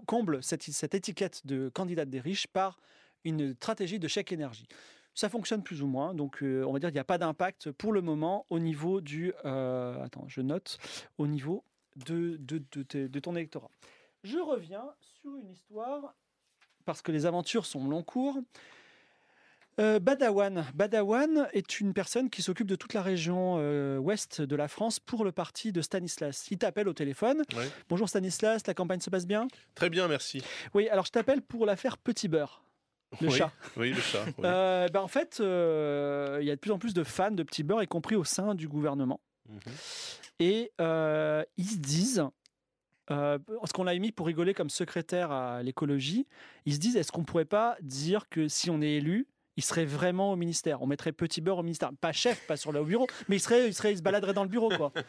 comble 0.06 0.44
cette, 0.44 0.94
étiquette 0.96 1.46
de 1.46 1.70
candidate 1.70 2.10
des 2.10 2.20
riches 2.20 2.48
par 2.48 2.80
une 3.24 3.54
stratégie 3.56 4.00
de 4.00 4.08
chèque 4.08 4.32
énergie. 4.32 4.68
Ça 5.14 5.30
fonctionne 5.30 5.62
plus 5.62 5.84
ou 5.84 5.88
moins, 5.88 6.16
donc 6.16 6.42
euh, 6.42 6.64
on 6.66 6.74
va 6.74 6.80
dire 6.80 6.90
qu'il 6.90 6.96
n'y 6.96 7.00
a 7.00 7.06
pas 7.06 7.20
d'impact 7.20 7.72
pour 7.72 7.94
le 7.94 8.02
moment 8.02 8.48
au 8.50 8.58
niveau 8.58 9.02
du, 9.02 9.34
euh, 9.46 10.04
attends, 10.04 10.28
je 10.28 10.42
note, 10.42 10.80
au 11.20 11.28
niveau 11.28 11.64
de, 11.96 12.38
de, 12.38 12.64
de, 12.72 13.08
de 13.08 13.20
ton 13.20 13.36
électorat. 13.36 13.70
Je 14.24 14.40
reviens 14.40 14.86
sur 15.22 15.36
une 15.36 15.52
histoire 15.52 16.16
parce 16.86 17.02
que 17.02 17.12
les 17.12 17.26
aventures 17.26 17.66
sont 17.66 17.88
long 17.88 18.04
cours. 18.04 18.40
Euh, 19.80 20.00
Badawan. 20.00 20.66
Badawan 20.76 21.48
est 21.54 21.80
une 21.80 21.94
personne 21.94 22.30
qui 22.30 22.42
s'occupe 22.42 22.68
de 22.68 22.76
toute 22.76 22.94
la 22.94 23.02
région 23.02 23.56
euh, 23.58 23.98
ouest 23.98 24.42
de 24.42 24.56
la 24.56 24.68
France 24.68 25.00
pour 25.00 25.24
le 25.24 25.32
parti 25.32 25.72
de 25.72 25.82
Stanislas. 25.82 26.48
Il 26.52 26.60
t'appelle 26.60 26.88
au 26.88 26.94
téléphone. 26.94 27.44
Ouais. 27.56 27.68
Bonjour 27.90 28.08
Stanislas, 28.08 28.68
la 28.68 28.74
campagne 28.74 29.00
se 29.00 29.10
passe 29.10 29.26
bien? 29.26 29.48
Très 29.74 29.90
bien, 29.90 30.08
merci. 30.08 30.44
Oui, 30.74 30.88
alors 30.90 31.06
je 31.06 31.12
t'appelle 31.12 31.42
pour 31.42 31.66
l'affaire 31.66 31.98
Petit 31.98 32.28
Beurre, 32.28 32.64
le 33.20 33.30
Oui, 33.30 33.34
chat. 33.36 33.52
Oui, 33.78 33.92
le 33.92 34.02
chat. 34.02 34.26
Euh, 34.44 34.88
ben, 34.90 35.02
en 35.02 35.08
fait, 35.08 35.38
il 35.40 36.46
y 36.46 36.52
a 36.52 36.56
de 36.56 36.60
plus 36.60 36.72
en 36.72 36.78
plus 36.78 36.94
de 36.94 37.04
fans 37.04 37.32
de 37.32 37.44
Petit 37.44 37.64
Beurre, 37.64 37.82
y 37.82 37.88
compris 37.88 38.16
au 38.16 38.24
sein 38.24 38.54
du 38.54 38.68
gouvernement. 38.68 39.22
Mhm. 39.50 39.60
Et 40.40 40.72
ils 40.80 41.68
se 41.68 41.78
disent, 41.78 42.24
euh, 43.12 43.38
parce 43.60 43.74
qu'on 43.74 43.84
l'a 43.84 43.98
mis 44.00 44.12
pour 44.12 44.28
rigoler 44.28 44.54
comme 44.54 44.70
secrétaire 44.70 45.32
à 45.32 45.62
l'écologie, 45.62 46.26
ils 46.66 46.74
se 46.74 46.80
disent 46.80 46.96
est-ce 46.96 47.12
qu'on 47.12 47.24
pourrait 47.24 47.46
pas 47.46 47.76
dire 47.82 48.30
que 48.30 48.48
si 48.48 48.70
on 48.70 48.82
est 48.82 48.94
élu, 48.94 49.28
il 49.58 49.64
serait 49.64 49.86
vraiment 49.86 50.32
au 50.32 50.36
ministère 50.36 50.82
On 50.82 50.88
mettrait 50.88 51.12
Petit 51.12 51.42
Beurre 51.42 51.60
au 51.60 51.64
ministère. 51.64 51.92
Pas 52.00 52.12
chef, 52.12 52.46
pas 52.48 52.58
sur 52.58 52.72
le 52.72 52.84
bureau, 52.84 53.08
mais 53.28 53.38
il, 53.38 53.40
serait, 53.40 53.68
il, 53.68 53.74
serait, 53.74 53.94
il 53.94 53.98
se 53.98 54.04
baladerait 54.04 54.34
dans 54.34 54.44
le 54.44 54.50
bureau. 54.50 54.70
quoi. 54.70 54.92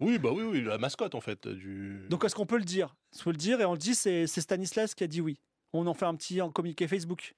Oui, 0.00 0.18
bah 0.18 0.30
oui, 0.32 0.42
oui, 0.42 0.62
la 0.62 0.78
mascotte 0.78 1.14
en 1.14 1.20
fait 1.20 1.46
du. 1.46 2.06
Donc 2.10 2.24
est-ce 2.24 2.34
qu'on 2.34 2.46
peut 2.46 2.58
le 2.58 2.64
dire? 2.64 2.96
Il 3.14 3.22
faut 3.22 3.30
le 3.30 3.36
dire 3.36 3.60
et 3.60 3.64
on 3.64 3.72
le 3.72 3.78
dit, 3.78 3.94
c'est 3.94 4.26
c'est 4.26 4.40
Stanislas 4.40 4.96
qui 4.96 5.04
a 5.04 5.06
dit 5.06 5.20
oui. 5.20 5.38
On 5.72 5.86
en 5.86 5.94
fait 5.94 6.06
un 6.06 6.16
petit 6.16 6.40
en 6.40 6.50
communiqué 6.50 6.88
Facebook. 6.88 7.36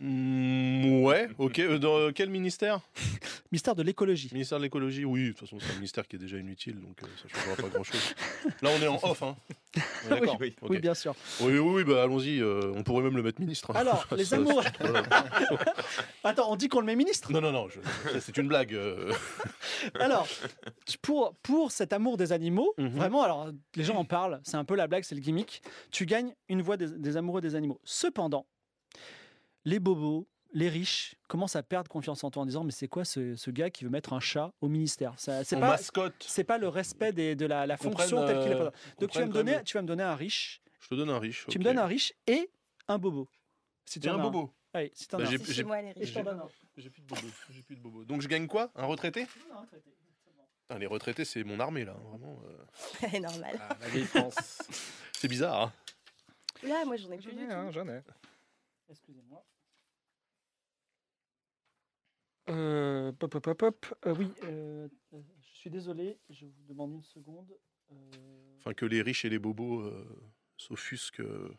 Mm, 0.00 1.02
ouais, 1.04 1.28
ok. 1.38 1.58
euh, 1.60 1.78
Dans 1.78 2.12
quel 2.12 2.28
ministère 2.30 2.80
Ministère 3.52 3.74
de 3.74 3.82
l'écologie. 3.82 4.28
Ministère 4.32 4.58
de 4.58 4.64
l'écologie, 4.64 5.04
oui. 5.04 5.24
De 5.26 5.28
toute 5.30 5.40
façon, 5.40 5.58
c'est 5.60 5.70
un 5.70 5.74
ministère 5.76 6.06
qui 6.08 6.16
est 6.16 6.18
déjà 6.18 6.36
inutile, 6.38 6.80
donc 6.80 7.02
euh, 7.02 7.06
ça 7.16 7.24
ne 7.24 7.28
changera 7.40 7.62
pas 7.62 7.68
grand-chose. 7.68 8.14
Là, 8.62 8.70
on 8.76 8.82
est 8.82 8.86
en 8.88 8.98
off, 9.02 9.22
hein. 9.22 9.36
On 9.76 9.80
est 10.06 10.20
D'accord. 10.20 10.38
oui. 10.40 10.54
Oui, 10.62 10.78
bien 10.78 10.94
sûr. 10.94 11.14
Oui, 11.40 11.58
oui, 11.58 11.58
oui, 11.58 11.84
bah 11.84 12.02
allons-y. 12.04 12.40
euh, 12.40 12.72
on 12.76 12.82
pourrait 12.82 13.02
même 13.04 13.16
le 13.16 13.22
mettre 13.22 13.40
ministre. 13.40 13.70
hein. 13.70 13.74
Alors, 13.78 14.06
les 14.16 14.24
Ça, 14.24 14.36
amours. 14.38 14.62
c'est- 14.62 14.86
voilà. 14.86 15.02
Attends, 16.24 16.52
on 16.52 16.56
dit 16.56 16.68
qu'on 16.68 16.80
le 16.80 16.86
met 16.86 16.96
ministre? 16.96 17.32
Non, 17.32 17.40
non, 17.40 17.52
non, 17.52 17.68
je- 17.68 17.80
ça, 18.10 18.20
c'est 18.20 18.36
une 18.36 18.48
blague. 18.48 18.74
euh. 18.74 19.12
Alors, 20.00 20.26
pour, 21.02 21.34
pour 21.42 21.70
cet 21.72 21.92
amour 21.92 22.16
des 22.16 22.32
animaux, 22.32 22.72
Mhm. 22.78 22.88
vraiment, 22.88 23.22
alors 23.22 23.48
les 23.76 23.84
gens 23.84 23.96
en 23.96 24.04
parlent, 24.04 24.40
c'est 24.44 24.56
un 24.56 24.64
peu 24.64 24.74
la 24.74 24.86
blague, 24.86 25.04
c'est 25.04 25.14
le 25.14 25.20
gimmick. 25.20 25.62
Tu 25.90 26.06
gagnes 26.06 26.34
une 26.48 26.62
voix 26.62 26.76
des, 26.76 26.88
des 26.88 27.16
amoureux 27.16 27.40
des 27.40 27.54
animaux. 27.54 27.80
Cependant, 27.84 28.46
les 29.64 29.78
bobos, 29.80 30.28
les 30.52 30.68
riches 30.68 31.16
commencent 31.28 31.56
à 31.56 31.62
perdre 31.62 31.90
confiance 31.90 32.22
en 32.24 32.30
toi 32.30 32.42
en 32.42 32.46
disant 32.46 32.62
Mais 32.64 32.70
c'est 32.72 32.86
quoi 32.88 33.04
ce, 33.04 33.34
ce 33.34 33.50
gars 33.50 33.70
qui 33.70 33.84
veut 33.84 33.90
mettre 33.90 34.12
un 34.12 34.20
chat 34.20 34.52
au 34.60 34.68
ministère? 34.68 35.14
C'est 35.18 35.44
pas. 35.58 35.68
mascotte. 35.70 36.14
C'est 36.26 36.44
pas 36.44 36.58
le 36.58 36.68
respect 36.68 37.12
des- 37.12 37.34
de 37.36 37.46
la, 37.46 37.76
fonction 37.76 38.18
prenne, 38.18 38.26
telle 38.28 38.42
qu'il 38.42 38.52
est. 38.52 38.60
euh. 38.60 38.70
Donc 39.00 39.10
tu 39.10 39.18
vas, 39.18 39.26
me 39.26 39.32
donner, 39.32 39.54
comme- 39.54 39.64
tu 39.64 39.76
vas 39.76 39.82
me 39.82 39.88
donner 39.88 40.02
un 40.04 40.14
riche. 40.14 40.60
Je 40.80 40.88
te 40.88 40.94
donne 40.94 41.10
un 41.10 41.18
riche. 41.18 41.46
Tu 41.48 41.58
me 41.58 41.64
donnes 41.64 41.78
un 41.78 41.86
riche 41.86 42.12
et 42.26 42.50
un 42.88 42.98
bobo. 42.98 43.28
Si 43.86 43.98
tu 44.00 44.06
Et 44.06 44.10
en 44.10 44.18
un 44.18 44.22
bobo. 44.22 44.52
Si 44.92 45.06
t'en 45.08 45.18
Bah, 45.18 45.24
j'ai- 45.24 45.38
plus 45.38 45.56
de 45.56 45.62
bobo. 45.62 46.50
J'ai 46.76 46.90
plus 47.62 47.76
de 47.76 47.80
bobo. 47.80 48.04
Donc 48.04 48.20
je 48.22 48.28
gagne 48.28 48.46
quoi? 48.46 48.70
Un 48.74 48.86
retraité? 48.86 49.26
Putain, 49.26 50.78
Les 50.78 50.86
retraités, 50.86 51.24
c'est 51.24 51.44
mon 51.44 51.60
armée 51.60 51.84
là. 51.84 51.94
Vraiment. 52.10 52.40
euh, 52.46 52.64
C'est 53.12 53.20
normal. 53.20 53.56
Ah, 53.60 53.76
la 53.80 53.88
vieille 53.88 54.04
France. 54.06 54.34
C'est 55.12 55.28
bizarre. 55.28 55.60
hein. 55.62 55.72
Là, 56.62 56.84
moi, 56.84 56.96
j'en 56.96 57.10
ai 57.12 57.16
plus 57.18 57.30
J'en 57.30 57.36
du 57.36 57.44
ai, 57.44 57.46
tout. 57.46 57.52
hein, 57.52 57.70
j'en 57.70 57.88
ai. 57.88 58.00
Excusez-moi. 58.90 59.44
Euh, 62.50 63.12
pop, 63.12 63.30
pop, 63.30 63.42
pop, 63.42 63.58
pop. 63.58 63.86
Euh, 64.06 64.14
oui, 64.18 64.30
euh, 64.44 64.88
euh, 65.14 65.18
je 65.40 65.56
suis 65.58 65.70
désolé, 65.70 66.18
je 66.30 66.44
vous 66.44 66.52
demande 66.68 66.92
une 66.92 67.02
seconde. 67.04 67.48
Euh, 67.92 67.94
Enfin, 68.60 68.72
que 68.74 68.86
les 68.86 69.02
riches 69.02 69.24
et 69.26 69.28
les 69.30 69.38
bobos 69.38 69.80
euh, 69.82 70.06
s'offusquent 70.56 71.20
euh, 71.20 71.50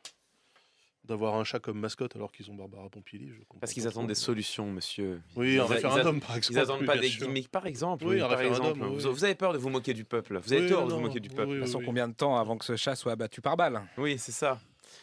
d'avoir 1.04 1.36
un 1.36 1.44
chat 1.44 1.60
comme 1.60 1.80
mascotte 1.80 2.16
alors 2.16 2.32
qu'ils 2.32 2.50
ont 2.50 2.56
Barbara 2.56 2.90
Pompili. 2.90 3.30
Je 3.30 3.40
comprends 3.42 3.60
Parce 3.60 3.74
qu'ils 3.74 3.88
attendent 3.88 4.08
des 4.08 4.16
solutions, 4.16 4.72
monsieur. 4.72 5.22
Oui, 5.36 5.54
Ils 5.54 5.60
un 5.60 5.66
référendum 5.66 6.20
par 6.20 6.36
exemple. 6.36 6.54
Ils 6.54 6.62
n'attendent 6.62 6.86
pas 6.86 6.98
des 6.98 7.10
gimmicks, 7.10 7.50
par 7.50 7.68
exemple. 7.68 8.06
Oui, 8.06 8.16
oui, 8.16 8.22
un 8.22 8.28
par 8.28 8.40
référendum, 8.40 8.66
exemple. 8.72 8.88
oui. 8.96 9.04
Vous, 9.04 9.12
vous 9.14 9.24
avez 9.24 9.36
peur 9.36 9.54
de 9.54 9.60
vous 9.60 9.70
moquer 9.70 9.94
du 9.94 10.04
peuple. 10.04 10.40
Vous 10.40 10.52
avez 10.54 10.64
Oui, 10.64 10.70
tort 10.70 10.86
de 10.86 10.90
non, 10.92 10.96
vous 10.98 11.02
moquer 11.04 11.20
du 11.20 11.30
peuple. 11.30 11.50
oui, 11.50 11.54
De 11.56 11.60
toute 11.60 11.68
façon, 11.68 11.80
oui. 11.80 11.86
combien 11.86 12.08
de 12.08 12.14
temps 12.16 12.38
avant 12.38 12.58
que 12.58 12.66
ce 12.66 12.76
chat 12.76 12.96
soit 12.96 13.12
abattu 13.12 13.40
par 13.42 13.56
balle? 13.56 13.84
Oui, 13.98 14.18
c'est 14.18 14.32
ça. 14.32 14.60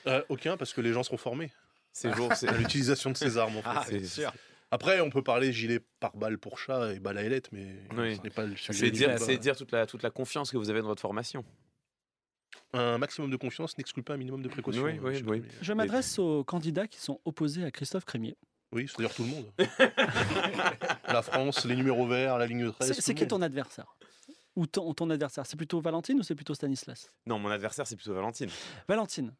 Euh, 0.09 0.23
aucun, 0.29 0.57
parce 0.57 0.73
que 0.73 0.81
les 0.81 0.93
gens 0.93 1.05
seront 1.05 1.17
formés 1.19 1.53
C'est 1.93 2.13
jour, 2.17 2.33
c'est 2.35 2.47
l'utilisation 2.59 3.11
de 3.13 3.17
ces 3.17 3.39
armes. 3.39 3.59
En 3.59 3.63
fait. 3.63 3.69
Ah, 3.69 3.85
c'est- 3.87 4.05
sûr. 4.05 4.33
Après, 4.73 5.03
on 5.03 5.11
peut 5.11 5.23
parler 5.23 5.53
gilet 5.53 5.81
par 6.01 6.17
balle 6.17 6.39
pour 6.39 6.59
chat 6.59 6.95
et 6.95 6.99
balle 6.99 7.19
à 7.19 7.23
ailette, 7.23 7.53
mais 7.53 7.77
Oui. 7.95 8.17
ce 8.17 8.23
n'est 8.23 8.31
pas 8.31 8.47
le 8.47 8.57
sujet. 8.57 8.73
c'est 8.87 8.91
dire, 8.91 9.09
débat. 9.09 9.19
c'est 9.21 9.37
dire 9.37 9.55
toute 9.55 9.71
la, 9.71 9.85
toute 9.87 10.03
la 10.03 10.11
confiance 10.11 10.51
que 10.51 10.57
vous 10.57 10.71
avez 10.71 10.81
dans 10.81 10.89
votre 10.89 11.03
formation. 11.03 11.45
Un 12.73 12.97
maximum 12.97 13.31
de 13.31 13.37
confiance 13.37 13.77
n'exclus 13.77 14.03
pas 14.03 14.15
un 14.15 14.17
minimum 14.17 14.41
de 14.41 14.49
précaution. 14.49 14.83
Oui, 14.83 14.99
oui, 15.03 15.17
cher 15.17 15.25
oui. 15.29 15.39
ami. 15.41 15.49
je 15.61 15.73
m'adresse 15.75 16.19
aux 16.19 16.43
candidats 16.43 16.87
qui 16.87 16.99
sont 17.01 17.21
opposés 17.27 17.65
à 17.65 17.71
Christophe 17.71 18.07
Crémier. 18.07 18.35
Oui, 18.73 18.89
c'est-à-dire 18.89 19.15
tout 19.15 19.25
le 19.25 19.29
monde. 19.29 19.53
la 21.07 21.21
France, 21.21 21.67
les 21.67 21.77
numéros 21.77 22.07
verts, 22.07 22.39
la 22.39 22.47
ligne 22.47 22.73
13. 22.73 22.99
C'est 22.99 23.15
qui 23.15 23.27
ton 23.29 23.43
adversaire? 23.43 23.95
Ou 24.57 24.67
ton, 24.67 24.95
ton 24.95 25.11
adversaire? 25.11 25.45
C'est 25.45 25.59
plutôt 25.59 25.83
Valentine 25.83 26.19
ou 26.19 26.23
c'est 26.23 26.35
plutôt 26.35 26.55
Stanislas? 26.55 27.11
Non, 27.27 27.39
mon 27.39 27.51
adversaire, 27.51 27.87
c'est 27.87 27.97
plutôt 27.97 28.15
Valentine. 28.15 28.49
Valentine, 28.89 29.35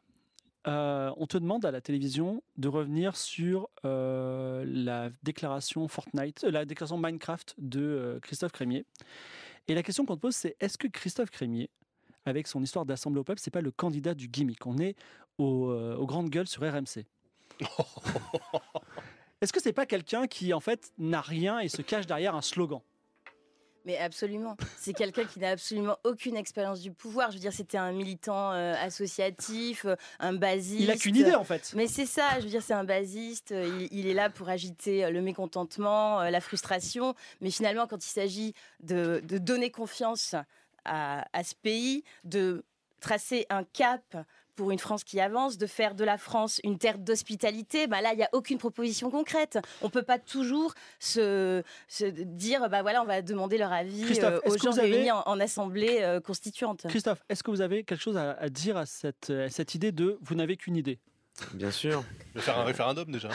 euh, 0.67 1.11
on 1.17 1.27
te 1.27 1.37
demande 1.37 1.65
à 1.65 1.71
la 1.71 1.81
télévision 1.81 2.41
de 2.57 2.67
revenir 2.69 3.17
sur 3.17 3.69
euh, 3.85 4.63
la 4.65 5.09
déclaration 5.23 5.87
Fortnite, 5.87 6.45
euh, 6.45 6.51
la 6.51 6.65
déclaration 6.65 6.97
Minecraft 6.97 7.55
de 7.57 8.19
Christophe 8.21 8.53
Crémier. 8.53 8.85
Et 9.67 9.75
la 9.75 9.83
question 9.83 10.05
qu'on 10.05 10.15
te 10.15 10.21
pose, 10.21 10.35
c'est 10.35 10.55
est-ce 10.59 10.77
que 10.77 10.87
Christophe 10.87 11.31
Crémier, 11.31 11.69
avec 12.25 12.47
son 12.47 12.63
histoire 12.63 12.85
d'Assemblée 12.85 13.19
au 13.19 13.23
peuple, 13.23 13.41
c'est 13.41 13.51
pas 13.51 13.61
le 13.61 13.71
candidat 13.71 14.13
du 14.13 14.27
gimmick? 14.27 14.65
On 14.65 14.77
est 14.77 14.95
au, 15.37 15.71
aux 15.71 16.05
grandes 16.05 16.29
gueules 16.29 16.47
sur 16.47 16.61
RMC. 16.61 17.05
Est-ce 19.41 19.51
que 19.51 19.61
c'est 19.61 19.73
pas 19.73 19.85
quelqu'un 19.85 20.27
qui 20.27 20.53
en 20.53 20.61
fait 20.61 20.93
n'a 20.97 21.21
rien 21.21 21.59
et 21.59 21.67
se 21.67 21.81
cache 21.81 22.05
derrière 22.05 22.35
un 22.35 22.41
slogan? 22.41 22.79
Mais 23.85 23.97
absolument. 23.97 24.55
C'est 24.77 24.93
quelqu'un 24.93 25.25
qui 25.25 25.39
n'a 25.39 25.49
absolument 25.49 25.97
aucune 26.05 26.37
expérience 26.37 26.79
du 26.79 26.91
pouvoir. 26.91 27.31
Je 27.31 27.35
veux 27.35 27.41
dire, 27.41 27.51
c'était 27.51 27.77
un 27.77 27.91
militant 27.91 28.53
euh, 28.53 28.73
associatif, 28.81 29.85
euh, 29.85 29.95
un 30.19 30.33
basiste. 30.33 30.81
Il 30.81 30.89
a 30.91 30.95
qu'une 30.95 31.17
idée 31.17 31.35
en 31.35 31.43
fait. 31.43 31.73
Mais 31.75 31.87
c'est 31.87 32.05
ça, 32.05 32.39
je 32.39 32.43
veux 32.45 32.49
dire, 32.49 32.63
c'est 32.63 32.73
un 32.73 32.85
basiste. 32.85 33.51
euh, 33.51 33.87
Il, 33.91 33.99
il 33.99 34.07
est 34.07 34.13
là 34.13 34.29
pour 34.29 34.47
agiter 34.47 35.09
le 35.11 35.21
mécontentement, 35.21 36.21
la 36.21 36.39
frustration. 36.41 37.13
Mais 37.41 37.51
finalement, 37.51 37.85
quand 37.87 38.05
il 38.05 38.09
s'agit 38.09 38.53
de, 38.81 39.21
de 39.25 39.37
donner 39.37 39.69
confiance 39.69 40.33
à, 40.85 41.25
à 41.33 41.43
ce 41.43 41.55
pays, 41.55 42.03
de 42.23 42.63
tracer 43.01 43.45
un 43.49 43.65
cap 43.65 44.15
pour 44.55 44.71
une 44.71 44.79
France 44.79 45.03
qui 45.03 45.19
avance, 45.19 45.57
de 45.57 45.65
faire 45.67 45.95
de 45.95 46.03
la 46.03 46.17
France 46.17 46.59
une 46.63 46.77
terre 46.77 46.97
d'hospitalité, 46.97 47.87
bah 47.87 48.01
là, 48.01 48.13
il 48.13 48.17
n'y 48.17 48.23
a 48.23 48.29
aucune 48.33 48.57
proposition 48.57 49.09
concrète. 49.09 49.59
On 49.81 49.85
ne 49.85 49.91
peut 49.91 50.03
pas 50.03 50.19
toujours 50.19 50.73
se, 50.99 51.63
se 51.87 52.05
dire, 52.05 52.69
bah 52.69 52.81
voilà, 52.81 53.01
on 53.01 53.05
va 53.05 53.21
demander 53.21 53.57
leur 53.57 53.71
avis 53.71 54.03
euh, 54.21 54.39
aux 54.45 54.57
gens 54.57 54.77
avez- 54.77 54.91
réunis 54.91 55.11
en, 55.11 55.23
en 55.25 55.39
assemblée 55.39 55.99
euh, 56.01 56.19
constituante. 56.19 56.85
Christophe, 56.87 57.23
est-ce 57.29 57.43
que 57.43 57.51
vous 57.51 57.61
avez 57.61 57.83
quelque 57.83 58.01
chose 58.01 58.17
à, 58.17 58.31
à 58.33 58.49
dire 58.49 58.77
à 58.77 58.85
cette, 58.85 59.29
à 59.29 59.49
cette 59.49 59.75
idée 59.75 59.91
de 59.91 60.17
vous 60.21 60.35
n'avez 60.35 60.57
qu'une 60.57 60.75
idée 60.75 60.99
Bien 61.53 61.71
sûr. 61.71 62.03
Je 62.33 62.39
vais 62.39 62.45
faire 62.45 62.59
un 62.59 62.63
référendum 62.63 63.11
déjà. 63.11 63.29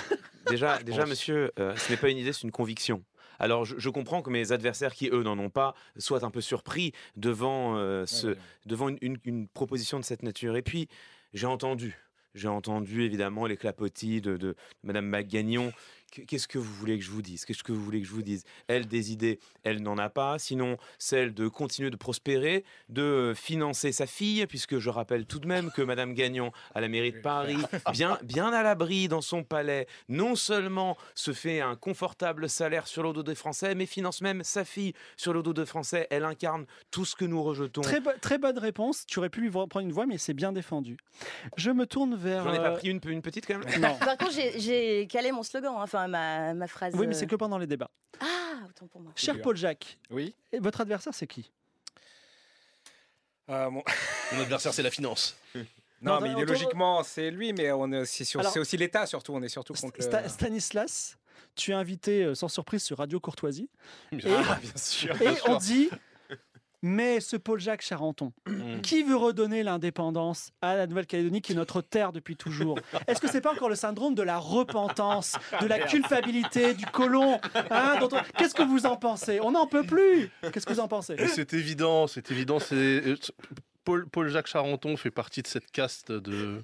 Déjà, 0.49 0.79
déjà 0.85 1.05
monsieur, 1.05 1.51
euh, 1.59 1.75
ce 1.77 1.91
n'est 1.91 1.97
pas 1.99 2.09
une 2.11 2.19
idée, 2.19 2.33
c'est 2.33 2.43
une 2.43 2.53
conviction. 2.53 3.03
Alors, 3.39 3.65
je, 3.65 3.77
je 3.79 3.89
comprends 3.91 4.23
que 4.23 4.31
mes 4.31 4.53
adversaires, 4.53 4.95
qui 4.95 5.09
eux 5.13 5.23
n'en 5.23 5.39
ont 5.39 5.51
pas, 5.51 5.75
soient 5.97 6.25
un 6.25 6.31
peu 6.31 6.41
surpris 6.41 6.93
devant, 7.17 7.77
euh, 7.77 8.05
ce, 8.07 8.37
devant 8.67 8.89
une, 8.89 8.99
une- 9.01 9.19
une 9.25 9.49
proposition 9.49 9.99
de 9.99 10.05
cette 10.05 10.23
nature. 10.23 10.57
Et 10.57 10.63
puis, 10.63 10.89
j'ai 11.35 11.47
entendu, 11.47 11.97
j'ai 12.35 12.49
entendu 12.49 13.03
évidemment 13.05 13.47
les 13.47 13.57
clapotis 13.57 14.21
de, 14.21 14.37
de 14.37 14.57
Madame 14.83 15.07
Magagnon. 15.07 15.73
Qu- 16.13 16.25
Qu'est-ce 16.25 16.49
que 16.49 16.59
vous 16.59 16.73
voulez 16.75 16.99
que 16.99 17.05
je 17.05 17.11
vous 17.11 17.23
dise? 17.23 17.45
Qu'est-ce 17.45 17.63
que 17.63 17.73
vous 17.73 17.83
voulez 17.83 18.01
que 18.01 18.07
je 18.07 18.13
vous 18.13 18.23
dise? 18.23 18.45
Elle, 18.67 18.87
des 18.87 19.13
idées, 19.13 19.39
elle 19.65 19.83
n'en 19.83 19.99
a 19.99 20.09
pas. 20.09 20.39
Sinon, 20.39 20.77
celle 20.99 21.35
de 21.35 21.49
continuer 21.49 21.91
de 21.91 21.97
prospérer, 21.97 22.65
de 22.89 23.33
financer 23.37 23.93
sa 23.93 24.07
fille, 24.07 24.47
puisque 24.47 24.79
je 24.79 24.91
rappelle 24.91 25.27
tout 25.27 25.39
de 25.39 25.47
même 25.47 25.71
que 25.71 25.83
Madame 25.83 26.15
Gagnon, 26.15 26.51
à 26.75 26.81
la 26.81 26.89
mairie 26.89 27.13
de 27.13 27.21
Paris, 27.21 27.57
bien, 27.93 28.19
bien 28.23 28.53
à 28.53 28.63
l'abri 28.63 29.09
dans 29.09 29.21
son 29.21 29.43
palais, 29.45 29.87
non 30.09 30.35
seulement 30.35 30.97
se 31.15 31.33
fait 31.33 31.61
un 31.61 31.77
confortable 31.77 32.49
salaire 32.49 32.87
sur 32.87 33.03
le 33.03 33.13
dos 33.13 33.23
des 33.23 33.35
Français, 33.35 33.75
mais 33.75 33.87
finance 33.87 34.21
même 34.23 34.43
sa 34.45 34.65
fille 34.65 34.95
sur 35.17 35.33
le 35.33 35.43
dos 35.43 35.53
des 35.53 35.67
Français. 35.67 36.07
Elle 36.11 36.25
incarne 36.25 36.67
tout 36.91 37.05
ce 37.05 37.15
que 37.17 37.25
nous 37.25 37.43
rejetons. 37.43 37.83
Très, 37.83 38.01
bo- 38.01 38.11
très 38.21 38.39
bonne 38.39 38.59
réponse. 38.59 39.05
Tu 39.07 39.19
aurais 39.19 39.31
pu 39.31 39.41
lui 39.41 39.51
prendre 39.51 39.81
une 39.81 39.93
voix, 39.93 40.07
mais 40.07 40.19
c'est 40.19 40.35
bien 40.35 40.53
défendu. 40.53 40.97
Je 41.57 41.71
me 41.71 41.87
tourne 41.87 42.15
vers. 42.17 42.45
J'en 42.45 42.55
ai 42.55 42.59
pas 42.59 42.71
euh, 42.73 42.77
pris 42.77 42.89
une, 42.89 43.01
une 43.07 43.23
petite 43.23 43.47
quand 43.47 43.59
même? 43.59 43.81
Non. 43.81 43.95
Par 43.99 44.17
contre, 44.17 44.33
j'ai- 44.33 44.59
j'ai 44.59 45.07
calé 45.07 45.33
mon 45.33 45.43
slogan, 45.43 45.75
hein, 45.77 45.81
enfin 45.83 45.98
ma, 46.07 46.55
ma 46.55 46.67
phrase. 46.69 46.95
Oui, 46.95 47.07
mais 47.09 47.15
c'est 47.15 47.25
euh, 47.25 47.29
que 47.29 47.37
pendant 47.37 47.59
les 47.59 47.67
débats. 47.67 47.91
Ah, 48.21 48.27
autant 48.69 48.87
pour 48.87 49.01
moi. 49.01 49.11
Cher 49.17 49.41
Paul 49.41 49.57
Jacques, 49.57 49.99
Oui. 50.11 50.35
et 50.53 50.61
votre 50.61 50.81
adversaire, 50.83 51.15
c'est 51.15 51.27
qui? 51.27 51.51
Euh, 53.51 53.71
mon- 53.71 53.83
Mon 54.33 54.43
adversaire, 54.43 54.75
c'est 54.75 54.83
la 54.83 54.91
finance. 54.91 55.37
Non, 55.55 55.63
Non, 56.03 56.21
mais 56.21 56.29
autour- 56.29 56.43
idéologiquement, 56.43 57.03
c'est 57.03 57.31
lui, 57.31 57.53
mais 57.53 57.73
on 57.73 57.91
est- 57.93 58.05
c'est 58.05 58.25
sur- 58.25 58.41
Alors- 58.41 58.53
c'est 58.53 58.61
aussi 58.61 58.77
l'État 58.77 59.07
surtout. 59.07 59.33
On 59.33 59.43
est 59.43 59.49
surtout 59.49 59.73
contre 59.73 59.99
le. 59.99 60.29
Stanislas, 60.29 61.17
tu 61.57 61.71
es 61.73 61.75
invité 61.75 62.23
euh, 62.25 62.35
sans 62.35 62.49
surprise 62.49 62.83
sur 62.85 62.99
Radio 62.99 63.19
Courtoisie. 63.19 63.69
Et, 64.13 64.19
Ah, 64.27 64.59
bien 64.63 64.77
sûr. 64.77 65.21
et 65.23 65.35
on 65.49 65.57
dit. 65.57 65.89
Mais 66.83 67.21
ce 67.21 67.37
Paul 67.37 67.59
Jacques 67.59 67.83
Charenton, 67.83 68.33
Mm. 68.49 68.81
qui 68.83 69.03
veut 69.03 69.17
redonner 69.17 69.63
l'indépendance 69.63 70.51
à 70.63 70.77
la 70.77 70.87
Nouvelle-Calédonie, 70.87 71.41
qui 71.43 71.53
est 71.53 71.57
notre 71.57 71.81
terre 71.81 72.13
depuis 72.13 72.37
toujours? 72.37 72.79
Est-ce 73.07 73.21
que 73.21 73.29
c'est 73.29 73.41
pas 73.41 73.53
encore 73.53 73.69
le 73.69 73.75
syndrome 73.75 74.15
de 74.15 74.23
la 74.23 74.39
repentance, 74.39 75.37
de 75.61 75.67
la 75.67 75.81
culpabilité 75.81 76.75
du 76.75 76.87
colon 76.87 77.41
hein, 77.71 77.99
on- 78.01 78.09
Qu'est-ce 78.37 78.55
que 78.55 78.63
vous 78.63 78.87
en 78.87 78.97
pensez? 78.97 79.41
On 79.41 79.51
n'en 79.53 79.67
peut 79.67 79.85
plus 79.85 80.31
Qu'est-ce 80.53 80.67
que 80.67 80.73
vous 80.73 80.81
en 80.81 80.89
pensez? 80.89 81.17
C'est 81.29 81.53
évident, 81.55 82.07
c'est 82.07 82.31
évident. 82.31 82.59
C'est 82.61 82.75
euh, 82.77 83.17
Paul, 83.85 84.07
Paul-Jacques 84.09 84.49
Charenton 84.49 84.97
fait 84.97 85.11
partie 85.11 85.43
de 85.43 85.47
cette 85.47 85.71
caste 85.71 86.13
de, 86.13 86.63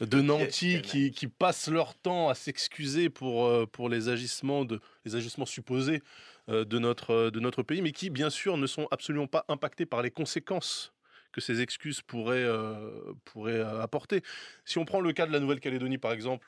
de 0.00 0.20
nantis 0.20 0.80
qui, 0.82 1.10
qui 1.10 1.26
passent 1.28 1.68
leur 1.68 1.94
temps 1.94 2.28
à 2.30 2.34
s'excuser 2.34 3.10
pour, 3.10 3.44
euh, 3.46 3.66
pour 3.70 3.88
les 3.90 4.08
agissements, 4.08 4.64
de, 4.64 4.80
les 5.04 5.14
agissements 5.14 5.46
supposés 5.46 6.02
de 6.48 6.78
notre, 6.78 7.10
euh, 7.10 7.30
de 7.30 7.40
notre 7.40 7.62
pays, 7.62 7.82
mais 7.82 7.92
qui, 7.92 8.10
bien 8.10 8.30
sûr, 8.30 8.56
ne 8.56 8.66
sont 8.66 8.86
absolument 8.90 9.26
pas 9.26 9.44
impactés 9.48 9.86
par 9.86 10.02
les 10.02 10.10
conséquences 10.10 10.92
que 11.32 11.40
ces 11.40 11.60
excuses 11.60 12.00
pourraient, 12.00 12.44
euh, 12.44 13.12
pourraient 13.24 13.54
euh, 13.54 13.80
apporter. 13.80 14.22
Si 14.64 14.78
on 14.78 14.84
prend 14.84 15.00
le 15.00 15.12
cas 15.12 15.26
de 15.26 15.32
la 15.32 15.40
Nouvelle-Calédonie, 15.40 15.98
par 15.98 16.12
exemple, 16.12 16.46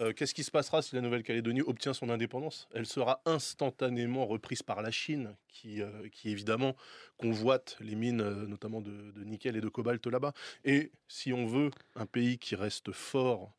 euh, 0.00 0.12
qu'est-ce 0.12 0.34
qui 0.34 0.42
se 0.42 0.50
passera 0.50 0.82
si 0.82 0.96
la 0.96 1.00
Nouvelle-Calédonie 1.02 1.62
obtient 1.62 1.92
son 1.92 2.10
indépendance? 2.10 2.68
Elle 2.74 2.86
sera 2.86 3.22
instantanément 3.26 4.26
reprise 4.26 4.62
par 4.62 4.82
la 4.82 4.90
Chine, 4.90 5.36
qui, 5.46 5.82
euh, 5.82 6.08
qui 6.10 6.30
évidemment 6.30 6.74
convoite 7.16 7.76
les 7.80 7.94
mines, 7.94 8.20
euh, 8.20 8.46
notamment 8.46 8.80
de, 8.80 9.12
nickel 9.24 9.56
et 9.56 9.60
de 9.60 9.68
cobalt 9.68 10.04
là-bas. 10.06 10.32
Et 10.64 10.90
si 11.06 11.32
on 11.32 11.46
veut 11.46 11.70
un 11.94 12.06
pays 12.06 12.38
qui 12.38 12.56
reste 12.56 12.90
fort 12.90 13.52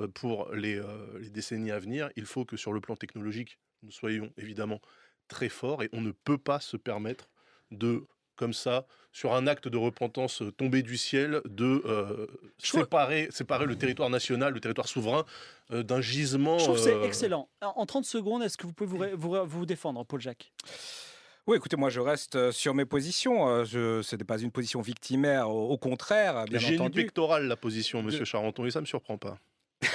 euh, 0.00 0.08
pour 0.08 0.52
les, 0.52 0.76
euh, 0.76 1.18
les 1.20 1.30
décennies 1.30 1.70
à 1.70 1.78
venir, 1.78 2.10
il 2.16 2.26
faut 2.26 2.44
que 2.44 2.56
sur 2.56 2.72
le 2.72 2.80
plan 2.80 2.96
technologique, 2.96 3.58
nous 3.84 3.92
soyons 3.92 4.32
évidemment 4.36 4.80
très 5.28 5.48
forts 5.48 5.82
et 5.82 5.88
on 5.92 6.00
ne 6.00 6.12
peut 6.12 6.38
pas 6.38 6.60
se 6.60 6.76
permettre 6.76 7.28
de, 7.70 8.04
comme 8.36 8.52
ça, 8.52 8.86
sur 9.12 9.34
un 9.34 9.46
acte 9.46 9.66
de 9.68 9.78
repentance 9.78 10.42
euh, 10.42 10.52
tombé 10.52 10.82
du 10.82 10.96
ciel, 10.98 11.40
de 11.46 11.82
euh, 11.86 12.26
séparer, 12.58 13.28
séparer 13.30 13.64
le 13.66 13.76
territoire 13.76 14.10
national, 14.10 14.52
le 14.52 14.60
territoire 14.60 14.88
souverain, 14.88 15.24
euh, 15.72 15.82
d'un 15.82 16.00
gisement. 16.02 16.58
Je 16.58 16.64
trouve 16.64 16.76
que 16.76 16.82
c'est 16.82 17.02
excellent. 17.04 17.48
En 17.62 17.72
en 17.76 17.86
30 17.86 18.04
secondes, 18.04 18.42
est-ce 18.42 18.56
que 18.58 18.66
vous 18.66 18.72
pouvez 18.74 18.88
vous, 18.90 18.98
ré- 18.98 19.14
vous, 19.14 19.30
ré- 19.30 19.40
vous 19.46 19.64
défendre, 19.66 20.04
Paul 20.04 20.20
Jacques? 20.20 20.52
Oui, 21.46 21.56
écoutez, 21.56 21.76
moi 21.76 21.90
je 21.90 22.00
reste 22.00 22.50
sur 22.50 22.74
mes 22.74 22.84
positions. 22.84 23.64
Je, 23.64 24.02
ce 24.02 24.16
n'est 24.16 24.24
pas 24.24 24.38
une 24.38 24.50
position 24.50 24.80
victimaire, 24.80 25.48
au, 25.48 25.70
au 25.70 25.78
contraire, 25.78 26.44
bien 26.44 26.58
Génie 26.58 26.74
entendu. 26.80 27.02
pectoral, 27.02 27.46
la 27.46 27.56
position, 27.56 28.02
monsieur 28.02 28.24
Charenton, 28.24 28.66
et 28.66 28.70
ça 28.70 28.80
me 28.80 28.86
surprend 28.86 29.16
pas. 29.16 29.38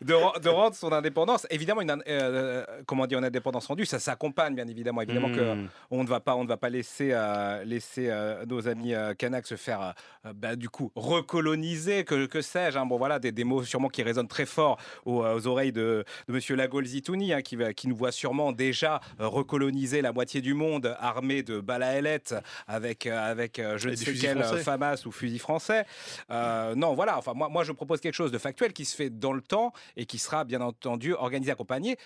de, 0.00 0.06
de 0.06 0.14
ren- 0.14 0.32
de 0.42 0.48
rendre 0.48 0.74
son 0.76 0.92
indépendance. 0.92 1.46
Évidemment, 1.50 1.80
une, 1.82 1.90
in- 1.90 1.98
euh, 2.08 2.64
comment 2.86 3.06
dire, 3.06 3.18
une 3.18 3.24
indépendance 3.24 3.66
rendue, 3.66 3.86
ça 3.86 3.98
s'accompagne 3.98 4.54
bien 4.54 4.68
évidemment. 4.68 5.02
Évidemment 5.02 5.30
que 5.30 5.36
Mmh. 5.54 5.68
on 5.90 6.02
ne 6.02 6.08
va 6.08 6.20
pas, 6.20 6.34
on 6.34 6.42
ne 6.44 6.48
va 6.48 6.56
pas 6.56 6.68
laisser, 6.70 7.10
euh, 7.12 7.62
laisser 7.64 8.08
euh, 8.10 8.44
nos 8.46 8.66
amis 8.68 8.94
euh, 8.94 9.14
Kanaks 9.14 9.46
se 9.46 9.54
faire, 9.56 9.94
euh, 10.24 10.32
bah, 10.34 10.56
du 10.56 10.68
coup, 10.68 10.90
recoloniser, 10.96 12.04
que, 12.04 12.26
que 12.26 12.40
sais-je. 12.42 12.78
hein. 12.78 12.86
Bon, 12.86 12.96
voilà, 12.98 13.18
des, 13.18 13.32
des 13.32 13.44
mots 13.44 13.62
sûrement 13.62 13.88
qui 13.88 14.02
résonnent 14.02 14.28
très 14.28 14.46
fort 14.46 14.78
aux, 15.04 15.22
euh, 15.24 15.34
aux 15.36 15.46
oreilles 15.46 15.72
de, 15.72 16.04
de 16.28 16.32
Monsieur 16.32 16.56
Lagol 16.56 16.84
Zitouni, 16.84 17.32
hein, 17.32 17.42
qui, 17.42 17.56
qui 17.74 17.88
nous 17.88 17.96
voit 17.96 18.12
sûrement 18.12 18.52
déjà 18.52 19.00
euh, 19.20 19.28
recoloniser 19.28 20.02
la 20.02 20.12
moitié 20.12 20.40
du 20.40 20.54
monde, 20.54 20.96
armé 21.00 21.42
de 21.42 21.62
ailettes, 21.82 22.34
avec, 22.66 23.06
euh, 23.06 23.30
avec 23.32 23.58
euh, 23.58 23.76
je 23.78 23.88
Et 23.88 23.92
ne 23.92 23.96
sais 23.96 24.14
quel 24.14 24.38
euh. 24.38 24.56
FAMAS 24.58 25.04
ou 25.06 25.12
fusil 25.12 25.38
français. 25.38 25.84
Euh, 26.30 26.74
non, 26.74 26.94
voilà. 26.94 27.18
Enfin, 27.18 27.32
moi, 27.34 27.48
moi, 27.48 27.64
je 27.64 27.72
propose 27.72 28.00
quelque 28.00 28.14
chose 28.14 28.32
de 28.32 28.38
factuel 28.38 28.72
qui 28.72 28.84
se 28.84 28.96
fait 28.96 29.10
dans 29.10 29.32
le 29.36 29.42
temps 29.42 29.72
et 29.96 30.04
qui 30.06 30.18
sera 30.18 30.44
bien 30.44 30.60
entendu 30.60 31.14
organisé, 31.14 31.52
accompagné, 31.52 31.96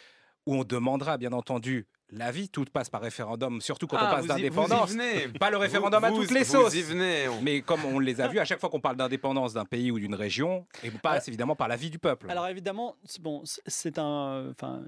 où 0.46 0.54
on 0.56 0.64
demandera 0.64 1.16
bien 1.18 1.32
entendu 1.32 1.86
l'avis. 2.12 2.48
Tout 2.48 2.64
passe 2.64 2.88
par 2.90 3.02
référendum, 3.02 3.60
surtout 3.60 3.86
quand 3.86 3.96
on 3.96 4.00
Ah, 4.00 4.16
passe 4.16 4.26
d'indépendance. 4.26 4.96
Pas 5.38 5.50
le 5.50 5.58
référendum 5.58 6.02
à 6.02 6.10
Vous- 6.10 6.22
toutes 6.22 6.32
les 6.32 6.42
vous 6.42 6.52
sauces. 6.52 6.74
y 6.74 6.82
venez. 6.82 7.28
on- 7.28 7.40
Mais 7.42 7.60
comme 7.60 7.84
on 7.84 8.00
les 8.00 8.20
a 8.20 8.26
vus, 8.26 8.40
à 8.40 8.44
chaque 8.44 8.58
fois 8.58 8.68
qu'on 8.70 8.80
parle 8.80 8.96
d'indépendance 8.96 9.52
d'un 9.52 9.64
pays 9.66 9.92
ou 9.92 9.98
d'une 10.00 10.14
région, 10.16 10.66
et 10.82 10.90
passe 10.90 11.28
évidemment 11.28 11.54
par 11.54 11.68
l'avis 11.68 11.88
du 11.90 11.98
peuple. 12.00 12.28
Alors 12.30 12.48
évidemment, 12.48 12.96
c'est- 13.04 13.20
bon, 13.22 13.42
c'est- 13.44 13.98
un, 13.98 14.50
enfin, 14.50 14.82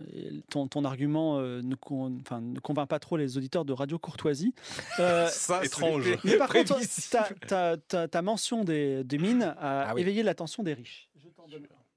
ton, 0.51 0.66
ton 0.66 0.84
argument 0.84 1.38
euh, 1.38 1.61
ne, 1.62 1.76
con- 1.76 2.18
enfin, 2.22 2.40
ne 2.40 2.59
convainc 2.59 2.88
pas 2.88 2.99
trop 2.99 3.16
les 3.16 3.36
auditeurs 3.36 3.64
de 3.66 3.72
Radio 3.74 3.99
Courtoisie. 4.01 4.53
Euh, 4.99 5.28
Ça, 5.30 5.59
c'est 5.61 5.66
étrange. 5.66 6.07
mais 6.24 6.38
par 6.38 6.49
contre, 6.49 6.76
ta, 7.11 7.28
ta- 7.47 7.76
ta- 7.76 8.09
ta 8.09 8.22
mention 8.22 8.64
des, 8.64 9.05
des 9.05 9.18
mines 9.18 9.43
a 9.61 9.90
Ah 9.90 9.95
oui. 9.95 10.01
éveillé 10.01 10.22
l'attention 10.24 10.62
des 10.64 10.72
riches. 10.74 11.09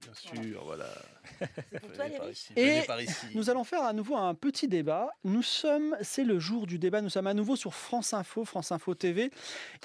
Bien 0.06 0.44
sûr, 0.44 0.64
voilà. 0.64 0.88
C'est 1.40 1.80
pour 1.80 1.92
toi, 1.92 2.08
les 2.08 2.20
riches 2.20 2.52
Et 2.56 2.82
par 2.86 3.02
ici. 3.02 3.28
Nous 3.34 3.50
allons 3.50 3.64
faire 3.64 3.84
à 3.84 3.94
nouveau 3.94 4.16
un 4.16 4.34
petit 4.36 4.68
débat. 4.68 5.10
Nous 5.24 5.42
sommes, 5.42 5.96
c'est 6.02 6.24
le 6.24 6.40
jour 6.40 6.68
du 6.68 6.78
débat. 6.80 7.02
Nous 7.02 7.10
sommes 7.10 7.28
à 7.28 7.34
nouveau 7.34 7.56
sur 7.56 7.74
France 7.74 8.14
Info, 8.14 8.46
France 8.46 8.72
Info 8.72 8.94
TV. 8.94 9.32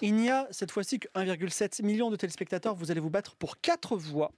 Il 0.03 0.15
n'y 0.15 0.31
a 0.31 0.47
cette 0.51 0.71
fois-ci 0.71 1.01
que 1.01 1.09
1,7 1.15 1.83
million 1.85 2.11
de 2.11 2.17
téléspectateurs. 2.17 2.75
Vous 2.75 2.91
allez 2.91 3.01
vous 3.01 3.11
battre 3.11 3.35
pour 3.37 3.61
quatre 3.61 3.97
voix. 3.97 4.33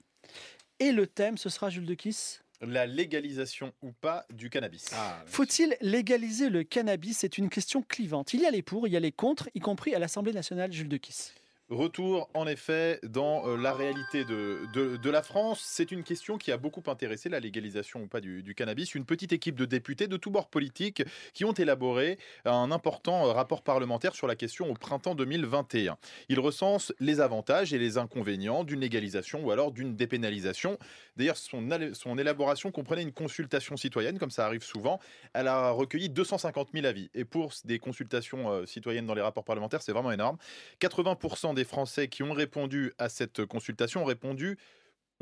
Et 0.78 0.92
le 0.92 1.06
thème, 1.06 1.36
ce 1.36 1.48
sera 1.48 1.70
Jules 1.70 1.86
de 1.86 1.94
Kiss. 1.94 2.42
La 2.60 2.86
légalisation 2.86 3.72
ou 3.82 3.90
pas 3.90 4.24
du 4.32 4.48
cannabis. 4.48 4.90
Ah, 4.94 5.20
Faut-il 5.26 5.76
légaliser 5.80 6.48
le 6.48 6.62
cannabis? 6.62 7.18
C'est 7.18 7.36
une 7.36 7.48
question 7.50 7.82
clivante. 7.82 8.34
Il 8.34 8.40
y 8.40 8.46
a 8.46 8.52
les 8.52 8.62
pour, 8.62 8.86
il 8.86 8.92
y 8.92 8.96
a 8.96 9.00
les 9.00 9.10
contre, 9.10 9.48
y 9.54 9.60
compris 9.60 9.96
à 9.96 9.98
l'Assemblée 9.98 10.32
nationale, 10.32 10.72
Jules 10.72 10.88
de 10.88 10.96
Kiss. 10.96 11.34
Retour 11.72 12.28
en 12.34 12.46
effet 12.46 13.00
dans 13.02 13.48
euh, 13.48 13.56
la 13.56 13.72
réalité 13.72 14.26
de, 14.26 14.66
de, 14.74 15.10
la 15.10 15.22
France. 15.22 15.62
C'est 15.64 15.90
une 15.90 16.02
question 16.02 16.36
qui 16.36 16.52
a 16.52 16.58
beaucoup 16.58 16.82
intéressé 16.86 17.30
la 17.30 17.40
légalisation 17.40 18.02
ou 18.02 18.06
pas 18.06 18.20
du, 18.20 18.54
cannabis. 18.54 18.94
Une 18.94 19.06
petite 19.06 19.32
équipe 19.32 19.54
de 19.54 19.64
députés 19.64 20.06
de 20.06 20.18
tous 20.18 20.30
bords 20.30 20.48
politiques 20.48 21.02
qui 21.32 21.46
ont 21.46 21.52
élaboré 21.52 22.18
un 22.44 22.70
important 22.72 23.26
euh, 23.26 23.32
rapport 23.32 23.62
parlementaire 23.62 24.14
sur 24.14 24.26
la 24.26 24.36
question 24.36 24.70
au 24.70 24.74
printemps 24.74 25.14
2021. 25.14 25.96
Ils 26.28 26.40
recensent 26.40 26.92
les 27.00 27.20
avantages 27.20 27.72
et 27.72 27.78
les 27.78 27.96
inconvénients 27.96 28.64
d'une 28.64 28.80
légalisation 28.80 29.42
ou 29.42 29.50
alors 29.50 29.72
d'une 29.72 29.96
dépénalisation. 29.96 30.76
D'ailleurs, 31.16 31.38
son, 31.38 31.66
son 31.94 32.18
élaboration 32.18 32.70
comprenait 32.70 33.02
une 33.02 33.12
consultation 33.12 33.78
citoyenne, 33.78 34.18
comme 34.18 34.30
ça 34.30 34.44
arrive 34.44 34.62
souvent. 34.62 35.00
Elle 35.32 35.48
a 35.48 35.70
recueilli 35.70 36.10
250 36.10 36.68
000 36.74 36.84
avis. 36.84 37.08
Et 37.14 37.24
pour 37.24 37.54
des 37.64 37.78
consultations 37.78 38.50
euh, 38.50 38.66
citoyennes 38.66 39.06
dans 39.06 39.14
les 39.14 39.22
rapports 39.22 39.44
parlementaires, 39.44 39.80
c'est 39.80 39.92
vraiment 39.92 40.12
énorme. 40.12 40.36
80% 40.78 41.54
des 41.54 41.61
Français 41.64 42.08
qui 42.08 42.22
ont 42.22 42.32
répondu 42.32 42.92
à 42.98 43.08
cette 43.08 43.44
consultation 43.44 44.02
ont 44.02 44.06
répondu 44.06 44.58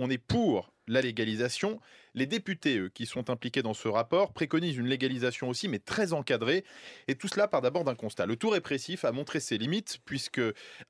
on 0.00 0.08
est 0.08 0.18
pour 0.18 0.72
la 0.88 1.02
légalisation. 1.02 1.78
Les 2.14 2.24
députés, 2.24 2.78
eux, 2.78 2.88
qui 2.88 3.04
sont 3.04 3.28
impliqués 3.28 3.62
dans 3.62 3.74
ce 3.74 3.86
rapport, 3.86 4.32
préconisent 4.32 4.78
une 4.78 4.86
légalisation 4.86 5.50
aussi, 5.50 5.68
mais 5.68 5.78
très 5.78 6.14
encadrée. 6.14 6.64
Et 7.06 7.14
tout 7.14 7.28
cela 7.28 7.46
part 7.48 7.60
d'abord 7.60 7.84
d'un 7.84 7.94
constat. 7.94 8.24
Le 8.24 8.36
tout 8.36 8.48
répressif 8.48 9.04
a 9.04 9.12
montré 9.12 9.40
ses 9.40 9.58
limites, 9.58 9.98
puisque 10.06 10.40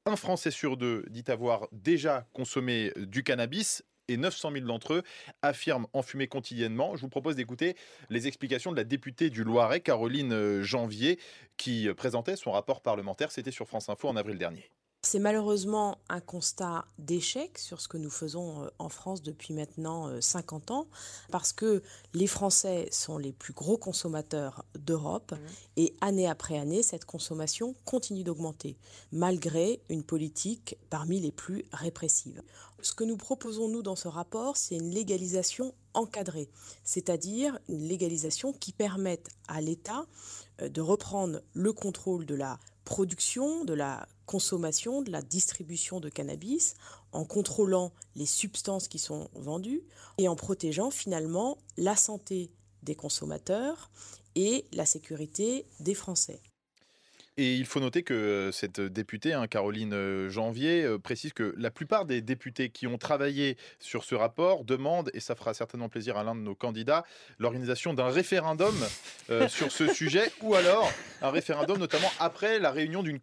un 0.07 0.17
Français 0.17 0.53
sur 0.53 0.77
deux 0.77 1.05
dit 1.11 1.25
avoir 1.27 1.67
déjà 1.73 2.27
consommé 2.33 2.93
du 2.97 3.25
cannabis. 3.25 3.85
Et 4.09 4.17
900 4.17 4.51
000 4.55 4.67
d'entre 4.67 4.95
eux 4.95 5.03
affirment 5.41 5.87
en 5.93 6.03
fumer 6.03 6.27
quotidiennement. 6.27 6.97
Je 6.97 7.03
vous 7.03 7.09
propose 7.09 7.37
d'écouter 7.37 7.77
les 8.09 8.27
explications 8.27 8.73
de 8.73 8.77
la 8.77 8.83
députée 8.83 9.31
du 9.31 9.45
Loiret, 9.45 9.83
Caroline 9.83 10.33
euh, 10.33 10.65
Janvier, 10.65 11.21
qui 11.57 11.87
euh, 11.87 11.95
présentait 11.95 12.35
son 12.35 12.51
rapport 12.51 12.81
parlementaire. 12.81 13.31
C'était 13.31 13.53
sur 13.53 13.69
France 13.69 13.89
Info 13.89 14.09
en 14.09 14.17
avril 14.17 14.37
dernier. 14.37 14.69
C'est 15.03 15.19
malheureusement 15.19 15.97
un 16.11 16.21
constat 16.21 16.85
d'échec 16.99 17.57
sur 17.59 17.81
ce 17.81 17.89
que 17.89 17.97
nous 17.97 18.11
faisons 18.11 18.65
euh, 18.65 18.69
en 18.79 18.91
France 18.91 19.23
depuis 19.23 19.55
maintenant 19.55 20.11
50 20.21 20.71
euh, 20.71 20.75
ans, 20.75 20.87
parce 21.31 21.55
que 21.55 21.83
les 22.13 22.27
Français 22.27 22.87
sont 22.93 23.17
les 23.17 23.33
plus 23.33 23.55
gros 23.55 23.79
consommateurs 23.79 24.63
d'Europe, 24.79 25.33
mmh. 25.33 25.37
et 25.79 25.97
année 26.03 26.29
après 26.29 26.59
année, 26.59 26.83
cette 26.83 27.07
consommation 27.07 27.75
continue 27.87 28.25
d'augmenter, 28.25 28.77
malgré 29.11 29.81
une 29.89 30.05
politique 30.05 30.77
parmi 30.91 31.19
les 31.19 31.33
plus 31.33 31.65
répressives. 31.73 32.43
Ce 32.83 32.93
que 32.93 33.05
nous 33.05 33.17
proposons, 33.17 33.69
nous, 33.69 33.83
dans 33.83 33.97
ce 33.97 34.09
rapport, 34.09 34.59
c'est 34.59 34.77
une 34.77 34.91
légalisation 34.91 35.75
encadrée, 35.95 36.51
c'est-à-dire 36.85 37.59
une 37.71 37.89
légalisation 37.89 38.53
qui 38.53 38.73
permette 38.73 39.31
à 39.49 39.63
l'État 39.63 40.05
euh, 40.61 40.69
de 40.69 40.83
reprendre 40.83 41.41
le 41.55 41.73
contrôle 41.73 42.27
de 42.27 42.35
la 42.35 42.59
production, 42.85 43.65
de 43.65 43.73
la 43.73 44.07
consommation, 44.31 45.03
de 45.03 45.11
la 45.11 45.23
distribution 45.23 45.99
de 45.99 46.09
cannabis, 46.09 46.75
en 47.11 47.25
contrôlant 47.25 47.91
les 48.15 48.27
substances 48.27 48.87
qui 48.87 49.01
sont 49.01 49.29
vendues 49.35 49.83
et 50.19 50.29
en 50.29 50.37
protégeant 50.37 50.93
finalement 50.93 51.59
la 51.77 51.97
santé 51.97 52.53
des 52.85 52.95
consommateurs 52.95 53.91
et 54.37 54.67
la 54.73 54.87
sécurité 54.87 55.67
des 55.81 55.95
Français. 55.95 56.41
Et 57.43 57.55
il 57.55 57.65
faut 57.65 57.81
noter 57.81 58.03
que 58.03 58.51
cette 58.53 58.83
députée, 58.83 59.33
hein, 59.33 59.47
Caroline 59.47 60.29
Janvier, 60.29 60.87
précise 61.03 61.33
que 61.33 61.55
la 61.57 61.71
plupart 61.71 62.05
des 62.05 62.21
députés 62.21 62.69
qui 62.69 62.87
ont 62.87 62.99
travaillé 62.99 63.57
sur 63.79 64.05
ce 64.05 64.15
rapport 64.15 64.63
demandent, 64.63 65.11
et 65.15 65.21
ça 65.21 65.35
fera 65.35 65.55
certainement 65.55 65.89
plaisir 65.89 66.19
à 66.19 66.23
l'un 66.23 66.35
de 66.35 66.43
nos 66.43 66.55
candidats, 66.55 67.03
l'organisation 67.39 67.95
d'un 67.95 68.11
référendum 68.11 68.75
sur 69.49 69.73
ce 69.73 69.89
sujet, 69.89 70.31
ou 70.43 70.55
alors 70.55 70.93
un 71.23 71.31
référendum 71.31 71.79
notamment 71.79 72.11
après 72.19 72.59
la 72.59 72.71
réunion 72.71 73.03
d'une 73.03 73.21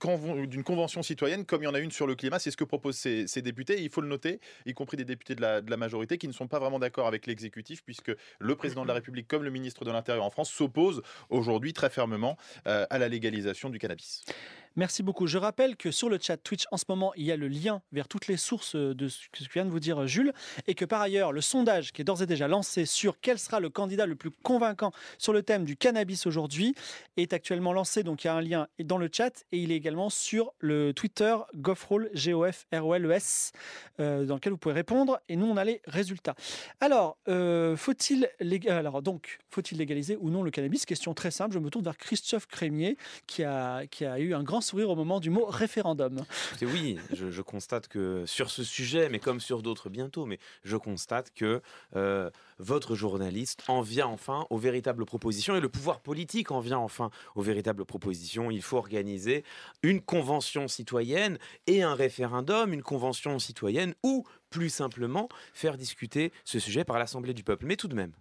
convention 0.64 1.04
citoyenne, 1.04 1.46
comme 1.46 1.62
il 1.62 1.66
y 1.66 1.70
en 1.70 1.76
a 1.76 1.80
une 1.80 1.92
sur 1.92 2.08
le 2.08 2.16
climat. 2.16 2.40
C'est 2.40 2.50
ce 2.50 2.58
que 2.58 2.64
proposent 2.64 2.98
ces, 2.98 3.42
députés. 3.44 3.84
il 3.84 3.92
faut 3.92 4.02
le 4.02 4.08
noter, 4.08 4.40
y 4.66 4.74
compris 4.74 4.98
des 4.98 5.06
députés 5.06 5.36
de 5.36 5.42
la, 5.42 5.62
de 5.62 5.70
la 5.70 5.78
majorité 5.78 6.18
qui 6.18 6.28
ne 6.28 6.34
sont 6.34 6.48
pas 6.48 6.58
vraiment 6.58 6.80
d'accord 6.80 7.06
avec 7.06 7.28
l'exécutif, 7.28 7.84
puisque 7.84 8.12
le 8.40 8.56
président 8.56 8.82
de 8.82 8.88
la 8.88 8.96
République, 8.96 9.28
comme 9.28 9.44
le 9.44 9.52
ministre 9.52 9.86
de 9.86 9.92
l'Intérieur 9.92 10.26
en 10.26 10.32
France, 10.32 10.50
s'opposent 10.50 11.04
aujourd'hui 11.30 11.74
très 11.74 11.92
fermement 11.92 12.36
à 12.66 12.98
la 12.98 13.08
légalisation 13.10 13.70
du 13.70 13.78
cannabis. 13.78 14.07
Davis. 14.08 14.24
Merci 14.78 15.02
beaucoup. 15.02 15.26
Je 15.26 15.40
rappelle 15.40 15.76
que 15.76 15.90
sur 15.90 16.08
le 16.08 16.20
chat 16.22 16.38
Twitch, 16.38 16.66
en 16.72 16.78
ce 16.78 16.84
moment, 16.88 17.12
il 17.16 17.24
y 17.24 17.32
a 17.32 17.36
le 17.36 17.48
lien 17.48 17.82
vers 17.92 18.08
toutes 18.08 18.28
les 18.28 18.38
sources 18.38 18.76
de 18.76 19.08
ce 19.08 19.28
que 19.32 19.52
vient 19.52 19.66
de 19.66 19.72
vous 19.72 19.80
dire 19.80 20.06
Jules, 20.06 20.34
et 20.68 20.76
que 20.76 20.86
par 20.86 21.02
ailleurs, 21.02 21.32
le 21.32 21.42
sondage 21.42 21.92
qui 21.92 22.02
est 22.02 22.06
d'ores 22.06 22.22
et 22.22 22.28
déjà 22.28 22.48
lancé 22.48 22.86
sur 22.86 23.20
quel 23.20 23.40
sera 23.40 23.60
le 23.60 23.72
candidat 23.72 24.06
le 24.06 24.16
plus 24.16 24.30
convaincant 24.30 24.92
sur 25.18 25.34
le 25.34 25.42
thème 25.42 25.66
du 25.66 25.76
cannabis 25.78 26.28
aujourd'hui 26.28 26.76
est 27.18 27.34
actuellement 27.34 27.74
lancé. 27.74 28.04
Donc 28.04 28.24
il 28.24 28.28
y 28.28 28.30
a 28.30 28.36
un 28.36 28.42
lien 28.42 28.68
dans 28.84 29.00
le 29.00 29.10
chat, 29.12 29.46
et 29.52 29.58
il 29.58 29.72
est 29.72 29.76
également 29.76 30.12
sur 30.12 30.54
le 30.60 30.94
Twitter 30.94 31.36
Gofrol, 31.56 32.12
G-O-F-R-O-L-E-S, 32.14 33.54
euh, 34.00 34.26
dans 34.26 34.36
lequel 34.36 34.52
vous 34.52 34.60
pouvez 34.60 34.76
répondre, 34.76 35.20
et 35.28 35.38
nous, 35.38 35.48
on 35.48 35.58
a 35.58 35.64
les 35.64 35.82
résultats. 35.88 36.36
Alors, 36.82 37.18
euh, 37.30 37.76
faut-il 37.76 38.30
faut-il 39.50 39.78
légaliser 39.80 40.18
ou 40.22 40.30
non 40.30 40.44
le 40.44 40.52
cannabis? 40.52 40.86
Question 40.86 41.16
très 41.16 41.32
simple, 41.32 41.56
je 41.56 41.60
me 41.60 41.72
tourne 41.72 41.84
vers 41.84 41.98
Christophe 41.98 42.46
Crémier, 42.46 42.96
qui 43.26 43.44
a, 43.44 43.88
qui 43.88 44.06
a 44.06 44.20
eu 44.20 44.36
un 44.36 44.44
grand 44.44 44.62
sourire 44.68 44.90
au 44.90 44.96
moment 44.96 45.20
du 45.20 45.30
mot 45.30 45.46
référendum. 45.46 46.26
Oui, 46.62 46.98
je, 47.14 47.42
constate 47.42 47.88
que 47.88 48.26
sur 48.26 48.50
ce 48.50 48.64
sujet, 48.64 49.10
mais 49.10 49.20
comme 49.20 49.40
sur 49.40 49.62
d'autres 49.62 49.90
bientôt, 49.90 50.26
mais 50.26 50.40
je 50.64 50.76
constate 50.76 51.32
que 51.34 51.62
euh, 51.96 52.30
votre 52.60 52.96
journaliste 52.96 53.64
en 53.68 53.82
vient 53.82 54.08
enfin 54.08 54.46
aux 54.50 54.58
véritables 54.58 55.06
propositions 55.06 55.56
et 55.56 55.62
le 55.62 55.70
pouvoir 55.70 56.02
politique 56.02 56.52
en 56.52 56.60
vient 56.60 56.80
enfin 56.80 57.10
aux 57.36 57.42
véritables 57.42 57.86
propositions. 57.86 58.52
Il 58.52 58.62
faut 58.62 58.78
organiser 58.78 59.44
une 59.84 60.02
convention 60.02 60.68
citoyenne 60.68 61.38
et 61.66 61.84
un 61.84 61.96
référendum, 61.96 62.74
une 62.74 62.84
convention 62.84 63.40
citoyenne 63.40 63.96
ou 64.04 64.26
plus 64.50 64.70
simplement 64.70 65.30
faire 65.54 65.78
discuter 65.78 66.32
ce 66.44 66.60
sujet 66.60 66.84
par 66.84 67.00
l'Assemblée 67.00 67.34
du 67.34 67.44
peuple. 67.44 67.66
Mais 67.66 67.78
tout 67.78 67.88
de 67.88 67.96
même, 67.96 68.12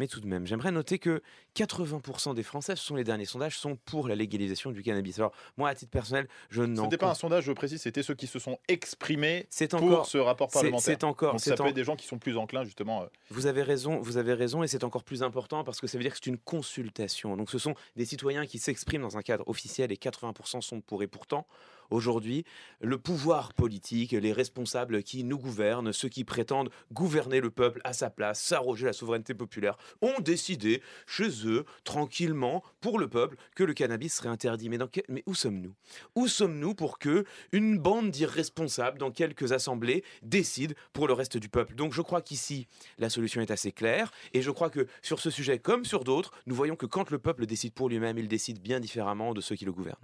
mais 0.00 0.08
tout 0.08 0.20
de 0.20 0.26
même, 0.26 0.46
j'aimerais 0.46 0.72
noter 0.72 0.98
que 0.98 1.22
80% 1.54 2.34
des 2.34 2.42
Français, 2.42 2.74
ce 2.74 2.82
sont 2.82 2.96
les 2.96 3.04
derniers 3.04 3.26
sondages, 3.26 3.58
sont 3.58 3.76
pour 3.76 4.08
la 4.08 4.14
légalisation 4.14 4.70
du 4.70 4.82
cannabis. 4.82 5.18
Alors, 5.18 5.32
moi, 5.58 5.68
à 5.68 5.74
titre 5.74 5.90
personnel, 5.90 6.26
je 6.48 6.62
n'en. 6.62 6.76
Ce 6.76 6.82
n'était 6.84 6.96
pas 6.96 7.10
un 7.10 7.14
sondage, 7.14 7.44
je 7.44 7.52
précise, 7.52 7.82
c'était 7.82 8.02
ceux 8.02 8.14
qui 8.14 8.26
se 8.26 8.38
sont 8.38 8.58
exprimés 8.66 9.46
pour 9.68 10.06
ce 10.06 10.16
rapport 10.16 10.48
parlementaire. 10.48 10.80
C'est 10.80 11.04
encore. 11.04 11.32
Donc, 11.32 11.40
ça 11.40 11.54
peut 11.54 11.66
être 11.66 11.74
des 11.74 11.84
gens 11.84 11.96
qui 11.96 12.06
sont 12.06 12.18
plus 12.18 12.38
enclins, 12.38 12.64
justement. 12.64 13.02
Euh. 13.02 13.06
Vous 13.28 13.44
avez 13.44 13.62
raison, 13.62 14.00
vous 14.00 14.16
avez 14.16 14.32
raison, 14.32 14.62
et 14.62 14.68
c'est 14.68 14.84
encore 14.84 15.04
plus 15.04 15.22
important 15.22 15.64
parce 15.64 15.82
que 15.82 15.86
ça 15.86 15.98
veut 15.98 16.02
dire 16.02 16.12
que 16.12 16.18
c'est 16.22 16.30
une 16.30 16.38
consultation. 16.38 17.36
Donc, 17.36 17.50
ce 17.50 17.58
sont 17.58 17.74
des 17.94 18.06
citoyens 18.06 18.46
qui 18.46 18.58
s'expriment 18.58 19.02
dans 19.02 19.18
un 19.18 19.22
cadre 19.22 19.46
officiel 19.48 19.92
et 19.92 19.96
80% 19.96 20.62
sont 20.62 20.80
pour. 20.80 21.02
Et 21.02 21.08
pourtant, 21.08 21.46
Aujourd'hui, 21.90 22.44
le 22.80 22.98
pouvoir 22.98 23.52
politique, 23.52 24.12
les 24.12 24.32
responsables 24.32 25.02
qui 25.02 25.24
nous 25.24 25.38
gouvernent, 25.38 25.92
ceux 25.92 26.08
qui 26.08 26.24
prétendent 26.24 26.70
gouverner 26.92 27.40
le 27.40 27.50
peuple 27.50 27.80
à 27.84 27.92
sa 27.92 28.10
place, 28.10 28.40
s'arroger 28.40 28.86
la 28.86 28.92
souveraineté 28.92 29.34
populaire, 29.34 29.76
ont 30.00 30.20
décidé 30.20 30.82
chez 31.06 31.46
eux, 31.46 31.64
tranquillement, 31.84 32.62
pour 32.80 32.98
le 32.98 33.08
peuple, 33.08 33.36
que 33.54 33.64
le 33.64 33.74
cannabis 33.74 34.14
serait 34.14 34.28
interdit. 34.28 34.68
Mais, 34.68 34.78
Mais 35.08 35.22
où 35.26 35.34
sommes-nous? 35.34 35.74
Où 36.14 36.28
sommes-nous 36.28 36.74
pour 36.74 36.98
que 36.98 37.24
une 37.52 37.78
bande 37.78 38.10
d'irresponsables 38.10 38.98
dans 38.98 39.10
quelques 39.10 39.52
assemblées 39.52 40.04
décide 40.22 40.74
pour 40.92 41.08
le 41.08 41.14
reste 41.14 41.36
du 41.36 41.48
peuple? 41.48 41.74
Donc 41.74 41.92
je 41.92 42.02
crois 42.02 42.22
qu'ici, 42.22 42.66
la 42.98 43.10
solution 43.10 43.40
est 43.40 43.50
assez 43.50 43.72
claire. 43.72 44.12
Et 44.32 44.42
je 44.42 44.50
crois 44.50 44.70
que 44.70 44.86
sur 45.02 45.20
ce 45.20 45.30
sujet, 45.30 45.58
comme 45.58 45.84
sur 45.84 46.04
d'autres, 46.04 46.32
nous 46.46 46.54
voyons 46.54 46.76
que 46.76 46.86
quand 46.86 47.10
le 47.10 47.18
peuple 47.18 47.46
décide 47.46 47.72
pour 47.72 47.88
lui-même, 47.88 48.18
il 48.18 48.28
décide 48.28 48.60
bien 48.60 48.80
différemment 48.80 49.34
de 49.34 49.40
ceux 49.40 49.56
qui 49.56 49.64
le 49.64 49.72
gouvernent. 49.72 49.96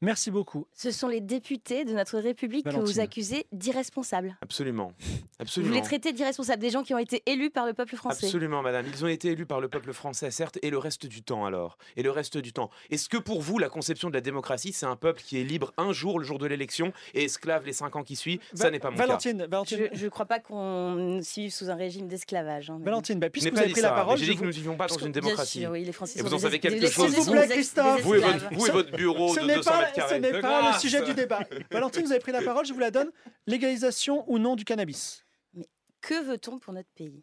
Merci 0.00 0.30
beaucoup. 0.30 0.66
Ce 0.72 0.90
sont 0.90 1.08
les 1.08 1.15
députés 1.20 1.84
de 1.84 1.92
notre 1.92 2.18
République 2.18 2.64
que 2.64 2.76
vous 2.76 3.00
accusez 3.00 3.46
d'irresponsables. 3.52 4.36
Absolument. 4.40 4.92
Absolument. 5.38 5.72
Vous 5.72 5.78
les 5.78 5.82
traitez 5.82 6.12
d'irresponsables, 6.12 6.60
des 6.60 6.70
gens 6.70 6.82
qui 6.82 6.94
ont 6.94 6.98
été 6.98 7.22
élus 7.26 7.50
par 7.50 7.66
le 7.66 7.74
peuple 7.74 7.96
français. 7.96 8.26
Absolument, 8.26 8.62
madame. 8.62 8.86
Ils 8.88 9.04
ont 9.04 9.08
été 9.08 9.28
élus 9.32 9.46
par 9.46 9.60
le 9.60 9.68
peuple 9.68 9.92
français, 9.92 10.30
certes, 10.30 10.58
et 10.62 10.70
le 10.70 10.78
reste 10.78 11.06
du 11.06 11.22
temps 11.22 11.44
alors. 11.44 11.76
Et 11.96 12.02
le 12.02 12.10
reste 12.10 12.38
du 12.38 12.52
temps. 12.52 12.70
Est-ce 12.90 13.08
que 13.08 13.18
pour 13.18 13.42
vous, 13.42 13.58
la 13.58 13.68
conception 13.68 14.08
de 14.08 14.14
la 14.14 14.20
démocratie, 14.20 14.72
c'est 14.72 14.86
un 14.86 14.96
peuple 14.96 15.22
qui 15.22 15.38
est 15.38 15.44
libre 15.44 15.74
un 15.76 15.92
jour, 15.92 16.18
le 16.18 16.24
jour 16.24 16.38
de 16.38 16.46
l'élection, 16.46 16.92
et 17.14 17.24
esclave 17.24 17.66
les 17.66 17.72
cinq 17.72 17.96
ans 17.96 18.02
qui 18.02 18.16
suivent? 18.16 18.40
Ça 18.54 18.70
n'est 18.70 18.78
pas 18.78 18.90
mon 18.90 18.96
Valentine, 18.96 19.38
cas. 19.38 19.46
Valentine. 19.46 19.88
Je 19.92 20.04
ne 20.04 20.10
crois 20.10 20.26
pas 20.26 20.40
qu'on 20.40 21.20
vive 21.20 21.52
sous 21.52 21.70
un 21.70 21.74
régime 21.74 22.08
d'esclavage. 22.08 22.70
Hein, 22.70 22.80
Valentine, 22.82 23.18
bah, 23.18 23.28
puisque 23.30 23.52
vous 23.52 23.58
avez 23.58 23.72
pris 23.72 23.82
la 23.82 23.92
parole. 23.92 24.18
J'ai 24.18 24.26
dit 24.26 24.36
que 24.36 24.40
nous 24.40 24.46
ne 24.46 24.52
vivions 24.52 24.76
pas 24.76 24.86
dans 24.86 24.98
une 24.98 25.12
démocratie. 25.12 25.60
Sûr, 25.60 25.70
oui, 25.70 25.84
les 25.84 25.92
Français 25.92 26.18
et 26.18 26.22
vous 26.22 26.34
en 26.34 26.38
savez 26.38 26.58
quelque 26.58 26.86
chose. 26.88 27.12
S'il 27.12 27.24
vous 27.24 27.32
plaît, 27.32 27.48
Christophe. 27.48 28.02
Vous 28.02 28.14
et 28.14 28.70
votre 28.70 28.92
bureau 28.92 29.34
de 29.34 29.40
200 29.40 29.46
mètres 29.54 29.92
carrés. 29.92 30.14
Ce 30.16 30.20
n'est 30.20 30.40
pas 30.40 30.72
le 30.72 30.78
sujet 30.78 31.02
du 31.06 31.14
débat. 31.14 31.40
Valentine, 31.70 32.02
vous 32.04 32.12
avez 32.12 32.20
pris 32.20 32.32
la 32.32 32.42
parole, 32.42 32.66
je 32.66 32.72
vous 32.72 32.80
la 32.80 32.90
donne. 32.90 33.10
Légalisation 33.46 34.24
ou 34.30 34.38
non 34.38 34.56
du 34.56 34.64
cannabis 34.64 35.24
Mais 35.54 35.68
que 36.00 36.22
veut-on 36.22 36.58
pour 36.58 36.72
notre 36.72 36.90
pays 36.94 37.22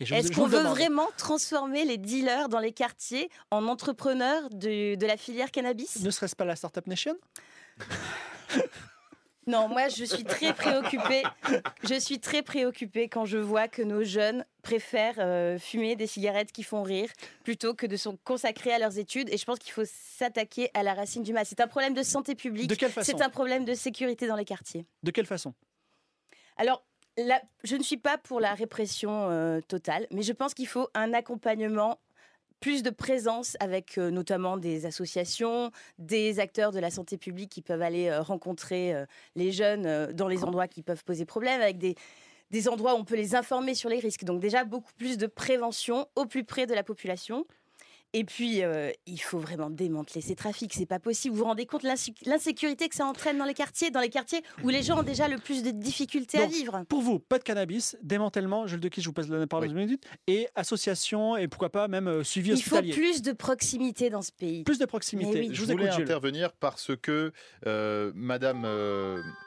est-ce 0.00 0.32
qu'on 0.32 0.46
veut 0.46 0.62
vraiment 0.62 1.08
transformer 1.16 1.84
les 1.84 1.98
dealers 1.98 2.48
dans 2.48 2.58
les 2.58 2.72
quartiers 2.72 3.30
en 3.52 3.68
entrepreneurs 3.68 4.50
de, 4.50 4.96
de 4.96 5.06
la 5.06 5.16
filière 5.16 5.50
cannabis 5.52 6.00
Ne 6.02 6.10
serait-ce 6.10 6.34
pas 6.34 6.44
la 6.44 6.56
Startup 6.56 6.86
Nation? 6.86 7.16
Non, 9.46 9.68
moi 9.68 9.88
je 9.88 10.04
suis 10.04 10.24
très 10.24 10.52
préoccupée. 10.52 11.22
Je 11.82 11.98
suis 11.98 12.18
très 12.18 12.42
préoccupée 12.42 13.08
quand 13.08 13.24
je 13.24 13.38
vois 13.38 13.68
que 13.68 13.82
nos 13.82 14.04
jeunes 14.04 14.44
préfèrent 14.62 15.18
euh, 15.18 15.58
fumer 15.58 15.96
des 15.96 16.06
cigarettes 16.06 16.52
qui 16.52 16.62
font 16.62 16.82
rire 16.82 17.10
plutôt 17.42 17.74
que 17.74 17.86
de 17.86 17.96
se 17.96 18.08
consacrer 18.24 18.72
à 18.72 18.78
leurs 18.78 18.98
études. 18.98 19.28
Et 19.30 19.36
je 19.36 19.44
pense 19.44 19.58
qu'il 19.58 19.72
faut 19.72 19.84
s'attaquer 19.84 20.70
à 20.74 20.82
la 20.82 20.94
racine 20.94 21.22
du 21.22 21.32
mal. 21.32 21.44
C'est 21.46 21.60
un 21.60 21.66
problème 21.66 21.94
de 21.94 22.02
santé 22.02 22.34
publique. 22.34 22.68
De 22.68 22.74
quelle 22.74 22.90
façon 22.90 23.10
C'est 23.10 23.22
un 23.22 23.30
problème 23.30 23.64
de 23.64 23.74
sécurité 23.74 24.26
dans 24.26 24.36
les 24.36 24.44
quartiers. 24.44 24.86
De 25.02 25.10
quelle 25.10 25.26
façon? 25.26 25.54
Alors, 26.56 26.84
je 27.64 27.76
ne 27.76 27.82
suis 27.82 27.96
pas 27.96 28.18
pour 28.18 28.40
la 28.40 28.54
répression 28.54 29.30
euh, 29.30 29.60
totale, 29.60 30.06
mais 30.10 30.22
je 30.22 30.32
pense 30.32 30.54
qu'il 30.54 30.66
faut 30.66 30.88
un 30.94 31.12
accompagnement 31.12 31.98
plus 32.64 32.82
de 32.82 32.88
présence 32.88 33.58
avec 33.60 33.98
euh, 33.98 34.10
notamment 34.10 34.56
des 34.56 34.86
associations, 34.86 35.70
des 35.98 36.40
acteurs 36.40 36.72
de 36.72 36.78
la 36.78 36.88
santé 36.88 37.18
publique 37.18 37.50
qui 37.50 37.60
peuvent 37.60 37.82
aller 37.82 38.08
euh, 38.08 38.22
rencontrer 38.22 38.94
les 39.36 39.52
jeunes 39.52 40.12
dans 40.12 40.28
les 40.28 40.44
endroits 40.44 40.66
qui 40.66 40.82
peuvent 40.82 41.04
poser 41.04 41.26
problème, 41.26 41.60
avec 41.60 41.76
des, 41.76 41.94
des 42.50 42.66
endroits 42.66 42.94
où 42.94 42.96
on 42.96 43.04
peut 43.04 43.16
les 43.16 43.34
informer 43.34 43.74
sur 43.74 43.90
les 43.90 43.98
risques. 43.98 44.24
Donc 44.24 44.40
déjà 44.40 44.64
beaucoup 44.64 44.94
plus 44.96 45.18
de 45.18 45.26
prévention 45.26 46.08
au 46.16 46.24
plus 46.24 46.42
près 46.42 46.64
de 46.66 46.72
la 46.72 46.82
population. 46.82 47.44
Et 48.16 48.22
puis, 48.22 48.62
euh, 48.62 48.92
il 49.06 49.20
faut 49.20 49.40
vraiment 49.40 49.70
démanteler 49.70 50.20
ces 50.20 50.36
trafics. 50.36 50.72
C'est 50.72 50.86
pas 50.86 51.00
possible. 51.00 51.34
Vous 51.34 51.40
vous 51.40 51.48
rendez 51.48 51.66
compte 51.66 51.82
l'insécurité 51.82 52.88
que 52.88 52.94
ça 52.94 53.06
entraîne 53.06 53.36
dans 53.38 53.44
les 53.44 53.54
quartiers, 53.54 53.90
dans 53.90 54.00
les 54.00 54.08
quartiers 54.08 54.40
où 54.62 54.68
les 54.68 54.84
gens 54.84 55.00
ont 55.00 55.02
déjà 55.02 55.26
le 55.26 55.36
plus 55.38 55.64
de 55.64 55.72
difficultés 55.72 56.38
à 56.38 56.46
vivre? 56.46 56.84
Pour 56.88 57.02
vous, 57.02 57.18
pas 57.18 57.38
de 57.38 57.42
cannabis, 57.42 57.96
démantèlement, 58.04 58.68
Jules 58.68 58.78
de 58.78 58.88
qui 58.88 59.02
je 59.02 59.08
vous 59.08 59.12
passe 59.12 59.28
la 59.28 59.48
parole 59.48 59.66
oui. 59.66 59.72
une 59.72 59.78
minute, 59.78 60.04
et 60.28 60.46
association 60.54 61.36
et 61.36 61.48
pourquoi 61.48 61.70
pas 61.70 61.88
même 61.88 62.06
euh, 62.06 62.22
suivi 62.22 62.52
hospitalier. 62.52 62.90
Il 62.90 62.94
faut 62.94 63.00
plus 63.00 63.22
de 63.22 63.32
proximité 63.32 64.10
dans 64.10 64.22
ce 64.22 64.30
pays. 64.30 64.62
Plus 64.62 64.78
de 64.78 64.86
proximité. 64.86 65.48
Je, 65.52 65.64
voulais 65.64 65.88
intervenir 65.88 66.52
parce 66.52 66.92
que 66.94 67.32
euh, 67.66 68.12
Madame 68.14 68.62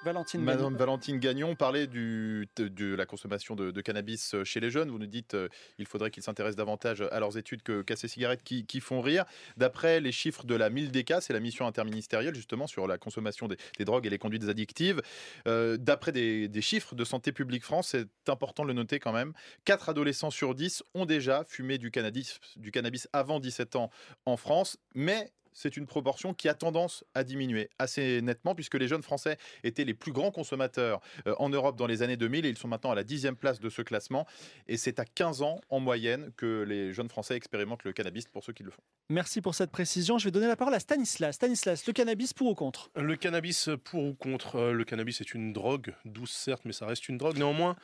Valentine, 0.03 0.41
Madame 0.41 0.75
Valentine 0.75 1.19
Gagnon 1.19 1.55
parlait 1.55 1.87
du, 1.87 2.49
de, 2.57 2.95
la 2.95 3.05
consommation 3.05 3.55
de, 3.55 3.81
cannabis 3.81 4.35
chez 4.43 4.59
les 4.59 4.71
jeunes. 4.71 4.91
Vous 4.91 4.99
nous 4.99 5.05
dites 5.05 5.37
qu'il 5.77 5.85
faudrait 5.85 6.11
qu'ils 6.11 6.23
s'intéressent 6.23 6.57
davantage 6.57 7.01
à 7.09 7.21
leurs 7.21 7.37
études 7.37 7.61
qu'à 7.63 7.95
ces 7.95 8.09
cigarettes 8.09 8.43
qui 8.43 8.56
qui, 8.65 8.79
font 8.79 9.01
rire. 9.01 9.25
D'après 9.57 9.99
les 9.99 10.11
chiffres 10.11 10.45
de 10.45 10.55
la 10.55 10.69
MILDECA, 10.69 11.21
c'est 11.21 11.33
la 11.33 11.39
mission 11.39 11.67
interministérielle 11.67 12.35
justement 12.35 12.67
sur 12.67 12.87
la 12.87 12.97
consommation 12.97 13.47
des, 13.47 13.57
drogues 13.85 14.05
et 14.05 14.09
les 14.09 14.17
conduites 14.17 14.47
addictives, 14.47 15.01
euh, 15.47 15.77
d'après 15.77 16.11
des, 16.11 16.47
des 16.47 16.61
chiffres 16.61 16.95
de 16.95 17.03
Santé 17.03 17.31
publique 17.31 17.63
France, 17.63 17.89
c'est 17.89 18.29
important 18.29 18.63
de 18.63 18.69
le 18.69 18.73
noter 18.73 18.99
quand 18.99 19.13
même, 19.13 19.33
4 19.65 19.89
adolescents 19.89 20.31
sur 20.31 20.55
10 20.55 20.83
ont 20.93 21.05
déjà 21.05 21.43
fumé 21.47 21.77
du 21.77 21.91
cannabis, 21.91 22.39
du 22.55 22.71
cannabis 22.71 23.07
avant 23.13 23.39
17 23.39 23.75
ans 23.75 23.89
en 24.25 24.37
France, 24.37 24.77
mais 24.93 25.31
c'est 25.53 25.77
une 25.77 25.85
proportion 25.85 26.33
qui 26.33 26.49
a 26.49 26.53
tendance 26.53 27.03
à 27.13 27.23
diminuer 27.23 27.69
assez 27.79 28.21
nettement 28.21 28.55
puisque 28.55 28.75
les 28.75 28.87
jeunes 28.87 29.03
Français 29.03 29.37
étaient 29.63 29.85
les 29.85 29.93
plus 29.93 30.11
grands 30.11 30.31
consommateurs 30.31 31.01
euh, 31.27 31.35
en 31.39 31.49
Europe 31.49 31.75
dans 31.77 31.87
les 31.87 32.01
années 32.01 32.17
2000 32.17 32.45
et 32.45 32.49
ils 32.49 32.57
sont 32.57 32.67
maintenant 32.67 32.91
à 32.91 32.95
la 32.95 33.03
dixième 33.03 33.35
place 33.35 33.59
de 33.59 33.69
ce 33.69 33.81
classement. 33.81 34.25
Et 34.67 34.77
c'est 34.77 34.99
à 34.99 35.05
15 35.05 35.41
ans 35.41 35.61
en 35.69 35.79
moyenne 35.79 36.31
que 36.37 36.63
les 36.63 36.93
jeunes 36.93 37.09
Français 37.09 37.35
expérimentent 37.35 37.83
le 37.83 37.93
cannabis 37.93 38.25
pour 38.25 38.43
ceux 38.43 38.53
qui 38.53 38.63
le 38.63 38.71
font. 38.71 38.81
Merci 39.09 39.41
pour 39.41 39.55
cette 39.55 39.71
précision. 39.71 40.17
Je 40.17 40.25
vais 40.25 40.31
donner 40.31 40.47
la 40.47 40.55
parole 40.55 40.73
à 40.73 40.79
Stanislas. 40.79 41.35
Stanislas, 41.35 41.85
le 41.87 41.93
cannabis 41.93 42.33
pour 42.33 42.47
ou 42.47 42.55
contre? 42.55 42.89
Le 42.95 43.15
cannabis 43.15 43.69
pour 43.83 44.03
ou 44.03 44.13
contre 44.13 44.55
euh, 44.55 44.73
Le 44.73 44.83
cannabis 44.83 45.21
est 45.21 45.33
une 45.33 45.53
drogue, 45.53 45.93
douce 46.05 46.31
certes, 46.31 46.63
mais 46.65 46.73
ça 46.73 46.85
reste 46.85 47.07
une 47.09 47.17
drogue. 47.17 47.37
Néanmoins, 47.37 47.75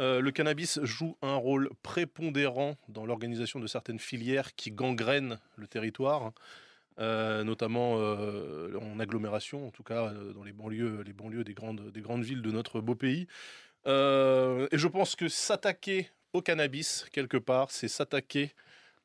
euh, 0.00 0.20
le 0.20 0.30
cannabis 0.30 0.80
joue 0.82 1.16
un 1.22 1.36
rôle 1.36 1.70
prépondérant 1.82 2.76
dans 2.88 3.04
l'organisation 3.04 3.60
de 3.60 3.66
certaines 3.66 3.98
filières 3.98 4.54
qui 4.54 4.70
gangrènent 4.70 5.38
le 5.56 5.66
territoire. 5.66 6.32
Euh, 6.98 7.42
notamment 7.42 7.94
euh, 7.96 8.78
en 8.78 9.00
agglomération, 9.00 9.66
en 9.66 9.70
tout 9.70 9.82
cas 9.82 10.12
euh, 10.12 10.34
dans 10.34 10.44
les 10.44 10.52
banlieues, 10.52 11.02
les 11.06 11.14
banlieues 11.14 11.42
des, 11.42 11.54
grandes, 11.54 11.90
des 11.90 12.02
grandes 12.02 12.22
villes 12.22 12.42
de 12.42 12.50
notre 12.50 12.80
beau 12.80 12.94
pays. 12.94 13.26
Et 13.86 14.78
je 14.78 14.86
pense 14.88 15.16
que 15.16 15.28
s'attaquer 15.28 16.10
au 16.32 16.42
cannabis, 16.42 17.06
quelque 17.12 17.38
part, 17.38 17.70
c'est 17.70 17.88
s'attaquer 17.88 18.52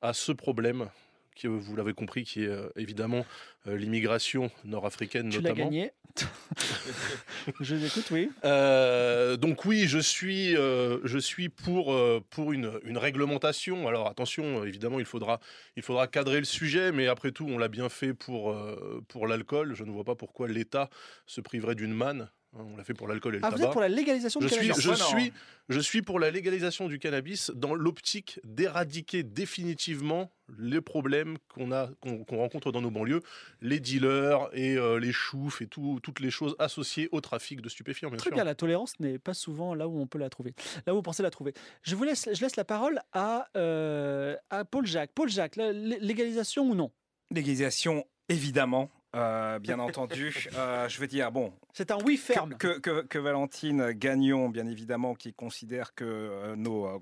à 0.01 0.13
ce 0.13 0.31
problème, 0.31 0.89
qui, 1.37 1.47
vous 1.47 1.75
l'avez 1.75 1.93
compris, 1.93 2.23
qui 2.23 2.43
est 2.43 2.47
euh, 2.47 2.69
évidemment 2.75 3.25
euh, 3.67 3.77
l'immigration 3.77 4.51
nord-africaine 4.65 5.29
Tu 5.29 5.41
l'as 5.41 5.49
notamment. 5.49 5.69
gagné. 5.69 5.91
je 7.59 7.75
l'écoute, 7.75 8.09
oui. 8.11 8.31
Euh, 8.43 9.37
donc 9.37 9.65
oui, 9.65 9.87
je 9.87 9.99
suis, 9.99 10.55
euh, 10.57 10.99
je 11.03 11.17
suis 11.17 11.49
pour, 11.49 11.93
euh, 11.93 12.23
pour 12.29 12.53
une, 12.53 12.79
une 12.83 12.97
réglementation. 12.97 13.87
Alors 13.87 14.07
attention, 14.07 14.63
évidemment, 14.65 14.99
il 14.99 15.05
faudra, 15.05 15.39
il 15.75 15.83
faudra 15.83 16.07
cadrer 16.07 16.39
le 16.39 16.45
sujet, 16.45 16.91
mais 16.91 17.07
après 17.07 17.31
tout, 17.31 17.45
on 17.47 17.57
l'a 17.57 17.67
bien 17.67 17.89
fait 17.89 18.13
pour, 18.13 18.51
euh, 18.51 19.03
pour 19.07 19.27
l'alcool. 19.27 19.75
Je 19.75 19.83
ne 19.83 19.91
vois 19.91 20.03
pas 20.03 20.15
pourquoi 20.15 20.47
l'État 20.47 20.89
se 21.25 21.41
priverait 21.41 21.75
d'une 21.75 21.93
manne. 21.93 22.29
Hein, 22.55 22.61
On 22.73 22.77
l'a 22.77 22.83
fait 22.83 22.93
pour 22.93 23.07
l'alcool 23.07 23.35
et 23.35 23.39
le 23.39 23.45
Ah, 23.45 23.49
vous 23.49 23.61
êtes 23.61 23.71
pour 23.71 23.81
la 23.81 23.89
légalisation 23.89 24.39
du 24.39 24.47
Je 24.47 24.53
suis, 24.53 24.67
cannabis 24.69 24.83
je, 24.83 24.93
suis, 24.93 25.33
je 25.69 25.79
suis 25.79 26.01
pour 26.01 26.17
la 26.19 26.31
légalisation 26.31 26.87
du 26.87 26.97
cannabis 26.97 27.51
dans 27.53 27.73
l'optique 27.75 28.39
d'éradiquer 28.45 29.23
définitivement 29.23 30.31
les 30.57 30.79
problèmes 30.79 31.37
qu'on 31.53 31.73
a 31.73 31.89
qu'on 31.99 32.23
rencontre 32.37 32.71
dans 32.71 32.79
nos 32.81 32.89
banlieues, 32.89 33.21
les 33.61 33.81
dealers 33.81 34.47
et 34.53 34.77
euh, 34.77 34.97
les 34.97 35.11
choufs 35.11 35.61
et 35.61 35.67
tout- 35.67 35.99
toutes 36.01 36.21
les 36.21 36.31
choses 36.31 36.55
associées 36.57 37.09
au 37.11 37.19
trafic 37.19 37.59
de 37.61 37.67
stupéfiants. 37.67 38.07
Bien 38.09 38.17
Très 38.17 38.29
sûr. 38.29 38.35
bien, 38.35 38.45
la 38.45 38.55
tolérance 38.55 38.97
n'est 39.01 39.19
pas 39.19 39.33
souvent 39.33 39.73
là 39.75 39.89
où 39.89 39.99
on 39.99 40.07
peut 40.07 40.17
la 40.19 40.29
trouver, 40.29 40.53
là 40.85 40.93
où 40.93 40.97
vous 40.97 41.01
pensez 41.01 41.23
la 41.23 41.31
trouver. 41.31 41.53
Je 41.83 41.95
vous 41.95 42.05
laisse, 42.05 42.29
je 42.33 42.39
laisse 42.41 42.55
la 42.55 42.63
parole 42.65 43.01
à, 43.11 43.49
euh, 43.57 44.37
à 44.49 44.63
Paul 44.63 44.85
Jacques. 44.87 45.11
Paul 45.13 45.27
Jacques, 45.29 45.57
la 45.57 45.73
légalisation 45.73 46.63
ou 46.69 46.75
non? 46.75 46.91
Légalisation, 47.29 48.05
évidemment. 48.29 48.89
Euh, 49.17 49.59
bien 49.59 49.79
entendu, 49.79 50.47
Euh, 50.55 50.87
je 50.87 50.99
veux 50.99 51.07
dire, 51.07 51.31
bon, 51.31 51.51
C'est 51.73 51.91
un 51.91 51.97
oui 52.05 52.17
ferme. 52.17 52.53
que, 52.55 52.79
que- 52.79 53.01
que 53.01 53.17
Valentine 53.19 53.91
Gagnon, 53.91 54.49
bien 54.49 54.67
évidemment, 54.67 55.15
qui 55.15 55.33
considère 55.33 55.93
que 55.95 56.05
euh, 56.05 56.55
nos 56.55 56.99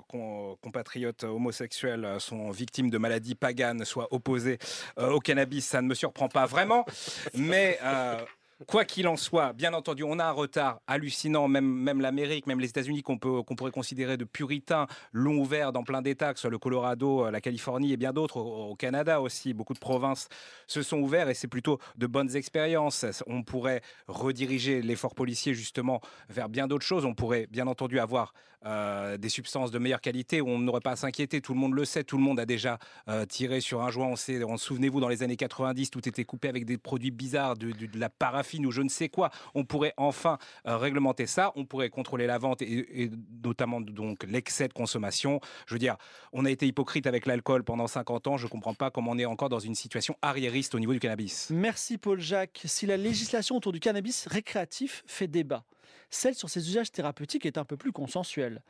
compatriotes 0.61 1.23
homosexuels 1.23 2.15
sont 2.19 2.49
victimes 2.51 2.89
de 2.89 2.97
maladies 2.97 3.35
paganes, 3.35 3.85
soit 3.85 4.07
opposés 4.13 4.57
euh, 4.97 5.11
au 5.11 5.19
cannabis, 5.19 5.65
ça 5.65 5.81
ne 5.81 5.87
me 5.87 5.93
surprend 5.93 6.29
pas 6.29 6.45
vraiment. 6.45 6.85
Mais 7.33 7.77
quoi 8.67 8.85
qu'il 8.85 9.07
en 9.07 9.17
soit, 9.17 9.53
bien 9.53 9.73
entendu, 9.73 10.03
on 10.03 10.17
a 10.19 10.25
un 10.25 10.31
retard 10.31 10.79
hallucinant. 10.87 11.47
Même, 11.47 11.65
même 11.65 11.99
l'Amérique, 11.99 12.47
même 12.47 12.59
les 12.59 12.69
États-Unis, 12.69 13.03
qu'on 13.03 13.17
qu'on 13.17 13.55
pourrait 13.55 13.71
considérer 13.71 14.17
de 14.17 14.23
puritains, 14.23 14.87
l'ont 15.11 15.37
ouvert 15.37 15.73
dans 15.73 15.83
plein 15.83 16.01
d'États, 16.01 16.33
que 16.33 16.39
ce 16.39 16.43
soit 16.43 16.49
le 16.49 16.57
Colorado, 16.57 17.25
euh, 17.25 17.31
la 17.31 17.41
Californie 17.41 17.91
et 17.91 17.97
bien 17.97 18.13
d'autres, 18.13 18.37
au, 18.37 18.75
Canada 18.75 19.21
aussi. 19.21 19.53
Beaucoup 19.53 19.73
de 19.73 19.79
provinces 19.79 20.29
se 20.67 20.81
sont 20.81 20.99
ouverts 20.99 21.29
et 21.29 21.33
c'est 21.33 21.47
plutôt 21.47 21.79
de 21.97 22.07
bonnes 22.07 22.35
expériences. 22.35 23.05
On 23.27 23.43
pourrait 23.43 23.81
rediriger 24.07 24.81
l'effort 24.81 25.15
policier 25.15 25.53
justement 25.53 26.01
vers 26.29 26.49
bien 26.49 26.67
d'autres 26.67 26.85
choses. 26.85 27.05
On 27.05 27.13
pourrait 27.13 27.47
bien 27.49 27.67
entendu 27.67 27.99
avoir 27.99 28.33
euh, 28.65 29.17
des 29.17 29.29
substances 29.29 29.69
de 29.69 29.77
meilleure 29.77 30.01
qualité 30.01 30.41
où 30.41 30.49
on 30.49 30.57
n'aurait 30.57 30.79
pas 30.79 30.91
à 30.91 30.95
s'inquiéter. 30.95 31.39
Tout 31.39 31.53
le 31.53 31.59
monde 31.59 31.73
le 31.73 31.85
sait, 31.85 32.03
tout 32.03 32.17
le 32.17 32.23
monde 32.23 32.39
a 32.39 32.45
déjà 32.45 32.79
euh, 33.09 33.25
tiré 33.25 33.61
sur 33.61 33.83
un 33.83 33.91
joint. 33.91 34.07
On 34.07 34.15
sait, 34.15 34.39
souvenez-vous, 34.57 34.99
dans 34.99 35.09
les 35.09 35.21
années 35.23 35.35
90, 35.35 35.91
tout 35.91 36.07
était 36.07 36.25
coupé 36.25 36.47
avec 36.49 36.65
des 36.65 36.77
produits 36.77 37.11
bizarres, 37.11 37.57
de, 37.57 37.71
de- 37.71 37.85
de 37.85 37.99
la 37.99 38.09
paraffine 38.09 38.44
ou 38.65 38.71
je 38.71 38.81
ne 38.81 38.89
sais 38.89 39.09
quoi. 39.09 39.29
On 39.53 39.63
pourrait 39.63 39.93
enfin 39.97 40.37
euh, 40.67 40.77
réglementer 40.77 41.25
ça. 41.25 41.51
On 41.55 41.65
pourrait 41.65 41.89
contrôler 41.89 42.27
la 42.27 42.37
vente 42.37 42.61
et, 42.61 43.03
et 43.03 43.11
notamment 43.43 43.81
donc 43.81 44.23
l'excès 44.23 44.67
de 44.67 44.73
consommation. 44.73 45.39
Je 45.67 45.75
veux 45.75 45.79
dire, 45.79 45.97
on 46.31 46.45
a 46.45 46.51
été 46.51 46.67
hypocrite 46.67 47.07
avec 47.07 47.25
l'alcool 47.25 47.63
pendant 47.63 47.87
50 47.87 48.27
ans. 48.27 48.37
Je 48.37 48.45
ne 48.45 48.49
comprends 48.49 48.73
pas 48.73 48.91
comment 48.91 49.11
on 49.11 49.17
est 49.17 49.25
encore 49.25 49.49
dans 49.49 49.59
une 49.59 49.75
situation 49.75 50.15
arriériste 50.21 50.75
au 50.75 50.79
niveau 50.79 50.93
du 50.93 50.99
cannabis. 50.99 51.49
Merci 51.51 51.97
Paul 51.97 52.19
Jacques. 52.19 52.61
Si 52.65 52.85
la 52.85 52.97
législation 52.97 53.55
autour 53.55 53.71
du 53.71 53.79
cannabis 53.79 54.27
récréatif 54.27 55.03
fait 55.07 55.27
débat, 55.27 55.63
celle 56.15 56.35
sur 56.35 56.49
ses 56.49 56.67
usages 56.67 56.91
thérapeutiques 56.91 57.45
est 57.45 57.57
un 57.57 57.65
peu 57.65 57.77
plus 57.77 57.91
consensuelle. 57.91 58.61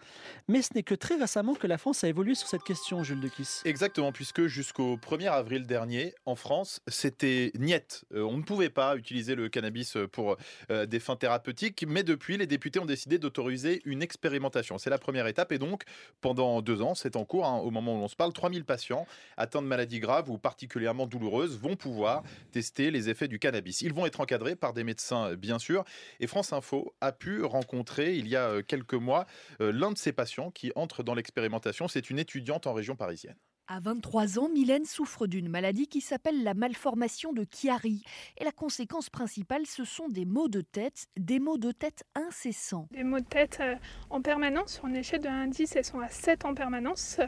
Mais 0.48 0.62
ce 0.62 0.74
n'est 0.74 0.84
que 0.84 0.96
très 0.96 1.16
récemment 1.16 1.54
que 1.54 1.68
la 1.68 1.78
France 1.78 2.04
a 2.04 2.08
évolué 2.08 2.36
sur 2.36 2.48
cette 2.48 2.64
question, 2.64 3.04
Jules 3.04 3.22
de 3.22 3.28
Kiss. 3.28 3.62
Exactement, 3.66 4.12
puisque 4.12 4.48
jusqu'au 4.48 4.98
1er 4.98 5.30
avril 5.30 5.66
dernier, 5.66 6.14
en 6.26 6.36
France, 6.36 6.82
c'était 6.88 7.52
niet. 7.58 8.06
Euh, 8.14 8.24
on 8.24 8.38
ne 8.38 8.44
pouvait 8.44 8.70
pas 8.70 8.96
utiliser 8.98 9.36
le 9.36 9.50
cannabis 9.50 9.98
pour 10.12 10.38
euh, 10.72 10.86
des 10.86 11.00
fins 11.00 11.16
thérapeutiques, 11.16 11.86
mais 11.88 12.04
depuis, 12.04 12.38
les 12.38 12.48
députés 12.48 12.80
ont 12.80 12.86
décidé 12.86 13.20
d'autoriser 13.20 13.82
une 13.86 14.02
expérimentation. 14.02 14.78
C'est 14.78 14.90
la 14.90 14.98
première 14.98 15.28
étape, 15.28 15.52
et 15.52 15.60
donc, 15.60 15.84
pendant 16.22 16.62
deux 16.62 16.82
ans, 16.82 16.96
c'est 16.96 17.16
en 17.16 17.26
cours, 17.26 17.46
hein, 17.46 17.58
au 17.58 17.72
moment 17.72 17.96
où 17.96 18.00
l'on 18.00 18.08
se 18.08 18.16
parle, 18.16 18.34
3000 18.34 18.66
patients 18.66 19.08
atteints 19.38 19.62
de 19.62 19.68
maladies 19.68 20.00
graves 20.00 20.30
ou 20.30 20.38
particulièrement 20.38 21.08
douloureuses 21.08 21.58
vont 21.58 21.76
pouvoir 21.76 22.24
tester 22.52 22.92
les 22.92 23.10
effets 23.10 23.28
du 23.28 23.40
cannabis. 23.40 23.82
Ils 23.82 23.94
vont 23.94 24.06
être 24.06 24.20
encadrés 24.20 24.56
par 24.56 24.74
des 24.74 24.84
médecins, 24.84 25.36
bien 25.36 25.60
sûr, 25.60 25.84
et 26.20 26.28
France 26.28 26.54
Info 26.54 26.94
a 27.02 27.12
pu 27.12 27.35
rencontrer, 27.44 28.16
il 28.16 28.28
y 28.28 28.36
a 28.36 28.50
euh, 28.50 28.62
quelques 28.62 28.94
mois, 28.94 29.26
euh, 29.62 29.72
l'un 29.72 29.92
de 29.92 29.98
ces 29.98 30.12
patients 30.12 30.52
qui 30.52 30.72
entre 30.76 31.04
dans 31.04 31.14
l'expérimentation. 31.14 31.88
C'est 31.88 32.10
une 32.10 32.20
étudiante 32.20 32.68
en 32.68 32.74
région 32.74 32.96
parisienne. 32.96 33.36
À 33.68 33.80
23 33.80 34.38
ans, 34.38 34.48
Mylène 34.48 34.86
souffre 34.86 35.26
d'une 35.26 35.50
maladie 35.50 35.88
qui 35.88 36.00
s'appelle 36.00 36.44
la 36.44 36.54
malformation 36.54 37.34
de 37.34 37.48
Chiari. 37.52 38.04
Et 38.38 38.44
la 38.44 38.52
conséquence 38.52 39.10
principale, 39.10 39.66
ce 39.66 39.84
sont 39.84 40.08
des 40.08 40.26
maux 40.26 40.48
de 40.48 40.62
tête, 40.62 41.08
des 41.18 41.40
maux 41.40 41.58
de 41.58 41.72
tête 41.72 42.04
incessants. 42.14 42.88
Des 42.92 43.04
maux 43.04 43.20
de 43.20 43.26
tête 43.26 43.58
euh, 43.62 43.76
en 44.12 44.22
permanence, 44.22 44.76
sur 44.76 44.86
une 44.86 44.98
échelle 44.98 45.22
de 45.22 45.30
1 45.30 45.42
à 45.42 45.48
10, 45.48 45.76
elles 45.76 45.84
sont 45.84 46.00
à 46.00 46.10
7 46.10 46.46
en 46.46 46.54
permanence, 46.54 47.20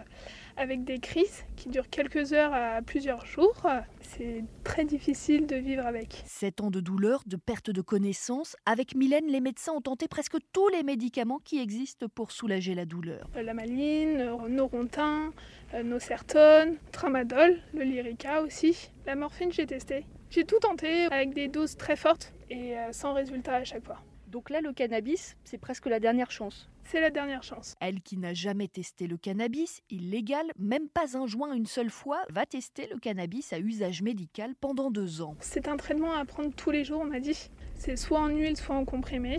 avec 0.58 0.84
des 0.84 0.99
crises 0.99 1.45
qui 1.55 1.70
durent 1.70 1.89
quelques 1.89 2.34
heures 2.34 2.53
à 2.53 2.82
plusieurs 2.82 3.26
jours. 3.26 3.66
C'est 4.01 4.43
très 4.64 4.86
difficile 4.86 5.45
de 5.45 5.55
vivre 5.55 5.86
avec. 5.86 6.24
7 6.26 6.62
ans 6.62 6.72
de 6.72 6.80
douleur, 6.80 7.22
de 7.26 7.38
perte 7.38 7.70
de 7.70 7.82
connaissance. 7.82 8.55
Avec 8.66 8.95
Mylène, 8.95 9.28
les 9.28 9.39
médecins 9.39 9.74
ont 9.74 9.82
tenté 9.82 10.08
presque 10.08 10.38
tous 10.53 10.68
les 10.70 10.84
médicaments 10.84 11.39
qui 11.43 11.60
existent 11.60 12.08
pour 12.14 12.32
soulager 12.32 12.74
la 12.76 12.86
douleur. 12.86 13.30
Euh, 13.36 13.43
La 13.43 13.53
maline, 13.53 14.20
euh, 14.20 14.49
Norontin, 14.49 15.32
euh, 15.74 15.84
Nocertone, 15.84 16.78
Tramadol, 16.91 17.60
le 17.74 17.84
Lyrica 17.84 18.41
aussi. 18.41 18.89
La 19.05 19.16
morphine, 19.16 19.51
j'ai 19.51 19.68
testé. 19.68 20.05
J'ai 20.30 20.43
tout 20.43 20.60
tenté 20.60 21.05
avec 21.05 21.34
des 21.34 21.47
doses 21.47 21.78
très 21.78 21.95
fortes 21.95 22.34
et 22.49 22.76
sans 22.91 23.14
résultat 23.14 23.55
à 23.55 23.64
chaque 23.64 23.86
fois. 23.86 24.01
Donc 24.28 24.49
là, 24.49 24.59
le 24.61 24.73
cannabis, 24.73 25.38
c'est 25.45 25.57
presque 25.57 25.86
la 25.86 25.99
dernière 26.01 26.32
chance. 26.32 26.69
C'est 26.84 26.99
la 26.99 27.09
dernière 27.09 27.43
chance. 27.43 27.75
Elle 27.80 28.01
qui 28.01 28.17
n'a 28.17 28.34
jamais 28.34 28.67
testé 28.67 29.07
le 29.07 29.17
cannabis, 29.17 29.82
illégal, 29.89 30.51
même 30.59 30.89
pas 30.89 31.17
un 31.17 31.28
joint 31.28 31.53
une 31.53 31.65
seule 31.65 31.89
fois, 31.89 32.23
va 32.30 32.45
tester 32.45 32.88
le 32.91 32.99
cannabis 32.99 33.53
à 33.53 33.59
usage 33.59 34.01
médical 34.01 34.53
pendant 34.59 34.91
deux 34.91 35.21
ans. 35.21 35.36
C'est 35.39 35.67
un 35.69 35.78
traitement 35.78 36.13
à 36.13 36.25
prendre 36.25 36.53
tous 36.53 36.71
les 36.71 36.84
jours, 36.84 37.01
on 37.01 37.05
m'a 37.05 37.19
dit. 37.21 37.49
C'est 37.75 37.95
soit 37.95 38.19
en 38.19 38.28
huile, 38.28 38.57
soit 38.57 38.75
en 38.75 38.84
comprimé. 38.86 39.38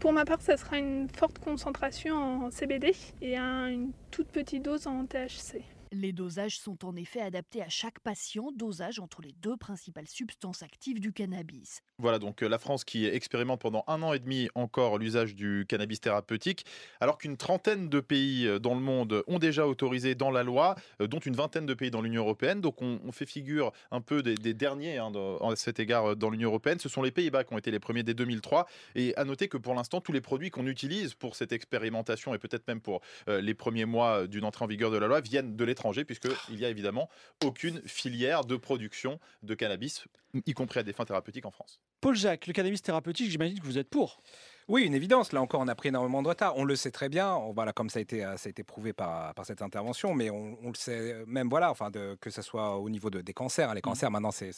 Pour 0.00 0.12
ma 0.12 0.24
part, 0.24 0.42
ça 0.42 0.56
sera 0.56 0.78
une 0.78 1.08
forte 1.16 1.38
concentration 1.38 2.16
en 2.46 2.50
CBD 2.50 2.92
et 3.22 3.36
un- 3.36 3.68
une 3.68 3.92
toute 4.10 4.28
petite 4.28 4.64
dose 4.64 4.86
en 4.86 5.06
THC. 5.06 5.62
Les 5.96 6.12
dosages 6.12 6.58
sont 6.58 6.84
en 6.84 6.96
effet 6.96 7.20
adaptés 7.20 7.62
à 7.62 7.68
chaque 7.68 8.00
patient, 8.00 8.50
dosage 8.56 8.98
entre 8.98 9.22
les 9.22 9.30
deux 9.30 9.56
principales 9.56 10.08
substances 10.08 10.64
actives 10.64 10.98
du 10.98 11.12
cannabis. 11.12 11.82
Voilà 11.98 12.18
donc 12.18 12.42
euh, 12.42 12.48
la 12.48 12.58
France 12.58 12.82
qui 12.82 13.06
expérimente 13.06 13.60
pendant 13.60 13.84
un 13.86 14.02
an 14.02 14.12
et 14.12 14.18
demi 14.18 14.48
encore 14.56 14.98
l'usage 14.98 15.36
du 15.36 15.64
cannabis 15.68 16.00
thérapeutique, 16.00 16.66
alors 16.98 17.16
qu'une 17.16 17.36
trentaine 17.36 17.88
de 17.88 18.00
pays 18.00 18.48
euh, 18.48 18.58
dans 18.58 18.74
le 18.74 18.80
monde 18.80 19.22
ont 19.28 19.38
déjà 19.38 19.68
autorisé 19.68 20.16
dans 20.16 20.32
la 20.32 20.42
loi, 20.42 20.74
euh, 21.00 21.06
dont 21.06 21.20
une 21.20 21.36
vingtaine 21.36 21.64
de 21.64 21.74
pays 21.74 21.92
dans 21.92 22.02
l'Union 22.02 22.22
européenne. 22.22 22.60
Donc 22.60 22.82
on, 22.82 23.12
fait 23.12 23.26
figure 23.26 23.70
un 23.92 24.00
peu 24.00 24.24
des, 24.24 24.54
derniers 24.54 24.98
hein, 24.98 25.12
à 25.40 25.54
cet 25.54 25.78
égard 25.78 26.16
dans 26.16 26.30
l'Union 26.30 26.48
européenne. 26.48 26.80
Ce 26.80 26.88
sont 26.88 27.02
les 27.02 27.12
Pays-Bas 27.12 27.44
qui 27.44 27.54
ont 27.54 27.58
été 27.58 27.70
les 27.70 27.78
premiers 27.78 28.02
dès 28.02 28.14
2003. 28.14 28.66
Et 28.96 29.14
à 29.16 29.24
noter 29.24 29.46
que 29.46 29.56
pour 29.56 29.74
l'instant, 29.74 30.00
tous 30.00 30.10
les 30.10 30.20
produits 30.20 30.50
qu'on 30.50 30.66
utilise 30.66 31.14
pour 31.14 31.36
cette 31.36 31.52
expérimentation 31.52 32.34
et 32.34 32.38
peut-être 32.38 32.66
même 32.66 32.80
pour 32.80 33.02
les 33.28 33.54
premiers 33.54 33.84
mois 33.84 34.26
d'une 34.26 34.44
entrée 34.44 34.64
en 34.64 34.68
vigueur 34.68 34.90
de 34.90 34.96
la 34.96 35.06
loi 35.06 35.20
viennent 35.20 35.54
de 35.54 35.64
l'étranger. 35.64 35.83
Puisqu'il 36.04 36.56
n'y 36.56 36.64
a 36.64 36.70
évidemment 36.70 37.08
aucune 37.44 37.80
filière 37.86 38.44
de 38.44 38.56
production 38.56 39.20
de 39.42 39.54
cannabis, 39.54 40.04
y 40.46 40.52
compris 40.54 40.80
à 40.80 40.82
des 40.82 40.92
fins 40.92 41.04
thérapeutiques 41.04 41.46
en 41.46 41.50
France. 41.50 41.80
Paul 42.00 42.16
Jacques, 42.16 42.46
le 42.46 42.52
cannabis 42.52 42.82
thérapeutique, 42.82 43.30
j'imagine 43.30 43.58
que 43.58 43.64
vous 43.64 43.78
êtes 43.78 43.88
pour. 43.88 44.22
Oui, 44.66 44.84
une 44.84 44.94
évidence. 44.94 45.32
Là 45.32 45.42
encore, 45.42 45.60
on 45.60 45.68
a 45.68 45.74
pris 45.74 45.90
énormément 45.90 46.22
de 46.22 46.28
retard. 46.28 46.56
On 46.56 46.64
le 46.64 46.74
sait 46.74 46.90
très 46.90 47.10
bien. 47.10 47.34
On, 47.34 47.52
voilà, 47.52 47.74
comme 47.74 47.90
ça 47.90 47.98
a 47.98 48.02
été, 48.02 48.24
euh, 48.24 48.38
ça 48.38 48.48
a 48.48 48.50
été 48.50 48.62
prouvé 48.62 48.94
par, 48.94 49.34
par 49.34 49.44
cette 49.44 49.60
intervention, 49.60 50.14
mais 50.14 50.30
on, 50.30 50.56
on 50.62 50.68
le 50.68 50.74
sait 50.74 51.22
même, 51.26 51.50
voilà, 51.50 51.70
enfin, 51.70 51.90
de, 51.90 52.16
que 52.18 52.30
ce 52.30 52.40
soit 52.40 52.78
au 52.78 52.88
niveau 52.88 53.10
de, 53.10 53.20
des 53.20 53.34
cancers. 53.34 53.68
hein. 53.68 53.74
Les 53.74 53.82
cancers, 53.82 54.10
maintenant, 54.10 54.30
c'est 54.30 54.52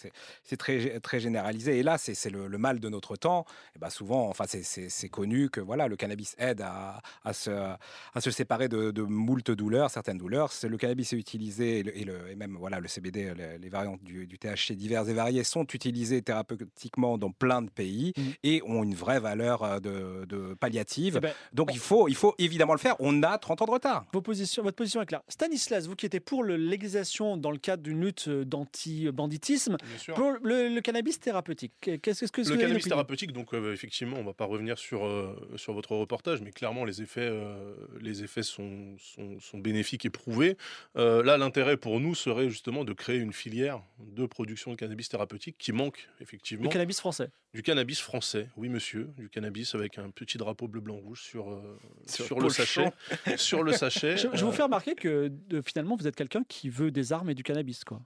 très, 0.56 0.78
gé- 0.78 1.00
très 1.00 1.18
généralisé. 1.18 1.78
Et 1.78 1.82
là, 1.82 1.98
c'est 1.98 2.30
le, 2.30 2.46
le 2.46 2.58
mal 2.58 2.78
de 2.78 2.88
notre 2.88 3.16
temps. 3.16 3.46
Et 3.74 3.80
ben 3.80 3.90
souvent, 3.90 4.28
enfin, 4.28 4.44
c'est- 4.46 5.08
connu 5.08 5.50
que 5.50 5.60
voilà, 5.60 5.88
le 5.88 5.96
cannabis 5.96 6.36
aide 6.38 6.60
à, 6.60 7.00
à 7.24 7.32
se, 7.32 7.50
à 7.50 8.20
se 8.20 8.30
séparer 8.30 8.68
de, 8.68 8.92
de 8.92 9.02
moult 9.02 9.50
douleurs, 9.50 9.90
certaines 9.90 10.18
douleurs. 10.18 10.50
Le 10.62 10.76
cannabis 10.76 11.12
est 11.14 11.16
utilisé 11.16 11.80
et, 11.80 11.82
le- 11.82 11.96
et 11.98 12.04
le- 12.04 12.30
et 12.30 12.36
même 12.36 12.56
voilà, 12.56 12.78
le 12.78 12.86
CBD, 12.86 13.34
les, 13.34 13.58
les 13.58 13.68
variantes 13.68 14.02
du, 14.04 14.26
du 14.28 14.38
THC 14.38 14.72
divers 14.76 15.08
et 15.08 15.14
variés 15.14 15.42
sont 15.42 15.64
utilisés 15.66 16.22
thérapeutiquement 16.22 17.18
dans 17.18 17.30
plein 17.32 17.60
de 17.62 17.70
pays 17.70 18.12
et 18.44 18.62
ont 18.66 18.84
une 18.84 18.94
vraie 18.94 19.18
valeur 19.20 19.62
euh, 19.64 19.80
de, 19.96 20.24
de 20.26 20.54
palliative. 20.54 21.14
Eh 21.18 21.20
ben, 21.20 21.32
Donc 21.52 21.70
il 21.72 21.78
faut, 21.78 22.08
il 22.08 22.14
faut 22.14 22.34
évidemment 22.38 22.72
le 22.74 22.78
faire. 22.78 22.96
On 23.00 23.22
a 23.22 23.38
30 23.38 23.62
ans 23.62 23.66
de 23.66 23.70
retard. 23.70 24.06
Vos 24.12 24.20
positions, 24.22 24.62
votre 24.62 24.76
position 24.76 25.00
est 25.02 25.06
claire. 25.06 25.22
Stanislas, 25.28 25.86
vous 25.86 25.96
qui 25.96 26.06
étiez 26.06 26.20
pour 26.20 26.42
le- 26.42 26.56
l'égalisation 26.56 27.36
dans 27.36 27.50
le 27.50 27.58
cadre 27.58 27.82
d'une 27.82 28.00
lutte 28.04 28.28
euh, 28.28 28.44
d'anti-banditisme, 28.44 29.76
pour 30.14 30.32
le, 30.42 30.68
le 30.68 30.80
cannabis 30.80 31.20
thérapeutique, 31.20 31.72
qu'est-ce 32.02 32.20
que, 32.20 32.26
ce 32.26 32.32
que 32.32 32.40
vous 32.42 32.50
Le 32.50 32.56
cannabis 32.56 32.84
thérapeutique, 32.84 33.32
donc 33.32 33.54
euh, 33.54 33.72
effectivement, 33.72 34.16
on 34.18 34.24
va 34.24 34.32
pas 34.32 34.44
revenir 34.44 34.78
sur, 34.78 35.04
euh, 35.06 35.34
sur 35.56 35.72
votre 35.72 35.92
reportage, 35.94 36.40
mais 36.42 36.50
clairement 36.50 36.84
les 36.84 37.02
effets, 37.02 37.20
euh, 37.22 37.74
les 38.00 38.22
effets 38.22 38.42
sont, 38.42 38.96
sont, 38.98 39.38
sont 39.40 39.58
bénéfiques 39.58 40.04
et 40.04 40.10
prouvés. 40.10 40.56
Euh, 40.96 41.22
là, 41.22 41.36
l'intérêt 41.36 41.76
pour 41.76 42.00
nous 42.00 42.14
serait 42.14 42.48
justement 42.48 42.84
de 42.84 42.92
créer 42.92 43.18
une 43.18 43.32
filière 43.32 43.82
de 43.98 44.26
production 44.26 44.70
de 44.70 44.76
cannabis 44.76 45.08
thérapeutique 45.08 45.56
qui 45.58 45.72
manque 45.72 46.08
effectivement. 46.20 46.64
Le 46.64 46.70
cannabis 46.70 47.00
français. 47.00 47.30
Du 47.54 47.62
cannabis 47.62 48.00
français, 48.00 48.48
oui 48.56 48.68
monsieur, 48.68 49.08
du 49.16 49.28
cannabis 49.30 49.74
avec 49.74 49.85
un 49.98 50.10
petit 50.10 50.38
drapeau 50.38 50.68
bleu 50.68 50.80
blanc 50.80 50.96
rouge 50.96 51.22
sur, 51.22 51.50
euh, 51.50 51.78
Sur 52.06 52.24
sur, 52.26 52.40
le 52.40 52.48
sachet. 52.48 52.92
Sur 53.36 53.62
le 53.62 53.72
sachet. 53.72 54.16
Je, 54.16 54.28
je 54.34 54.44
vous 54.44 54.50
euh, 54.50 54.54
fais 54.54 54.62
remarquer 54.64 54.94
que 54.94 55.28
de- 55.28 55.60
finalement 55.62 55.96
vous 55.96 56.06
êtes 56.06 56.16
quelqu'un 56.16 56.42
qui 56.48 56.68
veut 56.68 56.90
des 56.90 57.12
armes 57.12 57.30
et 57.30 57.34
du 57.34 57.42
cannabis, 57.42 57.84
quoi. 57.84 58.00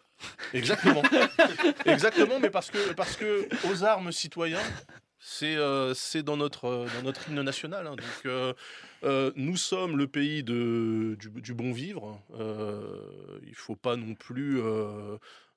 Exactement. 0.52 1.02
Exactement, 1.86 2.38
mais 2.40 2.50
parce 2.50 2.70
que, 2.70 2.92
parce 2.92 3.16
que 3.16 3.48
aux 3.70 3.84
armes 3.84 4.12
citoyens, 4.12 4.60
c'est 5.18 5.56
euh, 5.56 5.92
c'est 5.94 6.22
dans, 6.22 6.36
notre, 6.36 6.64
euh, 6.66 6.86
dans 6.96 7.02
notre 7.04 7.28
hymne 7.28 7.42
national. 7.42 7.86
hein. 7.86 7.96
Donc, 7.96 8.26
euh, 8.26 8.52
euh, 9.04 9.32
nous 9.36 9.56
sommes 9.56 9.96
le 9.98 10.06
pays 10.06 10.42
de, 10.42 11.16
du, 11.18 11.28
du 11.40 11.54
bon 11.54 11.72
vivre. 11.72 12.20
Euh, 12.38 13.38
il 13.42 13.50
ne 13.50 13.54
faut 13.54 13.76
pas 13.76 13.96
non 13.96 14.14
plus 14.14 14.60
euh, 14.60 15.16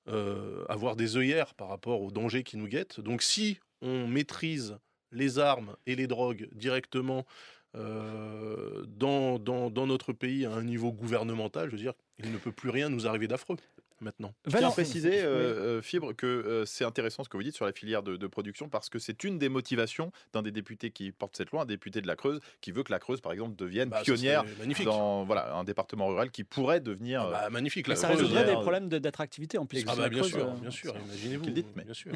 euh, 0.10 0.66
avoir 0.70 0.96
des 0.96 1.16
œillères 1.18 1.54
par 1.56 1.70
rapport 1.70 2.02
aux 2.02 2.12
dangers 2.12 2.44
qui 2.44 2.58
nous 2.58 2.68
guettent. 2.68 3.00
Donc, 3.00 3.22
si 3.22 3.60
on 3.82 4.08
maîtrise 4.08 4.78
les 5.14 5.40
armes 5.40 5.76
et 5.86 5.96
les 5.96 6.08
drogues 6.08 6.50
directement 6.54 7.26
euh, 7.76 8.84
dans, 8.88 9.40
dans, 9.40 9.72
dans 9.72 9.88
notre 9.88 10.14
pays 10.14 10.46
à 10.46 10.52
un 10.52 10.64
niveau 10.64 10.92
gouvernemental, 10.92 11.70
je 11.70 11.76
veux 11.76 11.82
dire, 11.82 11.94
il 12.20 12.32
ne 12.32 12.38
peut 12.38 12.52
plus 12.52 12.70
rien 12.70 12.90
nous 12.90 13.08
arriver 13.08 13.28
d'affreux 13.28 13.58
maintenant. 14.04 14.34
Je 14.46 14.56
tiens 14.58 14.68
à 14.68 14.72
préciser, 14.72 15.22
euh, 15.24 15.78
euh, 15.78 15.82
Fibre, 15.82 16.14
que 16.14 16.28
euh, 16.28 16.66
c'est 16.66 16.84
intéressant 16.86 17.24
ce 17.24 17.30
que 17.30 17.38
vous 17.38 17.44
dites 17.44 17.56
sur 17.56 17.66
la 17.66 17.72
filière 17.74 18.04
de, 18.04 18.16
de 18.18 18.28
production 18.28 18.70
parce 18.70 18.90
que 18.90 19.00
c'est 19.00 19.24
une 19.24 19.40
des 19.40 19.50
motivations 19.50 20.12
d'un 20.34 20.42
des 20.42 20.52
députés 20.52 20.92
qui 20.92 21.12
porte 21.12 21.36
cette 21.36 21.52
loi, 21.52 21.64
un 21.64 21.66
député 21.66 22.02
de 22.02 22.08
la 22.08 22.16
Creuse, 22.16 22.40
qui 22.62 22.72
veut 22.72 22.84
que 22.84 22.92
la 22.92 23.00
Creuse, 23.00 23.22
par 23.22 23.32
exemple, 23.32 23.56
devienne 23.56 23.90
Bah, 23.90 24.02
pionnière 24.04 24.44
dans 24.86 25.24
voilà, 25.24 25.56
un 25.56 25.64
département 25.64 26.08
rural 26.08 26.30
qui 26.32 26.44
pourrait 26.44 26.80
devenir. 26.82 27.22
Ah 27.24 27.30
bah, 27.44 27.50
magnifique, 27.50 27.88
la 27.88 27.96
ça 27.96 28.08
Creuse, 28.10 28.22
résoudrait 28.22 28.46
des 28.46 28.54
problèmes 28.54 28.90
d'attractivité 28.90 29.58
en 29.58 29.66
plus. 29.66 29.84
Ah 29.88 29.96
bah, 29.96 30.10
bien 30.10 30.20
Creuse, 30.20 30.32
sûr, 30.34 30.52
bien 30.54 30.72
sûr, 30.72 30.96
imaginez-vous. 31.08 31.46
Mais- 31.76 31.84
Bien 31.84 31.94
sûr. 31.94 32.12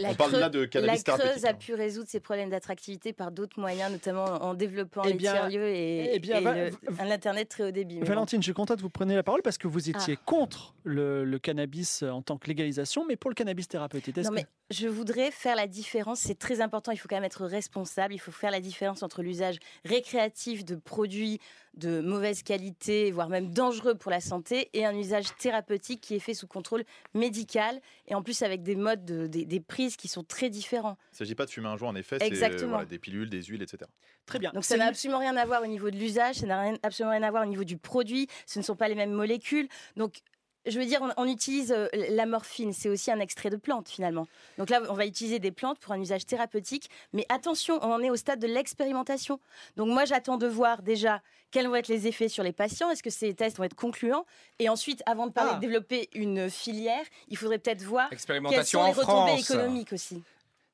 La 0.00 0.10
On 0.10 0.14
parle 0.14 0.30
Creuse- 0.30 0.40
là 0.40 0.48
de 0.48 0.64
cannabis 0.64 1.04
La 1.06 1.18
Creuse 1.18 1.44
a 1.44 1.50
hein. 1.50 1.54
pu 1.54 1.74
résoudre 1.74 2.08
ses 2.08 2.20
problèmes 2.20 2.50
d'attractivité 2.50 3.12
par 3.12 3.30
d'autres 3.32 3.58
moyens, 3.58 3.90
notamment 3.92 4.24
en 4.24 4.54
développant 4.54 5.02
Eh 5.04 5.08
les 5.08 5.14
bien- 5.14 5.32
tiers-lieux 5.32 5.68
et, 5.68 6.10
eh 6.14 6.18
bien, 6.18 6.38
et 6.38 6.42
va- 6.44 6.54
le- 6.54 6.70
un 7.00 7.10
Internet 7.10 7.48
très 7.48 7.64
haut 7.64 7.70
débit. 7.70 8.00
Valentine, 8.00 8.40
je 8.40 8.46
suis 8.46 8.52
content 8.54 8.76
que 8.76 8.80
vous 8.82 8.90
preniez 8.90 9.14
la 9.14 9.22
parole 9.22 9.42
parce 9.42 9.58
que 9.58 9.66
vous 9.68 9.88
étiez 9.90 10.14
Ah. 10.18 10.22
contre 10.24 10.74
le, 10.84 11.24
le 11.24 11.38
cannabis 11.38 12.02
en 12.02 12.22
tant 12.22 12.38
que 12.38 12.46
légalisation, 12.46 13.04
mais 13.06 13.16
pour 13.16 13.30
le 13.30 13.34
cannabis 13.34 13.68
thérapeutique. 13.68 14.16
Est-ce 14.18 14.28
Non, 14.28 14.34
que- 14.36 14.40
mais 14.40 14.46
je 14.70 14.88
voudrais 14.88 15.30
faire 15.30 15.56
la 15.56 15.66
différence. 15.66 16.20
C'est 16.20 16.38
très 16.38 16.60
important. 16.60 16.92
Il 16.92 16.96
faut 16.96 17.08
quand 17.08 17.16
même 17.16 17.24
être 17.24 17.44
responsable. 17.46 18.14
Il 18.14 18.18
faut 18.18 18.32
faire 18.32 18.50
la 18.50 18.60
différence 18.60 19.02
entre 19.02 19.22
l'usage 19.22 19.58
récréatif 19.84 20.64
de 20.64 20.76
produits 20.76 21.40
de 21.74 22.00
mauvaise 22.00 22.42
qualité, 22.42 23.10
voire 23.10 23.28
même 23.28 23.52
dangereux 23.52 23.94
pour 23.96 24.10
la 24.10 24.20
santé, 24.20 24.70
et 24.72 24.86
un 24.86 24.96
usage 24.96 25.26
thérapeutique 25.36 26.00
qui 26.00 26.14
est 26.14 26.18
fait 26.20 26.32
sous 26.32 26.46
contrôle 26.46 26.84
médical 27.14 27.80
et 28.08 28.14
en 28.14 28.22
plus 28.22 28.40
avec 28.42 28.62
des 28.62 28.76
modes, 28.76 29.04
de- 29.04 29.26
des, 29.26 29.44
des 29.44 29.60
prises 29.60 29.96
qui 29.96 30.08
sont 30.08 30.24
très 30.24 30.48
différents. 30.48 30.96
Il 31.10 31.14
ne 31.14 31.18
s'agit 31.18 31.34
pas 31.34 31.44
de 31.44 31.50
fumer 31.50 31.68
un 31.68 31.76
joint, 31.76 31.90
en 31.90 31.96
effet, 31.96 32.16
c'est 32.18 32.26
Exactement. 32.26 32.70
voilà, 32.70 32.84
des 32.86 32.98
pilules, 32.98 33.28
des 33.28 33.42
huiles, 33.42 33.62
etc. 33.62 33.90
Très 34.24 34.38
bien. 34.38 34.50
Donc 34.52 34.64
ça 34.64 34.76
n'a 34.76 34.86
absolument 34.86 35.18
rien 35.20 35.36
à 35.36 35.44
voir 35.44 35.62
au 35.62 35.66
niveau 35.66 35.90
de 35.90 35.96
l'usage, 35.96 36.36
ça 36.36 36.46
n'a 36.46 36.72
absolument 36.82 37.12
rien 37.12 37.22
à 37.22 37.30
voir 37.30 37.42
au 37.44 37.48
niveau 37.48 37.64
du 37.64 37.76
produit, 37.76 38.26
ce 38.46 38.58
ne 38.58 38.64
sont 38.64 38.74
pas 38.76 38.88
les 38.88 38.94
mêmes 38.94 39.12
molécules. 39.12 39.68
Donc 39.96 40.20
je 40.66 40.78
veux 40.78 40.86
dire, 40.86 41.00
on, 41.02 41.10
on 41.16 41.26
utilise 41.28 41.72
euh, 41.72 41.88
la 41.92 42.26
morphine, 42.26 42.72
c'est 42.72 42.88
aussi 42.88 43.10
un 43.10 43.20
extrait 43.20 43.50
de 43.50 43.56
plante 43.56 43.88
finalement. 43.88 44.26
Donc 44.58 44.70
là, 44.70 44.80
on 44.88 44.94
va 44.94 45.06
utiliser 45.06 45.38
des 45.38 45.50
plantes 45.52 45.78
pour 45.78 45.92
un 45.92 46.00
usage 46.00 46.26
thérapeutique, 46.26 46.90
mais 47.12 47.24
attention, 47.28 47.78
on 47.82 47.92
en 47.92 48.02
est 48.02 48.10
au 48.10 48.16
stade 48.16 48.38
de 48.40 48.46
l'expérimentation. 48.46 49.40
Donc 49.76 49.88
moi, 49.88 50.04
j'attends 50.04 50.36
de 50.36 50.46
voir 50.46 50.82
déjà 50.82 51.22
quels 51.50 51.68
vont 51.68 51.76
être 51.76 51.88
les 51.88 52.06
effets 52.06 52.28
sur 52.28 52.42
les 52.42 52.52
patients, 52.52 52.90
est-ce 52.90 53.02
que 53.02 53.10
ces 53.10 53.34
tests 53.34 53.56
vont 53.58 53.64
être 53.64 53.74
concluants, 53.76 54.26
et 54.58 54.68
ensuite, 54.68 55.02
avant 55.06 55.26
de 55.26 55.32
parler 55.32 55.50
Ah. 55.52 55.56
de 55.56 55.60
développer 55.60 56.08
une 56.14 56.50
filière, 56.50 57.04
il 57.28 57.36
faudrait 57.36 57.58
peut-être 57.58 57.82
voir 57.82 58.10
quelles 58.10 58.18
sont 58.18 58.32
les 58.84 58.92
retombées 58.92 59.32
France. 59.32 59.50
économiques 59.50 59.92
aussi. 59.92 60.22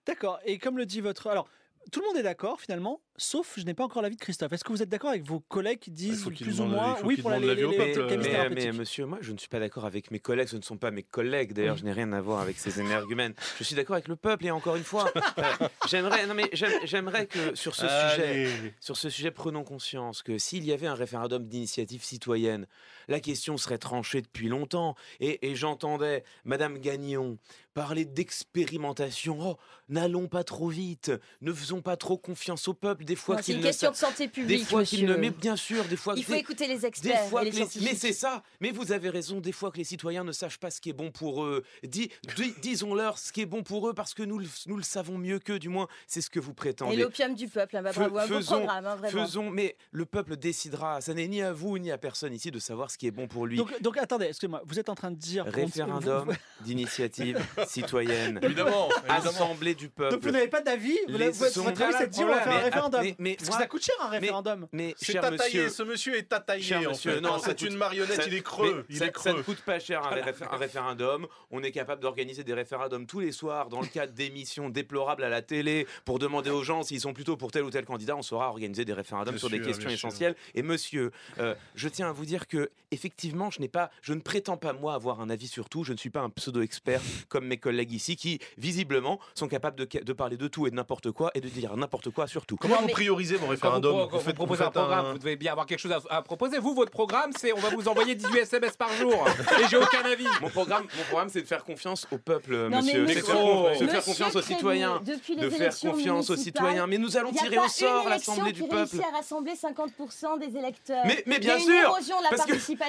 D'accord. 0.07 0.41
Et 0.45 0.59
comme 0.59 0.79
le 0.79 0.87
dit 0.87 1.01
votre. 1.01 1.27
Alors, 1.29 1.47
tout 1.91 2.01
le 2.01 2.07
monde 2.07 2.17
est 2.17 2.23
d'accord 2.23 2.61
finalement, 2.61 3.01
sauf 3.17 3.55
je 3.59 3.65
n'ai 3.65 3.75
pas 3.75 3.85
encore 3.85 4.03
l'avis 4.03 4.17
de 4.17 4.21
Christophe. 4.21 4.53
Est-ce 4.53 4.65
que 4.65 4.73
vous 4.73 4.83
êtes 4.83 4.89
d'accord 4.89 5.11
avec 5.11 5.23
vos 5.25 5.41
collègues 5.41 5.79
qui 5.79 5.91
disent 5.91 6.23
faut 6.23 6.31
qu'il 6.31 6.47
plus 6.47 6.61
ou 6.61 6.65
moins 6.65 6.97
oui 7.05 7.17
pour 7.17 7.31
la, 7.31 7.39
les, 7.39 7.55
les- 7.55 7.63
les 7.67 8.49
Mais, 8.51 8.73
monsieur, 8.73 9.07
moi, 9.07 9.19
je 9.21 9.33
ne 9.33 9.39
suis 9.39 9.49
pas 9.49 9.59
d'accord 9.61 9.85
avec 9.85 10.11
mes 10.11 10.19
collègues. 10.19 10.49
Ce 10.49 10.57
ne 10.57 10.63
sont 10.63 10.77
pas 10.79 10.91
mes 10.91 11.03
collègues. 11.03 11.53
D'ailleurs, 11.53 11.77
je 11.77 11.85
n'ai 11.85 11.93
rien 11.93 12.13
à 12.13 12.21
voir 12.21 12.41
avec 12.41 12.59
ces 12.59 12.81
énergumènes. 12.81 13.35
Je 13.59 13.65
suis 13.65 13.75
d'accord 13.75 13.95
avec 13.95 14.09
le 14.09 14.17
peuple. 14.17 14.47
Et 14.47 14.51
encore 14.51 14.77
une 14.77 14.85
fois, 14.85 15.11
euh, 15.39 15.43
j'aimerais, 15.89 16.27
non 16.27 16.35
mais 16.35 16.49
j'aime- 16.53 16.81
j'aimerais 16.85 17.27
que 17.27 17.55
sur 17.55 17.75
ce 17.75 17.87
Allez. 17.87 18.47
sujet, 18.49 18.75
sur 18.81 18.97
ce 18.97 19.11
sujet, 19.11 19.31
prenons 19.31 19.65
conscience 19.65 20.23
que 20.23 20.39
s'il 20.39 20.65
y 20.65 20.73
avait 20.73 20.87
un 20.87 20.95
référendum 20.95 21.47
d'initiative 21.47 22.03
citoyenne, 22.05 22.67
la 23.09 23.21
question 23.21 23.57
serait 23.57 23.79
tranchée 23.79 24.23
depuis 24.23 24.49
longtemps. 24.49 24.95
Et, 25.21 25.51
et 25.51 25.55
j'entendais 25.55 26.25
Madame 26.45 26.79
Gagnon 26.79 27.37
parler 27.75 28.05
d'expérimentation. 28.05 29.37
Oh, 29.41 29.57
n'allons 29.89 30.29
pas 30.29 30.45
trop 30.45 30.69
vite. 30.69 31.11
Ne 31.41 31.53
faisons 31.53 31.81
pas 31.83 31.97
trop 31.97 32.17
confiance 32.19 32.69
au 32.69 32.75
peuple. 32.75 33.02
Des 33.05 33.17
fois 33.17 33.37
qu'il 33.43 33.55
une 33.57 33.61
ne 33.61 33.67
question 33.67 33.91
de 33.91 33.97
santé 33.97 34.25
des 34.27 34.29
publique, 34.33 34.67
fois 34.69 34.85
qu'il 34.85 35.03
ne, 35.03 35.09
monsieur. 35.09 35.21
mais 35.21 35.31
bien 35.31 35.57
sûr, 35.57 35.85
des 35.85 35.97
fois 35.97 36.15
Il 36.17 36.25
faut 36.25 36.33
des- 36.33 36.39
écouter 36.39 36.67
les 36.67 36.79
des 36.79 36.87
experts 36.87 37.25
fois 37.29 37.43
et 37.43 37.47
les 37.47 37.51
que 37.51 37.57
les- 37.57 37.63
scientifiques. 37.63 37.89
Mais 37.93 37.97
c'est 37.99 38.13
ça. 38.13 38.43
Mais 38.61 38.71
vous 38.71 38.93
avez 38.93 39.09
raison. 39.11 39.41
Des 39.41 39.53
fois 39.53 39.71
que 39.71 39.79
les 39.79 39.85
citoyens 39.85 40.25
ne 40.25 40.33
sachent 40.33 40.59
pas 40.59 40.71
ce 40.71 40.81
qui 40.81 40.91
est 40.91 40.95
bon 40.95 41.11
pour 41.11 41.45
eux. 41.45 41.63
Dis- 41.83 42.11
dis- 42.37 42.55
Disons-leur 42.63 43.19
ce 43.19 43.33
qui 43.33 43.41
est 43.43 43.47
bon 43.47 43.63
pour 43.63 43.89
eux 43.89 43.95
parce 43.95 44.15
que 44.15 44.23
nous, 44.23 44.39
le- 44.39 44.47
nous 44.67 44.77
le 44.77 44.83
savons 44.83 45.19
mieux 45.19 45.39
qu'eux. 45.39 45.59
Du 45.59 45.69
moins, 45.69 45.89
c'est 46.07 46.21
ce 46.21 46.31
que 46.31 46.41
vous 46.41 46.55
prétendez. 46.55 46.95
Et 46.95 46.99
l'opium 47.01 47.35
du 47.35 47.49
peuple, 47.49 47.77
hein, 47.77 47.83
bah, 47.83 47.93
bravo, 47.95 48.19
un 48.19 48.27
beau 48.27 48.35
faisons, 48.37 48.57
programme, 48.61 48.87
hein, 48.87 48.97
vraiment. 48.97 49.27
faisons, 49.27 49.51
mais 49.51 49.77
le 49.91 50.05
peuple 50.07 50.37
décidera. 50.37 51.01
Ça 51.01 51.15
n'est 51.15 51.29
ni 51.29 51.43
à 51.43 51.53
vous 51.53 51.79
ni 51.79 51.91
à 51.91 51.99
personne 51.99 52.33
ici 52.33 52.51
de 52.51 52.59
savoir 52.59 52.91
ce 52.91 52.99
qui 52.99 53.07
est 53.07 53.11
bon 53.11 53.27
pour 53.29 53.47
lui. 53.47 53.57
Donc, 53.57 53.81
donc 53.83 53.97
attendez, 53.99 54.27
excusez-moi, 54.27 54.63
vous 54.65 54.79
êtes 54.79 54.89
en 54.89 54.95
train 54.95 55.11
de 55.11 55.17
dire. 55.17 55.45
Référendum 55.47 56.29
vous- 56.29 56.35
d'initiative 56.65 57.39
citoyenne. 57.67 58.39
Évidemment, 58.43 58.89
évidemment. 59.09 59.29
Assemblée 59.31 59.75
du 59.75 59.89
peuple. 59.89 60.15
Donc 60.15 60.23
vous 60.25 60.31
n'avez 60.31 60.49
pas 60.49 60.61
d'avis 60.61 60.97
vous- 61.09 61.15
vous- 61.19 61.63
Votre 61.63 61.83
avis, 61.83 61.95
c'est 61.99 62.07
de 62.07 62.13
dire 62.13 62.27
on 62.27 62.31
va 62.31 62.41
faire 62.41 62.53
un 62.53 62.65
Mais- 62.65 62.71
référendum. 62.97 63.17
mais- 63.19 63.31
mais 63.31 63.37
Parce 63.37 63.49
que 63.51 63.55
ça 63.57 63.67
coûte 63.67 63.83
cher 63.85 63.95
un 64.01 64.11
mais- 64.11 64.19
référendum. 64.19 64.69
Mais, 64.73 64.95
C'est 64.99 65.13
cher 65.13 65.23
tataillé, 65.23 65.65
monsieur, 65.65 65.69
ce 65.71 65.83
monsieur 65.83 66.17
est 66.17 66.23
tataillé 66.29 66.63
Cher 66.63 66.79
en 66.87 66.91
monsieur, 66.91 67.13
fait. 67.15 67.21
non, 67.21 67.39
c'est 67.39 67.63
une 67.63 67.77
marionnette, 67.77 68.17
ça- 68.17 68.27
il 68.27 68.35
est 68.35 68.43
creux, 68.43 68.85
mais 68.89 68.95
il 68.95 68.97
ça, 68.99 69.07
est 69.07 69.19
ça 69.19 69.31
ne 69.31 69.35
creux. 69.35 69.43
coûte 69.45 69.63
pas 69.65 69.79
cher 69.79 70.05
un, 70.07 70.11
réfé- 70.15 70.45
un 70.51 70.57
référendum. 70.57 71.27
On 71.51 71.63
est 71.63 71.71
capable 71.73 72.03
d'organiser 72.03 72.45
des 72.45 72.55
référendums 72.55 73.07
tous 73.07 73.21
les 73.21 73.33
soirs 73.33 73.69
dans 73.69 73.81
le 73.81 73.87
cadre 73.87 74.13
d'émissions 74.13 74.69
déplorables 74.71 75.25
à 75.25 75.29
la 75.29 75.43
télé 75.43 75.87
pour 76.05 76.19
demander 76.19 76.51
aux 76.51 76.63
gens 76.63 76.83
s'ils 76.83 77.01
sont 77.01 77.13
plutôt 77.13 77.37
pour 77.37 77.51
tel 77.51 77.63
ou 77.65 77.71
tel 77.71 77.85
candidat. 77.85 78.17
On 78.17 78.23
saura 78.23 78.49
organiser 78.49 78.85
des 78.85 78.93
référendums 78.93 79.35
Bien 79.35 79.39
sur 79.39 79.51
des 79.51 79.61
questions 79.61 79.89
sûr. 79.89 79.93
essentielles. 79.93 80.35
Et 80.55 80.63
monsieur, 80.63 81.11
euh, 81.39 81.55
je 81.75 81.89
tiens 81.89 82.09
à 82.09 82.13
vous 82.13 82.25
dire 82.27 82.47
que 82.49 82.71
effectivement, 82.91 83.51
je 83.51 83.61
n'ai 83.61 83.69
pas, 83.69 83.91
je 84.03 84.13
ne 84.13 84.21
prétends 84.21 84.57
pas 84.57 84.73
moi 84.75 84.95
avoir 84.95 85.21
un 85.21 85.31
avis 85.31 85.49
sur 85.49 85.69
tout. 85.69 85.83
Je 85.85 85.93
ne 85.93 85.99
suis 85.99 86.11
pas 86.11 86.21
un 86.21 86.31
pseudo-expert 86.31 87.01
comme 87.29 87.47
mes 87.47 87.57
collègues 87.57 87.93
ici 87.93 88.17
qui 88.17 88.39
visiblement 88.59 89.19
sont 89.35 89.49
capables 89.49 89.77
de, 89.77 89.89
de 90.03 90.13
parler 90.13 90.37
de 90.37 90.49
tout 90.49 90.67
et 90.67 90.71
de 90.71 90.77
n'importe 90.77 91.11
quoi 91.11 91.31
et 91.35 91.41
de 91.41 91.49
dire 91.49 91.77
n'importe 91.77 92.11
quoi 92.11 92.27
sur 92.27 92.47
tout. 92.47 92.57
Vous 92.83 92.89
priorisez 92.89 93.35
mon 93.37 93.43
Quand 93.47 93.51
référendum. 93.51 93.93
vous, 93.93 94.07
pro- 94.07 94.19
Vous 94.19 94.25
faites- 94.25 94.27
vous 94.29 94.35
proposez 94.35 94.63
vous 94.63 94.69
un 94.69 94.71
programme, 94.73 95.07
un- 95.07 95.13
vous 95.13 95.19
devez 95.19 95.37
bien 95.37 95.53
avoir 95.53 95.67
quelque 95.67 95.79
chose 95.79 95.93
à, 95.93 96.01
à 96.17 96.23
proposer. 96.23 96.59
Vous, 96.59 96.75
votre 96.75 96.91
programme, 96.91 97.31
c'est 97.39 97.53
on 97.53 97.59
va 97.59 97.71
vous 97.71 97.89
envoyer 97.89 98.15
18 98.15 98.39
SMS 98.41 98.77
par 98.77 98.93
jour. 98.95 99.25
Et 99.61 99.69
j'ai 99.69 99.77
aucun 99.77 100.03
avis. 100.05 100.27
Mon 100.41 100.49
programme, 100.51 100.85
mon 100.97 101.03
programme 101.05 101.29
c'est 101.29 101.43
de 101.43 101.47
faire 101.47 101.65
confiance 101.65 102.07
au 102.13 102.19
peuple, 102.19 102.57
Non, 102.69 102.79
monsieur. 102.83 103.07
C'est 103.07 103.15
de 103.17 103.89
faire, 103.91 104.05
confiance 104.05 104.37
aux 104.37 104.43
citoyens. 104.43 105.01
De 105.05 105.51
faire 105.51 105.79
confiance 105.79 106.31
aux 106.31 106.37
citoyens. 106.37 106.87
Mais 106.87 106.99
nous 106.99 107.17
allons 107.17 107.33
tirer 107.33 107.59
au 107.59 107.69
sort 107.69 108.09
l'Assemblée 108.09 108.53
du 108.53 108.63
peuple. 108.65 108.97
à 109.13 109.17
rassembler 109.17 109.53
50% 109.55 110.39
des 110.39 110.57
électeurs. 110.57 111.05
Mais- 111.27 111.39
bien 111.39 111.59
sûr, 111.59 111.97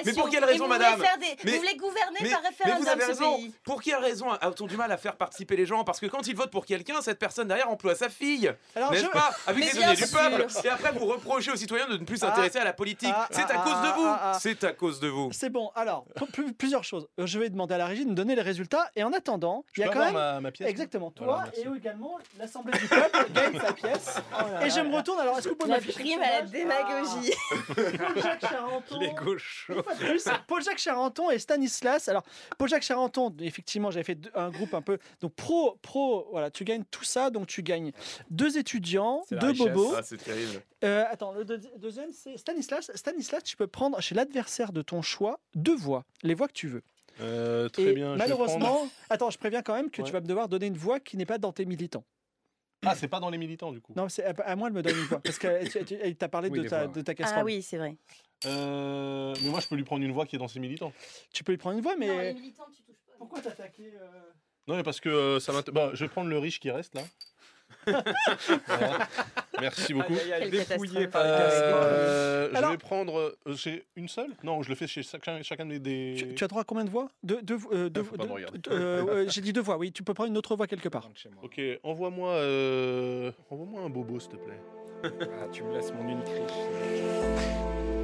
mais 0.04 0.12
pour 0.12 0.28
quelle 0.28 0.44
raison, 0.44 0.68
madame 0.68 1.00
des- 1.44 1.50
Vous 1.52 1.56
voulez 1.58 1.76
gouverner 1.76 2.30
par 2.30 2.40
mais 2.42 2.48
référendum 2.48 2.82
vous 2.82 2.88
avez 2.88 3.00
ce 3.02 3.06
raison. 3.08 3.36
pays? 3.36 3.54
Pour 3.64 3.82
quelle 3.82 3.96
raison 3.96 4.30
a-t-on 4.30 4.66
du 4.66 4.76
mal 4.76 4.90
à 4.92 4.96
faire 4.96 5.16
participer 5.16 5.56
les 5.56 5.66
gens? 5.66 5.84
Parce 5.84 6.00
que 6.00 6.06
quand 6.06 6.26
ils 6.26 6.34
votent 6.36 6.50
pour 6.50 6.66
quelqu'un, 6.66 7.00
cette 7.00 7.18
personne 7.18 7.48
derrière 7.48 7.68
emploie 7.70 7.94
sa 7.94 8.08
fille. 8.08 8.52
Alors, 8.74 8.90
N'est-ce 8.92 9.04
je- 9.04 9.08
pas? 9.10 9.30
Avec 9.46 9.64
Mais 9.64 9.72
les 9.72 9.78
du 9.94 10.06
peuple. 10.06 10.46
Et 10.64 10.68
après, 10.68 10.92
vous 10.92 11.06
reprochez 11.06 11.50
aux 11.50 11.56
citoyens 11.56 11.88
de 11.88 11.96
ne 11.98 12.04
plus 12.04 12.16
s'intéresser 12.18 12.58
à 12.58 12.64
la 12.64 12.72
politique. 12.72 13.10
Ah, 13.14 13.28
C'est 13.30 13.42
ah, 13.48 13.60
à 13.60 13.62
cause 13.64 13.72
ah, 13.76 13.82
de 13.86 13.92
vous. 14.00 14.06
ah, 14.06 14.20
ah. 14.22 14.38
C'est 14.40 14.64
à 14.64 14.72
cause 14.72 15.00
de 15.00 15.08
vous. 15.08 15.28
C'est 15.32 15.50
bon. 15.50 15.70
Alors, 15.74 16.04
pl- 16.14 16.26
pl- 16.32 16.52
plusieurs 16.54 16.84
choses. 16.84 17.08
Euh, 17.18 17.26
Je 17.26 17.38
vais 17.38 17.50
demander 17.50 17.74
à 17.74 17.78
la 17.78 17.86
régie 17.86 18.04
de 18.04 18.10
me 18.10 18.14
donner 18.14 18.34
les 18.34 18.42
résultats. 18.42 18.90
Et 18.96 19.02
en 19.02 19.12
attendant, 19.12 19.64
il 19.76 19.80
y 19.80 19.84
a 19.84 19.88
quand 19.88 19.98
même. 20.04 20.14
ma- 20.14 20.40
ma 20.40 20.50
pièce, 20.52 20.68
Exactement. 20.68 21.10
Toi 21.10 21.44
et 21.56 21.66
également 21.76 22.18
l'Assemblée 22.38 22.78
du 22.78 22.86
peuple 22.86 23.26
gagne 23.34 23.58
sa 23.60 23.72
pièce. 23.72 24.16
et 24.64 24.70
je 24.70 24.80
me 24.80 24.94
retourne. 24.94 25.20
Alors, 25.20 25.38
est-ce 25.38 25.44
que 25.44 25.50
vous 25.50 25.56
pouvez 25.56 25.72
m'afficher 25.72 26.14
à 26.16 26.40
la 26.40 26.42
démagogie. 26.42 27.32
Paul-Jacques 27.74 28.40
Charenton. 28.40 29.00
Les 29.00 29.14
plus, 29.14 30.28
Paul-Jacques 30.46 30.78
Charenton 30.78 31.30
et 31.30 31.38
Stanislas. 31.38 32.08
Alors, 32.08 32.22
Paul-Jacques 32.58 32.82
Charenton, 32.82 33.34
effectivement, 33.40 33.90
j'avais 33.90 34.04
fait 34.04 34.18
un 34.34 34.50
groupe 34.50 34.74
un 34.74 34.82
peu. 34.82 34.98
Donc, 35.20 35.34
pro, 35.34 35.78
pro, 35.82 36.26
voilà, 36.30 36.50
tu 36.50 36.64
gagnes 36.64 36.84
tout 36.90 37.04
ça. 37.04 37.30
Donc, 37.30 37.46
tu 37.46 37.62
gagnes 37.62 37.92
deux 38.30 38.58
étudiants, 38.58 39.22
deux 39.30 39.48
richesse. 39.48 39.66
Ah, 39.96 40.02
c'est 40.02 40.16
terrible. 40.16 40.62
Euh, 40.84 41.04
attends, 41.10 41.32
le 41.32 41.44
deux- 41.44 41.60
deuxième, 41.78 42.12
c'est 42.12 42.36
Stanislas. 42.36 42.90
Stanislas, 42.94 43.42
tu 43.42 43.56
peux 43.56 43.66
prendre 43.66 44.00
chez 44.00 44.14
l'adversaire 44.14 44.72
de 44.72 44.82
ton 44.82 45.02
choix 45.02 45.40
deux 45.54 45.76
voix, 45.76 46.04
les 46.22 46.34
voix 46.34 46.48
que 46.48 46.52
tu 46.52 46.68
veux. 46.68 46.82
Euh, 47.20 47.68
très 47.68 47.82
et 47.84 47.92
bien. 47.92 48.16
malheureusement, 48.16 48.58
prendre- 48.74 48.90
attends, 49.10 49.30
je 49.30 49.38
préviens 49.38 49.62
quand 49.62 49.74
même 49.74 49.90
que 49.90 50.02
Ouais. 50.02 50.06
tu 50.06 50.12
vas 50.12 50.20
me 50.20 50.26
devoir 50.26 50.48
donner 50.48 50.66
une 50.66 50.76
voix 50.76 50.98
qui 51.00 51.16
n'est 51.16 51.26
pas 51.26 51.38
dans 51.38 51.52
tes 51.52 51.64
militants. 51.64 52.04
Ah, 52.86 52.94
c'est 52.94 53.08
pas 53.08 53.20
dans 53.20 53.30
les 53.30 53.38
militants 53.38 53.72
du 53.72 53.80
coup. 53.80 53.92
Non, 53.96 54.08
c'est 54.08 54.24
à, 54.24 54.34
à 54.44 54.56
moi, 54.56 54.68
elle 54.68 54.74
me 54.74 54.82
donne 54.82 54.96
une 54.96 55.04
voix 55.04 55.20
parce 55.20 55.38
qu'elle 55.38 55.66
t'a 56.18 56.28
parlé 56.28 56.50
Oui, 56.50 56.58
de, 56.58 56.64
les 56.64 56.68
ta, 56.68 56.84
voix. 56.86 56.94
de 56.94 57.00
ta 57.00 57.14
casserole. 57.14 57.38
Ah 57.40 57.44
oui, 57.44 57.62
c'est 57.62 57.78
vrai. 57.78 57.96
Euh, 58.46 59.34
mais 59.42 59.48
moi, 59.48 59.60
je 59.60 59.68
peux 59.68 59.74
lui 59.76 59.84
prendre 59.84 60.04
une 60.04 60.12
voix 60.12 60.26
qui 60.26 60.36
est 60.36 60.38
dans 60.38 60.48
ses 60.48 60.60
militants. 60.60 60.92
Tu 61.32 61.44
peux 61.44 61.52
lui 61.52 61.56
prendre 61.58 61.76
une 61.76 61.82
voix, 61.82 61.96
mais 61.96 62.08
Non, 62.08 62.18
les 62.18 62.34
militants, 62.34 62.66
tu 62.76 62.82
touches 62.82 62.96
pas. 63.06 63.12
pourquoi 63.16 63.40
t'attaquer 63.40 63.92
euh, 63.94 64.06
Non, 64.66 64.76
mais 64.76 64.82
parce 64.82 65.00
que 65.00 65.08
euh, 65.08 65.40
ça 65.40 65.52
m'int- 65.52 65.70
bah, 65.72 65.90
je 65.94 66.04
vais 66.04 66.08
prendre 66.10 66.28
le 66.28 66.38
riche 66.38 66.60
qui 66.60 66.70
reste 66.70 66.94
là. 66.94 67.02
Merci 69.60 69.92
beaucoup. 69.92 70.14
Aïe, 70.14 70.50
par 71.08 71.22
Euh, 71.24 72.48
je 72.50 72.56
Alors- 72.56 72.70
vais 72.70 72.78
prendre. 72.78 73.18
euh, 73.18 73.36
j'ai 73.54 73.84
une 73.96 74.08
seule? 74.08 74.30
Non, 74.42 74.62
je 74.62 74.68
le 74.70 74.74
fais 74.74 74.86
chez 74.86 75.02
chacun, 75.02 75.42
chacun 75.42 75.66
des. 75.66 75.78
des- 75.78 76.14
tu, 76.16 76.34
tu 76.34 76.44
as 76.44 76.48
droit 76.48 76.62
à 76.62 76.64
combien 76.64 76.84
de 76.84 76.90
voix? 76.90 77.08
Deux, 77.22 77.42
deux, 77.42 77.58
euh, 77.72 77.88
deux- 77.90 78.02
regarder. 78.02 78.58
euh, 78.68 79.26
J'ai 79.28 79.40
dit 79.40 79.52
deux 79.52 79.60
voix, 79.60 79.76
oui. 79.76 79.92
Tu 79.92 80.02
peux 80.02 80.14
prendre 80.14 80.30
une 80.30 80.38
autre 80.38 80.56
voix 80.56 80.66
quelque 80.66 80.88
part. 80.88 81.08
Ok, 81.42 81.60
envoie-moi 81.82 82.30
euh, 82.30 83.30
envoie-moi 83.50 83.82
un 83.82 83.90
bobo, 83.90 84.18
s'il 84.18 84.30
te 84.30 84.36
plaît. 84.36 84.60
Ah, 85.04 85.46
tu 85.52 85.62
me 85.62 85.74
laisses 85.74 85.92
mon 85.92 86.08
unique 86.08 86.26
riche. 86.28 88.03